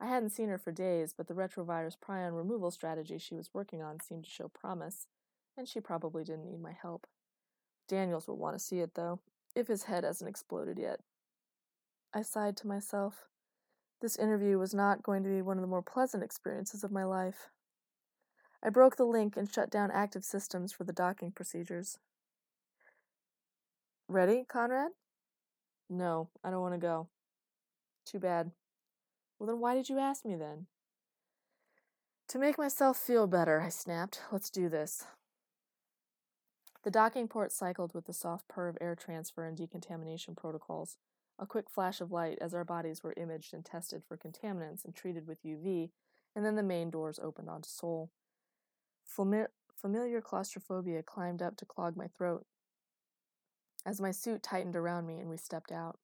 I 0.00 0.06
hadn't 0.06 0.30
seen 0.30 0.48
her 0.48 0.58
for 0.58 0.72
days, 0.72 1.14
but 1.16 1.28
the 1.28 1.34
retrovirus 1.34 1.96
prion 1.96 2.36
removal 2.36 2.70
strategy 2.72 3.18
she 3.18 3.36
was 3.36 3.54
working 3.54 3.82
on 3.82 4.00
seemed 4.00 4.24
to 4.24 4.30
show 4.30 4.48
promise, 4.48 5.06
and 5.56 5.68
she 5.68 5.80
probably 5.80 6.24
didn't 6.24 6.46
need 6.46 6.60
my 6.60 6.72
help. 6.72 7.06
Daniels 7.92 8.26
will 8.26 8.38
want 8.38 8.56
to 8.56 8.64
see 8.64 8.80
it, 8.80 8.94
though, 8.94 9.20
if 9.54 9.68
his 9.68 9.82
head 9.82 10.02
hasn't 10.02 10.30
exploded 10.30 10.78
yet. 10.78 11.00
I 12.14 12.22
sighed 12.22 12.56
to 12.56 12.66
myself. 12.66 13.26
This 14.00 14.16
interview 14.16 14.58
was 14.58 14.72
not 14.72 15.02
going 15.02 15.22
to 15.24 15.28
be 15.28 15.42
one 15.42 15.58
of 15.58 15.60
the 15.60 15.68
more 15.68 15.82
pleasant 15.82 16.24
experiences 16.24 16.82
of 16.84 16.90
my 16.90 17.04
life. 17.04 17.50
I 18.62 18.70
broke 18.70 18.96
the 18.96 19.04
link 19.04 19.36
and 19.36 19.52
shut 19.52 19.70
down 19.70 19.90
active 19.90 20.24
systems 20.24 20.72
for 20.72 20.84
the 20.84 20.92
docking 20.94 21.32
procedures. 21.32 21.98
Ready, 24.08 24.46
Conrad? 24.48 24.92
No, 25.90 26.30
I 26.42 26.50
don't 26.50 26.62
want 26.62 26.72
to 26.72 26.78
go. 26.78 27.08
Too 28.06 28.18
bad. 28.18 28.52
Well, 29.38 29.48
then 29.48 29.60
why 29.60 29.74
did 29.74 29.90
you 29.90 29.98
ask 29.98 30.24
me 30.24 30.34
then? 30.34 30.66
To 32.28 32.38
make 32.38 32.56
myself 32.56 32.96
feel 32.96 33.26
better, 33.26 33.60
I 33.60 33.68
snapped. 33.68 34.22
Let's 34.32 34.48
do 34.48 34.70
this. 34.70 35.04
The 36.82 36.90
docking 36.90 37.28
port 37.28 37.52
cycled 37.52 37.94
with 37.94 38.06
the 38.06 38.12
soft 38.12 38.48
purr 38.48 38.68
of 38.68 38.78
air 38.80 38.96
transfer 38.96 39.44
and 39.44 39.56
decontamination 39.56 40.34
protocols. 40.34 40.98
A 41.38 41.46
quick 41.46 41.70
flash 41.70 42.00
of 42.00 42.10
light 42.12 42.38
as 42.40 42.54
our 42.54 42.64
bodies 42.64 43.02
were 43.02 43.14
imaged 43.16 43.54
and 43.54 43.64
tested 43.64 44.02
for 44.04 44.16
contaminants 44.16 44.84
and 44.84 44.94
treated 44.94 45.26
with 45.26 45.44
UV, 45.44 45.90
and 46.34 46.44
then 46.44 46.56
the 46.56 46.62
main 46.62 46.90
doors 46.90 47.20
opened 47.22 47.48
onto. 47.48 48.08
Fami- 49.06 49.48
familiar 49.76 50.20
claustrophobia 50.20 51.02
climbed 51.02 51.42
up 51.42 51.56
to 51.56 51.64
clog 51.64 51.96
my 51.96 52.08
throat 52.08 52.46
as 53.84 54.00
my 54.00 54.10
suit 54.10 54.42
tightened 54.42 54.76
around 54.76 55.06
me 55.06 55.18
and 55.18 55.28
we 55.28 55.36
stepped 55.36 55.72
out. 55.72 55.98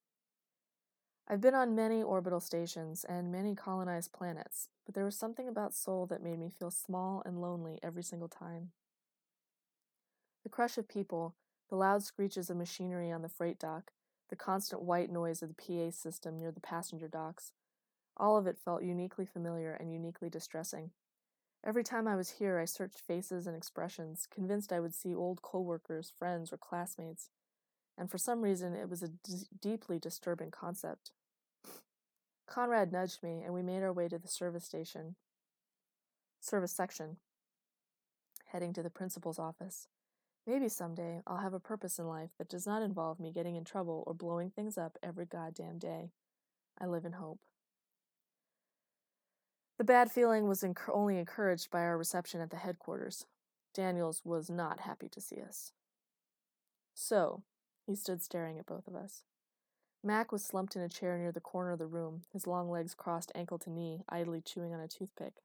I've 1.28 1.40
been 1.40 1.54
on 1.54 1.74
many 1.74 2.02
orbital 2.02 2.40
stations 2.40 3.04
and 3.04 3.30
many 3.30 3.54
colonized 3.54 4.12
planets, 4.12 4.68
but 4.86 4.94
there 4.94 5.04
was 5.04 5.16
something 5.16 5.46
about 5.46 5.74
Sol 5.74 6.06
that 6.06 6.22
made 6.22 6.38
me 6.38 6.48
feel 6.48 6.70
small 6.70 7.22
and 7.26 7.40
lonely 7.40 7.78
every 7.82 8.02
single 8.02 8.28
time. 8.28 8.70
The 10.42 10.48
crush 10.48 10.78
of 10.78 10.88
people, 10.88 11.34
the 11.68 11.76
loud 11.76 12.02
screeches 12.02 12.50
of 12.50 12.56
machinery 12.56 13.10
on 13.10 13.22
the 13.22 13.28
freight 13.28 13.58
dock, 13.58 13.92
the 14.30 14.36
constant 14.36 14.82
white 14.82 15.10
noise 15.10 15.42
of 15.42 15.48
the 15.48 15.54
PA 15.54 15.90
system 15.90 16.38
near 16.38 16.52
the 16.52 16.60
passenger 16.60 17.08
docks, 17.08 17.52
all 18.16 18.36
of 18.36 18.46
it 18.46 18.58
felt 18.58 18.82
uniquely 18.82 19.24
familiar 19.26 19.72
and 19.72 19.92
uniquely 19.92 20.28
distressing. 20.28 20.90
Every 21.64 21.82
time 21.82 22.06
I 22.06 22.16
was 22.16 22.30
here, 22.30 22.58
I 22.58 22.64
searched 22.64 23.00
faces 23.00 23.46
and 23.46 23.56
expressions, 23.56 24.26
convinced 24.30 24.72
I 24.72 24.80
would 24.80 24.94
see 24.94 25.14
old 25.14 25.42
coworkers, 25.42 26.12
friends, 26.16 26.52
or 26.52 26.56
classmates, 26.56 27.30
and 27.96 28.10
for 28.10 28.18
some 28.18 28.42
reason 28.42 28.74
it 28.74 28.88
was 28.88 29.02
a 29.02 29.08
d- 29.08 29.48
deeply 29.60 29.98
disturbing 29.98 30.50
concept. 30.50 31.10
Conrad 32.46 32.92
nudged 32.92 33.22
me, 33.22 33.42
and 33.44 33.52
we 33.52 33.62
made 33.62 33.82
our 33.82 33.92
way 33.92 34.08
to 34.08 34.18
the 34.18 34.28
service 34.28 34.64
station, 34.64 35.16
service 36.40 36.72
section, 36.72 37.18
heading 38.46 38.72
to 38.72 38.82
the 38.82 38.90
principal's 38.90 39.38
office. 39.38 39.88
Maybe 40.48 40.70
someday 40.70 41.20
I'll 41.26 41.42
have 41.42 41.52
a 41.52 41.60
purpose 41.60 41.98
in 41.98 42.08
life 42.08 42.30
that 42.38 42.48
does 42.48 42.66
not 42.66 42.80
involve 42.80 43.20
me 43.20 43.32
getting 43.32 43.56
in 43.56 43.64
trouble 43.64 44.02
or 44.06 44.14
blowing 44.14 44.48
things 44.48 44.78
up 44.78 44.96
every 45.02 45.26
goddamn 45.26 45.78
day. 45.78 46.12
I 46.80 46.86
live 46.86 47.04
in 47.04 47.12
hope. 47.12 47.38
The 49.76 49.84
bad 49.84 50.10
feeling 50.10 50.48
was 50.48 50.64
only 50.90 51.18
encouraged 51.18 51.70
by 51.70 51.80
our 51.80 51.98
reception 51.98 52.40
at 52.40 52.48
the 52.48 52.56
headquarters. 52.56 53.26
Daniels 53.74 54.22
was 54.24 54.48
not 54.48 54.80
happy 54.80 55.10
to 55.10 55.20
see 55.20 55.38
us. 55.38 55.72
So, 56.94 57.42
he 57.86 57.94
stood 57.94 58.22
staring 58.22 58.58
at 58.58 58.64
both 58.64 58.88
of 58.88 58.94
us. 58.94 59.24
Mac 60.02 60.32
was 60.32 60.46
slumped 60.46 60.74
in 60.76 60.80
a 60.80 60.88
chair 60.88 61.18
near 61.18 61.30
the 61.30 61.40
corner 61.40 61.72
of 61.72 61.78
the 61.78 61.86
room, 61.86 62.22
his 62.32 62.46
long 62.46 62.70
legs 62.70 62.94
crossed 62.94 63.32
ankle 63.34 63.58
to 63.58 63.70
knee, 63.70 64.00
idly 64.08 64.40
chewing 64.40 64.72
on 64.72 64.80
a 64.80 64.88
toothpick. 64.88 65.42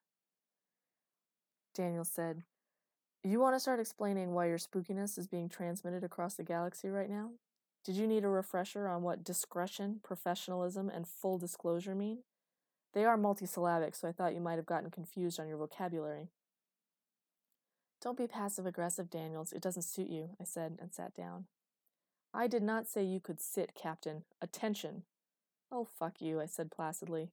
Daniel 1.76 2.06
said, 2.06 2.44
You 3.26 3.40
want 3.40 3.56
to 3.56 3.60
start 3.62 3.80
explaining 3.80 4.34
why 4.34 4.48
your 4.48 4.58
spookiness 4.58 5.18
is 5.18 5.28
being 5.28 5.48
transmitted 5.48 6.04
across 6.04 6.34
the 6.34 6.44
galaxy 6.44 6.90
right 6.90 7.10
now? 7.10 7.30
Did 7.86 7.96
you 7.96 8.06
need 8.06 8.26
a 8.26 8.30
refresher 8.30 8.86
on 8.90 9.02
what 9.02 9.24
discretion, 9.24 10.02
professionalism, 10.04 10.90
and 10.90 11.08
full 11.08 11.38
disclosure 11.38 11.96
mean? 11.96 12.20
They 12.94 13.06
are 13.06 13.18
multisyllabic, 13.18 13.96
so 13.96 14.10
I 14.10 14.12
thought 14.12 14.36
you 14.36 14.42
might 14.42 14.58
have 14.58 14.66
gotten 14.66 14.92
confused 14.92 15.40
on 15.40 15.48
your 15.48 15.58
vocabulary. 15.58 16.32
Don't 18.02 18.18
be 18.18 18.28
passive 18.28 18.66
aggressive, 18.66 19.10
Daniels. 19.10 19.54
It 19.54 19.62
doesn't 19.62 19.84
suit 19.84 20.10
you, 20.10 20.32
I 20.40 20.44
said, 20.44 20.78
and 20.82 20.94
sat 20.94 21.14
down. 21.14 21.46
I 22.34 22.48
did 22.48 22.62
not 22.62 22.88
say 22.88 23.04
you 23.04 23.22
could 23.22 23.40
sit, 23.40 23.74
Captain. 23.74 24.24
Attention. 24.42 25.04
Oh, 25.72 25.88
fuck 25.98 26.22
you, 26.22 26.42
I 26.42 26.46
said 26.46 26.72
placidly. 26.72 27.32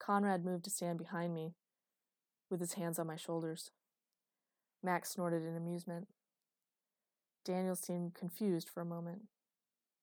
Conrad 0.00 0.42
moved 0.42 0.64
to 0.64 0.70
stand 0.70 0.96
behind 0.96 1.34
me, 1.34 1.52
with 2.50 2.60
his 2.60 2.74
hands 2.74 2.98
on 2.98 3.06
my 3.06 3.16
shoulders. 3.16 3.70
Mac 4.82 5.06
snorted 5.06 5.44
in 5.44 5.56
amusement. 5.56 6.08
Daniel 7.44 7.76
seemed 7.76 8.14
confused 8.14 8.68
for 8.68 8.80
a 8.80 8.86
moment. 8.86 9.22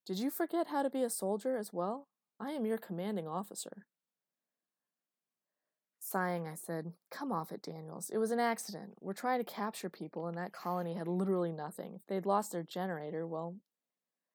Did 0.06 0.20
you 0.20 0.30
forget 0.30 0.68
how 0.68 0.82
to 0.84 0.90
be 0.90 1.04
a 1.04 1.10
soldier 1.10 1.58
as 1.58 1.72
well? 1.72 2.08
I 2.40 2.52
am 2.52 2.66
your 2.66 2.78
commanding 2.78 3.28
officer. 3.28 3.86
Sighing, 6.00 6.48
I 6.48 6.56
said, 6.56 6.94
Come 7.12 7.32
off 7.32 7.52
it, 7.52 7.62
Daniels. 7.62 8.10
It 8.10 8.18
was 8.18 8.32
an 8.32 8.40
accident. 8.40 8.94
We're 9.00 9.14
trying 9.14 9.40
to 9.40 9.44
capture 9.44 9.90
people, 9.90 10.28
and 10.28 10.38
that 10.38 10.54
colony 10.54 10.96
had 10.96 11.08
literally 11.08 11.52
nothing. 11.52 11.94
If 11.94 12.08
they'd 12.08 12.26
lost 12.26 12.52
their 12.52 12.64
generator, 12.64 13.28
well, 13.28 13.56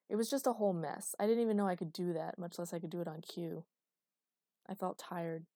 it 0.09 0.16
was 0.16 0.30
just 0.30 0.47
a 0.47 0.53
whole 0.53 0.74
mess. 0.74 1.14
I 1.18 1.26
didn't 1.26 1.42
even 1.42 1.57
know 1.57 1.66
I 1.66 1.76
could 1.76 1.92
do 1.92 2.12
that, 2.12 2.38
much 2.38 2.59
less 2.59 2.72
I 2.72 2.78
could 2.78 2.90
do 2.90 3.01
it 3.01 3.09
on 3.09 3.22
cue. 3.22 3.64
I 4.68 4.74
felt 4.74 4.99
tired, 4.99 5.47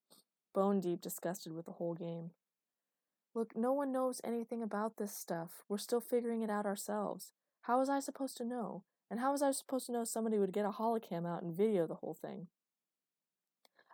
bone 0.54 0.80
deep 0.80 1.00
disgusted 1.00 1.52
with 1.52 1.66
the 1.66 1.72
whole 1.72 1.94
game. 1.94 2.30
Look, 3.38 3.56
no 3.56 3.72
one 3.72 3.92
knows 3.92 4.20
anything 4.24 4.64
about 4.64 4.96
this 4.96 5.14
stuff. 5.14 5.62
We're 5.68 5.78
still 5.78 6.00
figuring 6.00 6.42
it 6.42 6.50
out 6.50 6.66
ourselves. 6.66 7.30
How 7.62 7.78
was 7.78 7.88
I 7.88 8.00
supposed 8.00 8.36
to 8.38 8.44
know? 8.44 8.82
And 9.08 9.20
how 9.20 9.30
was 9.30 9.42
I 9.42 9.52
supposed 9.52 9.86
to 9.86 9.92
know 9.92 10.02
somebody 10.02 10.40
would 10.40 10.50
get 10.50 10.64
a 10.64 10.70
holocam 10.70 11.24
out 11.24 11.44
and 11.44 11.56
video 11.56 11.86
the 11.86 11.94
whole 11.94 12.14
thing? 12.20 12.48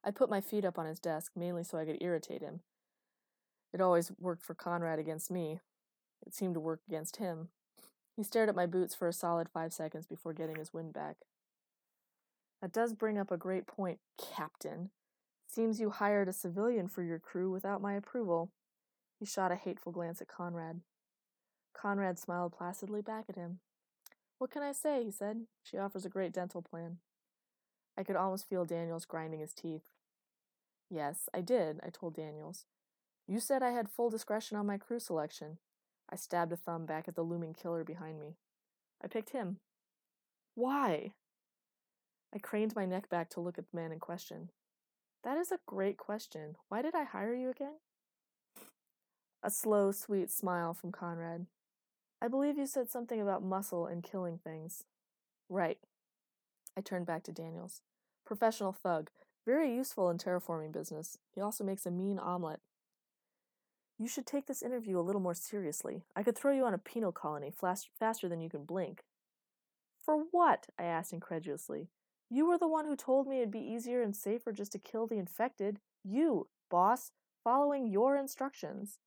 I 0.03 0.13
put 0.13 0.31
my 0.31 0.41
feet 0.41 0.65
up 0.65 0.79
on 0.79 0.87
his 0.87 0.99
desk, 0.99 1.33
mainly 1.37 1.63
so 1.63 1.77
I 1.77 1.85
could 1.85 2.01
irritate 2.01 2.41
him. 2.41 2.61
It 3.75 3.83
always 3.83 4.11
worked 4.19 4.43
for 4.43 4.55
Conrad 4.55 4.99
against 4.99 5.31
me. 5.31 5.61
It 6.27 6.33
seemed 6.33 6.55
to 6.55 6.61
work 6.61 6.81
against 6.89 7.17
him. 7.17 7.49
He 8.17 8.23
stared 8.23 8.49
at 8.49 8.57
my 8.57 8.65
boots 8.65 8.95
for 8.95 9.09
a 9.09 9.13
solid 9.13 9.51
five 9.51 9.75
seconds 9.75 10.07
before 10.07 10.33
getting 10.33 10.57
his 10.57 10.73
wind 10.73 10.95
back. 10.95 11.17
That 12.63 12.73
does 12.73 12.95
bring 12.95 13.19
up 13.19 13.31
a 13.31 13.37
great 13.37 13.67
point, 13.67 13.99
Captain. 14.17 14.89
Seems 15.47 15.81
you 15.81 15.91
hired 15.91 16.29
a 16.29 16.33
civilian 16.33 16.89
for 16.89 17.03
your 17.03 17.19
crew 17.19 17.51
without 17.51 17.83
my 17.83 17.93
approval. 17.93 18.51
He 19.25 19.27
shot 19.27 19.51
a 19.51 19.57
hateful 19.57 19.91
glance 19.91 20.21
at 20.21 20.29
Conrad. 20.29 20.83
Conrad 21.73 22.19
smiled 22.19 22.53
placidly 22.53 23.01
back 23.01 23.25
at 23.27 23.37
him. 23.37 23.61
What 24.37 24.51
can 24.51 24.63
I 24.63 24.73
say? 24.73 25.03
he 25.03 25.11
said. 25.11 25.47
She 25.63 25.79
offers 25.79 26.05
a 26.05 26.11
great 26.11 26.31
dental 26.31 26.61
plan. 26.61 26.99
I 27.97 28.03
could 28.03 28.17
almost 28.17 28.47
feel 28.47 28.67
Daniels 28.67 29.07
grinding 29.07 29.41
his 29.41 29.55
teeth. 29.55 29.93
Yes, 30.91 31.31
I 31.33 31.41
did, 31.41 31.81
I 31.83 31.89
told 31.89 32.17
Daniels. 32.17 32.67
You 33.27 33.41
said 33.41 33.63
I 33.63 33.71
had 33.71 33.89
full 33.89 34.11
discretion 34.11 34.59
on 34.59 34.67
my 34.67 34.77
crew 34.77 35.01
selection. 35.01 35.57
I 36.13 36.17
stabbed 36.17 36.53
a 36.53 36.57
thumb 36.57 36.85
back 36.85 37.09
at 37.09 37.15
the 37.15 37.23
looming 37.23 37.55
killer 37.55 37.83
behind 37.83 38.21
me. 38.21 38.37
I 39.03 39.07
picked 39.07 39.31
him. 39.31 39.57
Why? 40.55 41.15
I 42.35 42.39
craned 42.41 42.77
my 42.77 42.85
neck 42.85 43.09
back 43.09 43.31
to 43.31 43.41
look 43.41 43.57
at 43.57 43.71
the 43.71 43.77
man 43.77 43.91
in 43.91 44.01
question. 44.01 44.51
That 45.23 45.39
is 45.39 45.51
a 45.51 45.61
great 45.65 45.97
question. 45.97 46.57
Why 46.69 46.83
did 46.83 46.95
I 46.95 47.05
hire 47.05 47.35
you 47.35 47.49
again? 47.49 47.77
A 49.47 49.51
slow, 49.51 49.93
sweet 49.93 50.31
smile 50.31 50.73
from 50.73 50.91
Conrad. 50.91 51.45
I 52.23 52.29
believe 52.29 52.57
you 52.57 52.65
said 52.65 52.89
something 52.89 53.21
about 53.21 53.43
muscle 53.43 53.85
and 53.85 54.03
killing 54.03 54.39
things. 54.39 54.85
Right. 55.51 55.77
I 56.75 56.81
turned 56.81 57.05
back 57.05 57.25
to 57.25 57.33
Daniels. 57.33 57.83
Professional 58.25 58.73
thug. 58.73 59.11
Very 59.45 59.75
useful 59.75 60.09
in 60.09 60.17
terraforming 60.17 60.73
business. 60.73 61.19
He 61.35 61.43
also 61.43 61.63
makes 61.63 61.85
a 61.85 61.91
mean 61.91 62.19
omelet. 62.19 62.61
You 63.99 64.09
should 64.09 64.25
take 64.25 64.47
this 64.47 64.63
interview 64.63 64.99
a 64.99 65.05
little 65.05 65.21
more 65.21 65.35
seriously. 65.35 66.05
I 66.17 66.23
could 66.23 66.39
throw 66.39 66.55
you 66.55 66.65
on 66.65 66.73
a 66.73 66.79
penal 66.79 67.13
colony 67.13 67.51
fast, 67.51 67.91
faster 68.01 68.31
than 68.31 68.41
you 68.41 68.49
can 68.49 68.65
blink. 68.65 69.05
For 70.03 70.17
what? 70.31 70.69
I 70.79 70.85
asked 70.85 71.13
incredulously. 71.13 71.89
You 72.31 72.49
were 72.49 72.57
the 72.57 72.67
one 72.67 72.87
who 72.87 72.97
told 72.97 73.29
me 73.29 73.41
it'd 73.41 73.51
be 73.51 73.59
easier 73.59 74.01
and 74.01 74.17
safer 74.17 74.53
just 74.53 74.73
to 74.73 74.79
kill 74.79 75.07
the 75.07 75.19
infected. 75.19 75.81
You, 76.03 76.49
boss, 76.71 77.13
following 77.45 77.87
your 77.87 78.17
instructions. 78.17 79.01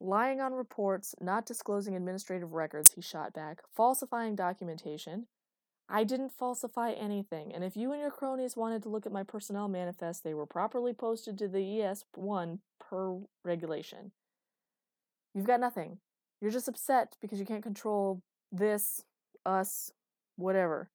Lying 0.00 0.40
on 0.40 0.52
reports, 0.52 1.14
not 1.20 1.44
disclosing 1.44 1.96
administrative 1.96 2.52
records, 2.52 2.92
he 2.92 3.00
shot 3.00 3.32
back, 3.32 3.62
falsifying 3.74 4.36
documentation. 4.36 5.26
I 5.88 6.04
didn't 6.04 6.32
falsify 6.32 6.92
anything, 6.92 7.52
and 7.52 7.64
if 7.64 7.76
you 7.76 7.92
and 7.92 8.00
your 8.00 8.10
cronies 8.10 8.56
wanted 8.56 8.82
to 8.82 8.90
look 8.90 9.06
at 9.06 9.12
my 9.12 9.22
personnel 9.22 9.68
manifest, 9.68 10.22
they 10.22 10.34
were 10.34 10.46
properly 10.46 10.92
posted 10.92 11.38
to 11.38 11.48
the 11.48 11.58
ES1 11.58 12.58
per 12.78 13.18
regulation. 13.42 14.12
You've 15.34 15.46
got 15.46 15.60
nothing. 15.60 15.98
You're 16.40 16.50
just 16.50 16.68
upset 16.68 17.16
because 17.20 17.40
you 17.40 17.46
can't 17.46 17.62
control 17.62 18.22
this, 18.52 19.02
us, 19.44 19.90
whatever. 20.36 20.90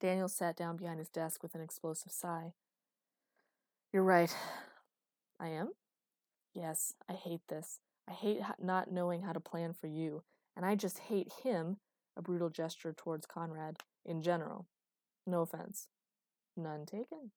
Daniel 0.00 0.28
sat 0.28 0.56
down 0.56 0.76
behind 0.76 0.98
his 0.98 1.08
desk 1.08 1.42
with 1.42 1.54
an 1.54 1.60
explosive 1.60 2.12
sigh. 2.12 2.52
You're 3.92 4.04
right. 4.04 4.34
I 5.40 5.48
am? 5.48 5.72
Yes, 6.58 6.94
I 7.08 7.12
hate 7.12 7.42
this. 7.48 7.78
I 8.08 8.12
hate 8.12 8.40
not 8.60 8.90
knowing 8.90 9.22
how 9.22 9.32
to 9.32 9.38
plan 9.38 9.72
for 9.72 9.86
you, 9.86 10.24
and 10.56 10.66
I 10.66 10.74
just 10.74 10.98
hate 10.98 11.32
him, 11.44 11.76
a 12.16 12.22
brutal 12.22 12.50
gesture 12.50 12.92
towards 12.92 13.26
Conrad, 13.26 13.78
in 14.04 14.22
general. 14.22 14.66
No 15.24 15.42
offense. 15.42 15.86
None 16.56 16.84
taken. 16.84 17.30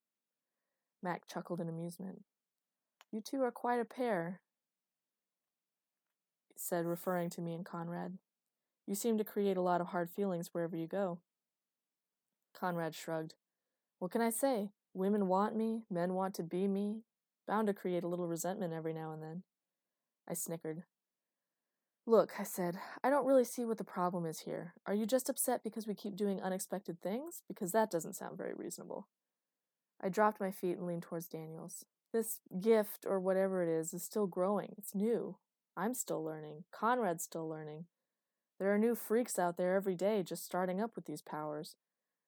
Mac 1.04 1.28
chuckled 1.28 1.62
in 1.62 1.70
amusement. 1.70 2.24
You 3.12 3.22
two 3.22 3.44
are 3.44 3.52
quite 3.52 3.80
a 3.80 3.86
pair, 3.86 4.40
he 6.48 6.56
said, 6.58 6.88
referring 6.88 7.30
to 7.32 7.42
me 7.42 7.54
and 7.54 7.66
Conrad. 7.66 8.18
You 8.88 8.96
seem 8.96 9.20
to 9.20 9.24
create 9.24 9.58
a 9.58 9.62
lot 9.62 9.82
of 9.82 9.88
hard 9.88 10.10
feelings 10.10 10.50
wherever 10.52 10.76
you 10.76 10.88
go. 10.88 11.20
Conrad 12.56 12.96
shrugged. 12.96 13.36
What 14.00 14.12
can 14.12 14.22
I 14.22 14.32
say? 14.32 14.72
Women 14.96 15.28
want 15.28 15.56
me, 15.56 15.84
men 15.92 16.16
want 16.16 16.34
to 16.36 16.44
be 16.44 16.68
me. 16.68 17.04
Bound 17.48 17.68
to 17.68 17.74
create 17.74 18.04
a 18.04 18.08
little 18.08 18.28
resentment 18.28 18.74
every 18.74 18.94
now 18.94 19.12
and 19.12 19.22
then. 19.22 19.44
I 20.28 20.34
snickered. 20.34 20.84
Look, 22.08 22.34
I 22.40 22.44
said, 22.44 22.80
I 23.04 23.10
don't 23.10 23.26
really 23.26 23.44
see 23.44 23.64
what 23.64 23.78
the 23.78 23.84
problem 23.84 24.26
is 24.26 24.42
here. 24.42 24.74
Are 24.86 24.94
you 24.94 25.06
just 25.06 25.30
upset 25.30 25.64
because 25.64 25.86
we 25.86 25.94
keep 25.94 26.16
doing 26.16 26.42
unexpected 26.42 27.02
things? 27.02 27.44
Because 27.48 27.72
that 27.74 27.92
doesn't 27.92 28.16
sound 28.16 28.38
very 28.38 28.54
reasonable. 28.54 29.08
I 30.02 30.10
dropped 30.10 30.42
my 30.42 30.52
feet 30.52 30.78
and 30.78 30.88
leaned 30.88 31.04
towards 31.04 31.28
Daniels. 31.28 31.86
This 32.12 32.40
gift, 32.60 33.06
or 33.08 33.20
whatever 33.20 33.62
it 33.62 33.70
is, 33.70 33.94
is 33.94 34.04
still 34.04 34.28
growing. 34.28 34.74
It's 34.78 34.96
new. 34.96 35.38
I'm 35.78 35.94
still 35.94 36.24
learning. 36.24 36.64
Conrad's 36.72 37.24
still 37.24 37.48
learning. 37.48 37.86
There 38.60 38.74
are 38.74 38.78
new 38.78 38.96
freaks 38.96 39.40
out 39.40 39.58
there 39.58 39.76
every 39.76 39.96
day 39.96 40.24
just 40.24 40.44
starting 40.44 40.82
up 40.82 40.96
with 40.96 41.06
these 41.06 41.22
powers. 41.22 41.76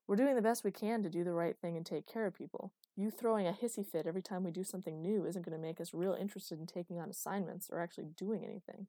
We're 0.08 0.18
doing 0.18 0.36
the 0.36 0.41
best 0.41 0.64
we 0.64 0.72
can 0.72 1.01
to 1.04 1.10
do 1.10 1.24
the 1.24 1.34
right 1.34 1.56
thing 1.58 1.78
and 1.78 1.86
take 1.86 2.06
care 2.06 2.26
of 2.26 2.36
people. 2.36 2.72
You 2.95 3.10
throwing 3.10 3.47
a 3.47 3.54
hissy 3.54 3.86
fit 3.86 4.06
every 4.06 4.22
time 4.22 4.43
we 4.43 4.51
do 4.51 4.64
something 4.64 5.01
new 5.01 5.26
isn't 5.26 5.45
going 5.45 5.58
to 5.58 5.62
make 5.62 5.80
us 5.80 5.93
real 5.93 6.14
interested 6.20 6.60
in 6.60 6.68
taking 6.68 6.99
on 6.99 7.10
assignments 7.10 7.70
or 7.72 7.80
actually 7.80 8.08
doing 8.18 8.43
anything. 8.43 8.88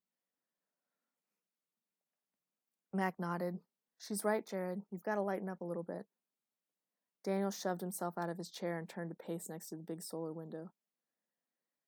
Mac 2.93 3.19
nodded. 3.19 3.59
She's 3.99 4.25
right, 4.25 4.45
Jared. 4.45 4.83
You've 4.91 5.03
got 5.03 5.15
to 5.15 5.23
lighten 5.23 5.49
up 5.49 5.61
a 5.61 5.65
little 5.65 5.83
bit. 5.83 6.07
Daniel 7.23 7.51
shoved 7.51 7.81
himself 7.81 8.19
out 8.19 8.29
of 8.29 8.37
his 8.37 8.51
chair 8.51 8.77
and 8.79 8.89
turned 8.89 9.11
to 9.11 9.17
pace 9.17 9.49
next 9.49 9.69
to 9.69 9.77
the 9.77 9.83
big 9.83 10.03
solar 10.03 10.33
window. 10.33 10.71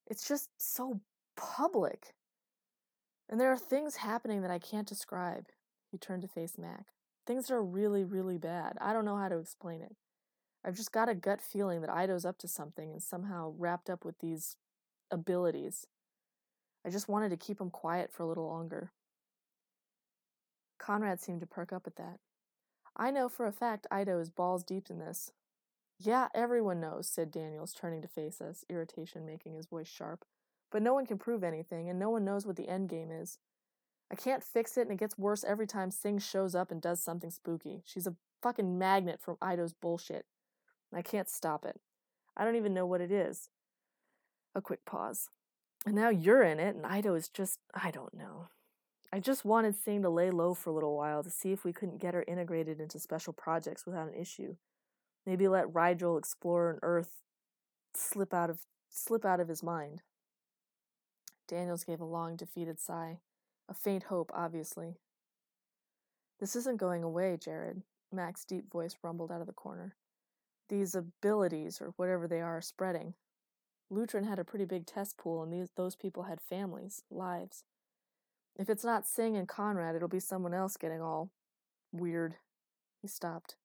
It's 0.06 0.26
just 0.26 0.50
so 0.56 1.00
public. 1.36 2.14
And 3.28 3.40
there 3.40 3.52
are 3.52 3.58
things 3.58 3.96
happening 3.96 4.42
that 4.42 4.50
I 4.50 4.58
can't 4.58 4.88
describe. 4.88 5.46
He 5.90 5.98
turned 5.98 6.22
to 6.22 6.28
face 6.28 6.56
Mac. 6.56 6.86
Things 7.26 7.50
are 7.50 7.62
really, 7.62 8.04
really 8.04 8.38
bad. 8.38 8.76
I 8.80 8.92
don't 8.92 9.04
know 9.04 9.16
how 9.16 9.28
to 9.28 9.38
explain 9.38 9.82
it. 9.82 9.96
I've 10.64 10.76
just 10.76 10.92
got 10.92 11.08
a 11.08 11.14
gut 11.14 11.40
feeling 11.40 11.80
that 11.80 11.90
Ido's 11.90 12.24
up 12.24 12.38
to 12.38 12.48
something 12.48 12.92
and 12.92 13.02
somehow 13.02 13.54
wrapped 13.56 13.90
up 13.90 14.04
with 14.04 14.18
these 14.18 14.56
abilities. 15.10 15.86
I 16.84 16.90
just 16.90 17.08
wanted 17.08 17.30
to 17.30 17.36
keep 17.36 17.60
him 17.60 17.70
quiet 17.70 18.12
for 18.12 18.22
a 18.22 18.26
little 18.26 18.46
longer. 18.46 18.92
Conrad 20.78 21.20
seemed 21.20 21.40
to 21.40 21.46
perk 21.46 21.72
up 21.72 21.86
at 21.86 21.96
that. 21.96 22.18
I 22.96 23.10
know 23.10 23.28
for 23.28 23.46
a 23.46 23.52
fact 23.52 23.86
Ido 23.92 24.18
is 24.20 24.30
balls 24.30 24.64
deep 24.64 24.88
in 24.88 24.98
this. 24.98 25.32
Yeah, 25.98 26.28
everyone 26.34 26.80
knows, 26.80 27.08
said 27.08 27.30
Daniels, 27.30 27.72
turning 27.72 28.02
to 28.02 28.08
face 28.08 28.40
us, 28.40 28.64
irritation 28.68 29.26
making 29.26 29.54
his 29.54 29.66
voice 29.66 29.88
sharp. 29.88 30.24
But 30.70 30.82
no 30.82 30.94
one 30.94 31.06
can 31.06 31.18
prove 31.18 31.42
anything, 31.42 31.88
and 31.88 31.98
no 31.98 32.10
one 32.10 32.24
knows 32.24 32.46
what 32.46 32.56
the 32.56 32.68
end 32.68 32.88
game 32.88 33.10
is. 33.10 33.38
I 34.10 34.14
can't 34.14 34.42
fix 34.42 34.76
it, 34.76 34.82
and 34.82 34.92
it 34.92 34.98
gets 34.98 35.18
worse 35.18 35.44
every 35.44 35.66
time 35.66 35.90
Singh 35.90 36.18
shows 36.18 36.54
up 36.54 36.70
and 36.70 36.80
does 36.80 37.02
something 37.02 37.30
spooky. 37.30 37.82
She's 37.84 38.06
a 38.06 38.14
fucking 38.42 38.78
magnet 38.78 39.20
for 39.20 39.36
Ido's 39.42 39.72
bullshit. 39.72 40.26
I 40.94 41.02
can't 41.02 41.28
stop 41.28 41.64
it. 41.64 41.80
I 42.36 42.44
don't 42.44 42.56
even 42.56 42.72
know 42.72 42.86
what 42.86 43.00
it 43.00 43.10
is. 43.10 43.48
A 44.54 44.60
quick 44.62 44.84
pause. 44.84 45.28
And 45.84 45.94
now 45.94 46.08
you're 46.08 46.42
in 46.42 46.60
it, 46.60 46.76
and 46.76 46.86
Ido 46.86 47.14
is 47.14 47.28
just, 47.28 47.58
I 47.74 47.90
don't 47.90 48.14
know. 48.14 48.48
I 49.12 49.20
just 49.20 49.44
wanted 49.44 49.76
Singh 49.76 50.02
to 50.02 50.10
lay 50.10 50.30
low 50.30 50.54
for 50.54 50.70
a 50.70 50.72
little 50.72 50.96
while 50.96 51.22
to 51.22 51.30
see 51.30 51.52
if 51.52 51.64
we 51.64 51.72
couldn't 51.72 52.00
get 52.00 52.14
her 52.14 52.24
integrated 52.26 52.80
into 52.80 52.98
special 52.98 53.32
projects 53.32 53.86
without 53.86 54.08
an 54.08 54.20
issue. 54.20 54.56
Maybe 55.24 55.48
let 55.48 55.74
Rigel 55.74 56.18
explore 56.18 56.70
an 56.70 56.78
Earth 56.82 57.22
slip 57.94 58.34
out 58.34 58.50
of 58.50 58.60
slip 58.90 59.24
out 59.24 59.40
of 59.40 59.48
his 59.48 59.62
mind. 59.62 60.02
Daniels 61.48 61.84
gave 61.84 62.00
a 62.00 62.04
long, 62.04 62.36
defeated 62.36 62.80
sigh, 62.80 63.20
a 63.68 63.74
faint 63.74 64.04
hope, 64.04 64.30
obviously. 64.34 64.96
This 66.38 66.54
isn't 66.56 66.78
going 66.78 67.02
away, 67.02 67.38
Jared. 67.40 67.82
Mac's 68.12 68.44
deep 68.44 68.70
voice 68.70 68.96
rumbled 69.02 69.32
out 69.32 69.40
of 69.40 69.46
the 69.46 69.52
corner. 69.52 69.96
These 70.68 70.94
abilities, 70.94 71.80
or 71.80 71.94
whatever 71.96 72.26
they 72.28 72.40
are, 72.40 72.58
are 72.58 72.62
spreading. 72.62 73.14
Lutron 73.90 74.26
had 74.26 74.38
a 74.38 74.44
pretty 74.44 74.64
big 74.64 74.86
test 74.86 75.16
pool, 75.16 75.42
and 75.42 75.52
these, 75.52 75.70
those 75.76 75.96
people 75.96 76.24
had 76.24 76.40
families, 76.40 77.04
lives. 77.10 77.64
If 78.58 78.68
it's 78.68 78.84
not 78.84 79.06
Singh 79.06 79.36
and 79.36 79.46
Conrad, 79.46 79.94
it'll 79.94 80.08
be 80.08 80.20
someone 80.20 80.54
else 80.54 80.76
getting 80.76 81.00
all 81.00 81.30
weird. 81.92 82.36
He 83.00 83.08
stopped. 83.08 83.56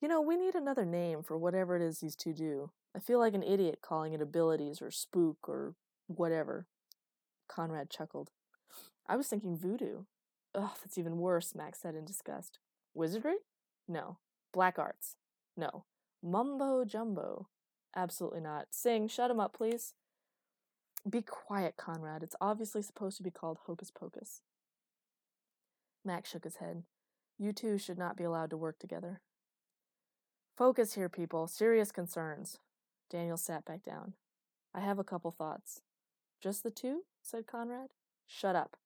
You 0.00 0.08
know, 0.08 0.20
we 0.20 0.36
need 0.36 0.54
another 0.54 0.86
name 0.86 1.22
for 1.22 1.36
whatever 1.36 1.76
it 1.76 1.82
is 1.82 1.98
these 1.98 2.16
two 2.16 2.32
do. 2.32 2.70
I 2.96 2.98
feel 2.98 3.18
like 3.18 3.34
an 3.34 3.42
idiot 3.42 3.80
calling 3.82 4.12
it 4.12 4.22
abilities 4.22 4.80
or 4.82 4.90
spook 4.90 5.48
or 5.48 5.74
whatever. 6.06 6.66
Conrad 7.48 7.90
chuckled. 7.90 8.30
I 9.06 9.16
was 9.16 9.26
thinking 9.26 9.56
voodoo. 9.56 10.04
Ugh, 10.54 10.70
that's 10.82 10.98
even 10.98 11.18
worse, 11.18 11.54
Mac 11.54 11.76
said 11.76 11.94
in 11.94 12.04
disgust. 12.04 12.58
Wizardry? 12.94 13.36
No. 13.88 14.18
Black 14.52 14.78
arts? 14.78 15.16
No. 15.56 15.84
Mumbo 16.22 16.84
jumbo? 16.84 17.48
Absolutely 17.94 18.40
not. 18.40 18.68
Singh, 18.70 19.08
shut 19.08 19.30
him 19.30 19.40
up, 19.40 19.52
please. 19.52 19.94
Be 21.08 21.22
quiet, 21.22 21.76
Conrad. 21.76 22.22
It's 22.22 22.36
obviously 22.40 22.82
supposed 22.82 23.16
to 23.16 23.22
be 23.22 23.30
called 23.30 23.58
Hocus 23.66 23.90
Pocus. 23.90 24.42
Mac 26.04 26.26
shook 26.26 26.44
his 26.44 26.56
head. 26.56 26.82
You 27.38 27.52
two 27.52 27.78
should 27.78 27.98
not 27.98 28.16
be 28.16 28.24
allowed 28.24 28.50
to 28.50 28.56
work 28.56 28.78
together. 28.78 29.20
Focus 30.56 30.94
here, 30.94 31.08
people. 31.08 31.46
Serious 31.46 31.90
concerns. 31.90 32.58
Daniel 33.08 33.36
sat 33.36 33.64
back 33.64 33.82
down. 33.82 34.14
I 34.74 34.80
have 34.80 34.98
a 34.98 35.04
couple 35.04 35.30
thoughts. 35.30 35.80
Just 36.40 36.62
the 36.62 36.70
two? 36.70 37.04
said 37.22 37.46
Conrad. 37.46 37.88
Shut 38.32 38.54
up. 38.54 38.76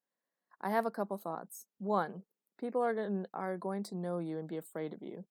I 0.59 0.71
have 0.71 0.87
a 0.87 0.91
couple 0.91 1.19
thoughts. 1.19 1.67
One, 1.79 2.23
people 2.59 2.81
are, 2.81 2.95
going 2.95 3.27
are 3.35 3.59
going 3.59 3.83
to 3.85 3.95
know 3.95 4.19
you 4.19 4.39
and 4.39 4.49
be 4.49 4.57
afraid 4.57 4.95
of 4.95 5.03
you. 5.03 5.25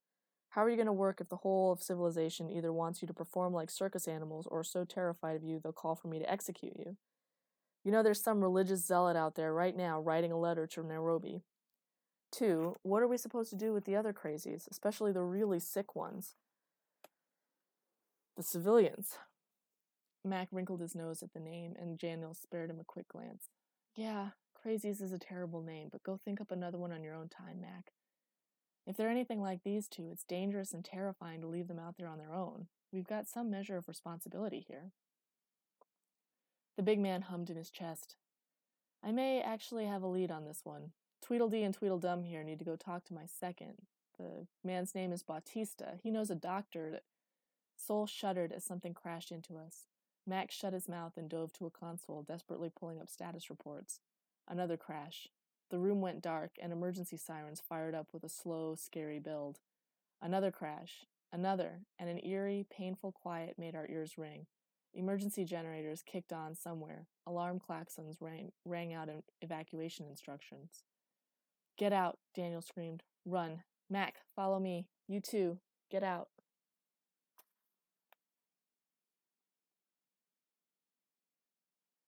How 0.49 0.63
are 0.63 0.69
you 0.69 0.75
going 0.75 0.85
to 0.85 0.93
work 0.93 1.19
if 1.19 1.29
the 1.29 1.37
whole 1.37 1.71
of 1.71 1.81
civilization 1.81 2.47
either 2.47 2.71
wants 2.71 3.01
you 3.01 3.07
to 3.07 3.13
perform 3.13 3.53
like 3.53 3.71
circus 3.71 4.07
animals 4.07 4.47
or 4.51 4.63
so 4.63 4.85
terrified 4.85 5.35
of 5.35 5.43
you 5.43 5.59
they'll 5.59 5.73
call 5.73 5.95
for 5.95 6.09
me 6.09 6.19
to 6.19 6.31
execute 6.31 6.77
you? 6.77 6.95
You 7.83 7.91
know, 7.91 8.03
there's 8.03 8.21
some 8.21 8.41
religious 8.41 8.85
zealot 8.85 9.17
out 9.17 9.33
there 9.33 9.51
right 9.51 9.75
now 9.75 9.99
writing 9.99 10.31
a 10.31 10.39
letter 10.39 10.67
to 10.67 10.83
Nairobi. 10.83 11.41
Two, 12.31 12.75
what 12.83 13.01
are 13.01 13.07
we 13.07 13.17
supposed 13.17 13.49
to 13.49 13.55
do 13.55 13.73
with 13.73 13.85
the 13.85 13.95
other 13.95 14.13
crazies, 14.13 14.67
especially 14.69 15.11
the 15.11 15.23
really 15.23 15.59
sick 15.59 15.95
ones? 15.95 16.35
The 18.37 18.43
civilians. 18.43 19.17
Mac 20.23 20.49
wrinkled 20.51 20.81
his 20.81 20.93
nose 20.93 21.23
at 21.23 21.33
the 21.33 21.39
name, 21.39 21.73
and 21.79 21.97
Daniel 21.97 22.35
spared 22.35 22.69
him 22.69 22.79
a 22.79 22.85
quick 22.85 23.07
glance. 23.07 23.49
Yeah, 23.95 24.29
crazies 24.65 25.01
is 25.01 25.13
a 25.13 25.19
terrible 25.19 25.61
name, 25.61 25.89
but 25.91 26.03
go 26.03 26.17
think 26.17 26.41
up 26.41 26.51
another 26.51 26.77
one 26.77 26.91
on 26.91 27.03
your 27.03 27.13
own 27.13 27.29
time, 27.29 27.61
Mac. 27.61 27.93
If 28.85 28.97
they're 28.97 29.09
anything 29.09 29.41
like 29.41 29.63
these 29.63 29.87
two, 29.87 30.09
it's 30.11 30.23
dangerous 30.23 30.73
and 30.73 30.83
terrifying 30.83 31.41
to 31.41 31.47
leave 31.47 31.67
them 31.67 31.79
out 31.79 31.95
there 31.97 32.07
on 32.07 32.17
their 32.17 32.33
own. 32.33 32.67
We've 32.91 33.07
got 33.07 33.27
some 33.27 33.49
measure 33.49 33.77
of 33.77 33.87
responsibility 33.87 34.65
here. 34.67 34.91
The 36.75 36.83
big 36.83 36.99
man 36.99 37.23
hummed 37.23 37.49
in 37.49 37.55
his 37.55 37.69
chest. 37.69 38.15
I 39.03 39.11
may 39.11 39.41
actually 39.41 39.85
have 39.85 40.01
a 40.01 40.07
lead 40.07 40.31
on 40.31 40.45
this 40.45 40.61
one. 40.63 40.91
Tweedledee 41.21 41.63
and 41.63 41.73
Tweedledum 41.73 42.23
here 42.23 42.43
need 42.43 42.59
to 42.59 42.65
go 42.65 42.75
talk 42.75 43.05
to 43.05 43.13
my 43.13 43.25
second. 43.25 43.73
The 44.17 44.47
man's 44.63 44.95
name 44.95 45.13
is 45.13 45.23
Bautista. 45.23 45.93
He 46.01 46.11
knows 46.11 46.29
a 46.29 46.35
doctor 46.35 46.91
that. 46.91 47.03
Sol 47.75 48.05
shuddered 48.05 48.51
as 48.51 48.63
something 48.63 48.93
crashed 48.93 49.31
into 49.31 49.57
us. 49.57 49.87
Mac 50.25 50.51
shut 50.51 50.73
his 50.73 50.87
mouth 50.87 51.13
and 51.17 51.29
dove 51.29 51.51
to 51.53 51.65
a 51.65 51.71
console, 51.71 52.23
desperately 52.23 52.71
pulling 52.73 52.99
up 52.99 53.09
status 53.09 53.49
reports. 53.49 53.99
Another 54.47 54.77
crash. 54.77 55.27
The 55.69 55.79
room 55.79 56.01
went 56.01 56.21
dark, 56.21 56.51
and 56.61 56.71
emergency 56.71 57.17
sirens 57.17 57.61
fired 57.67 57.95
up 57.95 58.07
with 58.13 58.23
a 58.23 58.29
slow, 58.29 58.75
scary 58.75 59.19
build. 59.19 59.59
Another 60.21 60.51
crash, 60.51 61.05
another, 61.31 61.81
and 61.99 62.09
an 62.09 62.23
eerie, 62.23 62.65
painful 62.69 63.11
quiet 63.11 63.55
made 63.57 63.75
our 63.75 63.87
ears 63.89 64.17
ring. 64.17 64.45
Emergency 64.93 65.43
generators 65.43 66.03
kicked 66.05 66.31
on 66.31 66.55
somewhere. 66.55 67.07
Alarm 67.25 67.59
klaxons 67.59 68.17
rang, 68.21 68.51
rang 68.63 68.93
out 68.93 69.09
in 69.09 69.23
evacuation 69.41 70.05
instructions. 70.05 70.83
Get 71.77 71.91
out, 71.91 72.19
Daniel 72.35 72.61
screamed. 72.61 73.03
Run. 73.25 73.63
Mac, 73.89 74.15
follow 74.35 74.59
me. 74.59 74.87
You 75.07 75.19
too. 75.19 75.57
Get 75.89 76.03
out. 76.03 76.29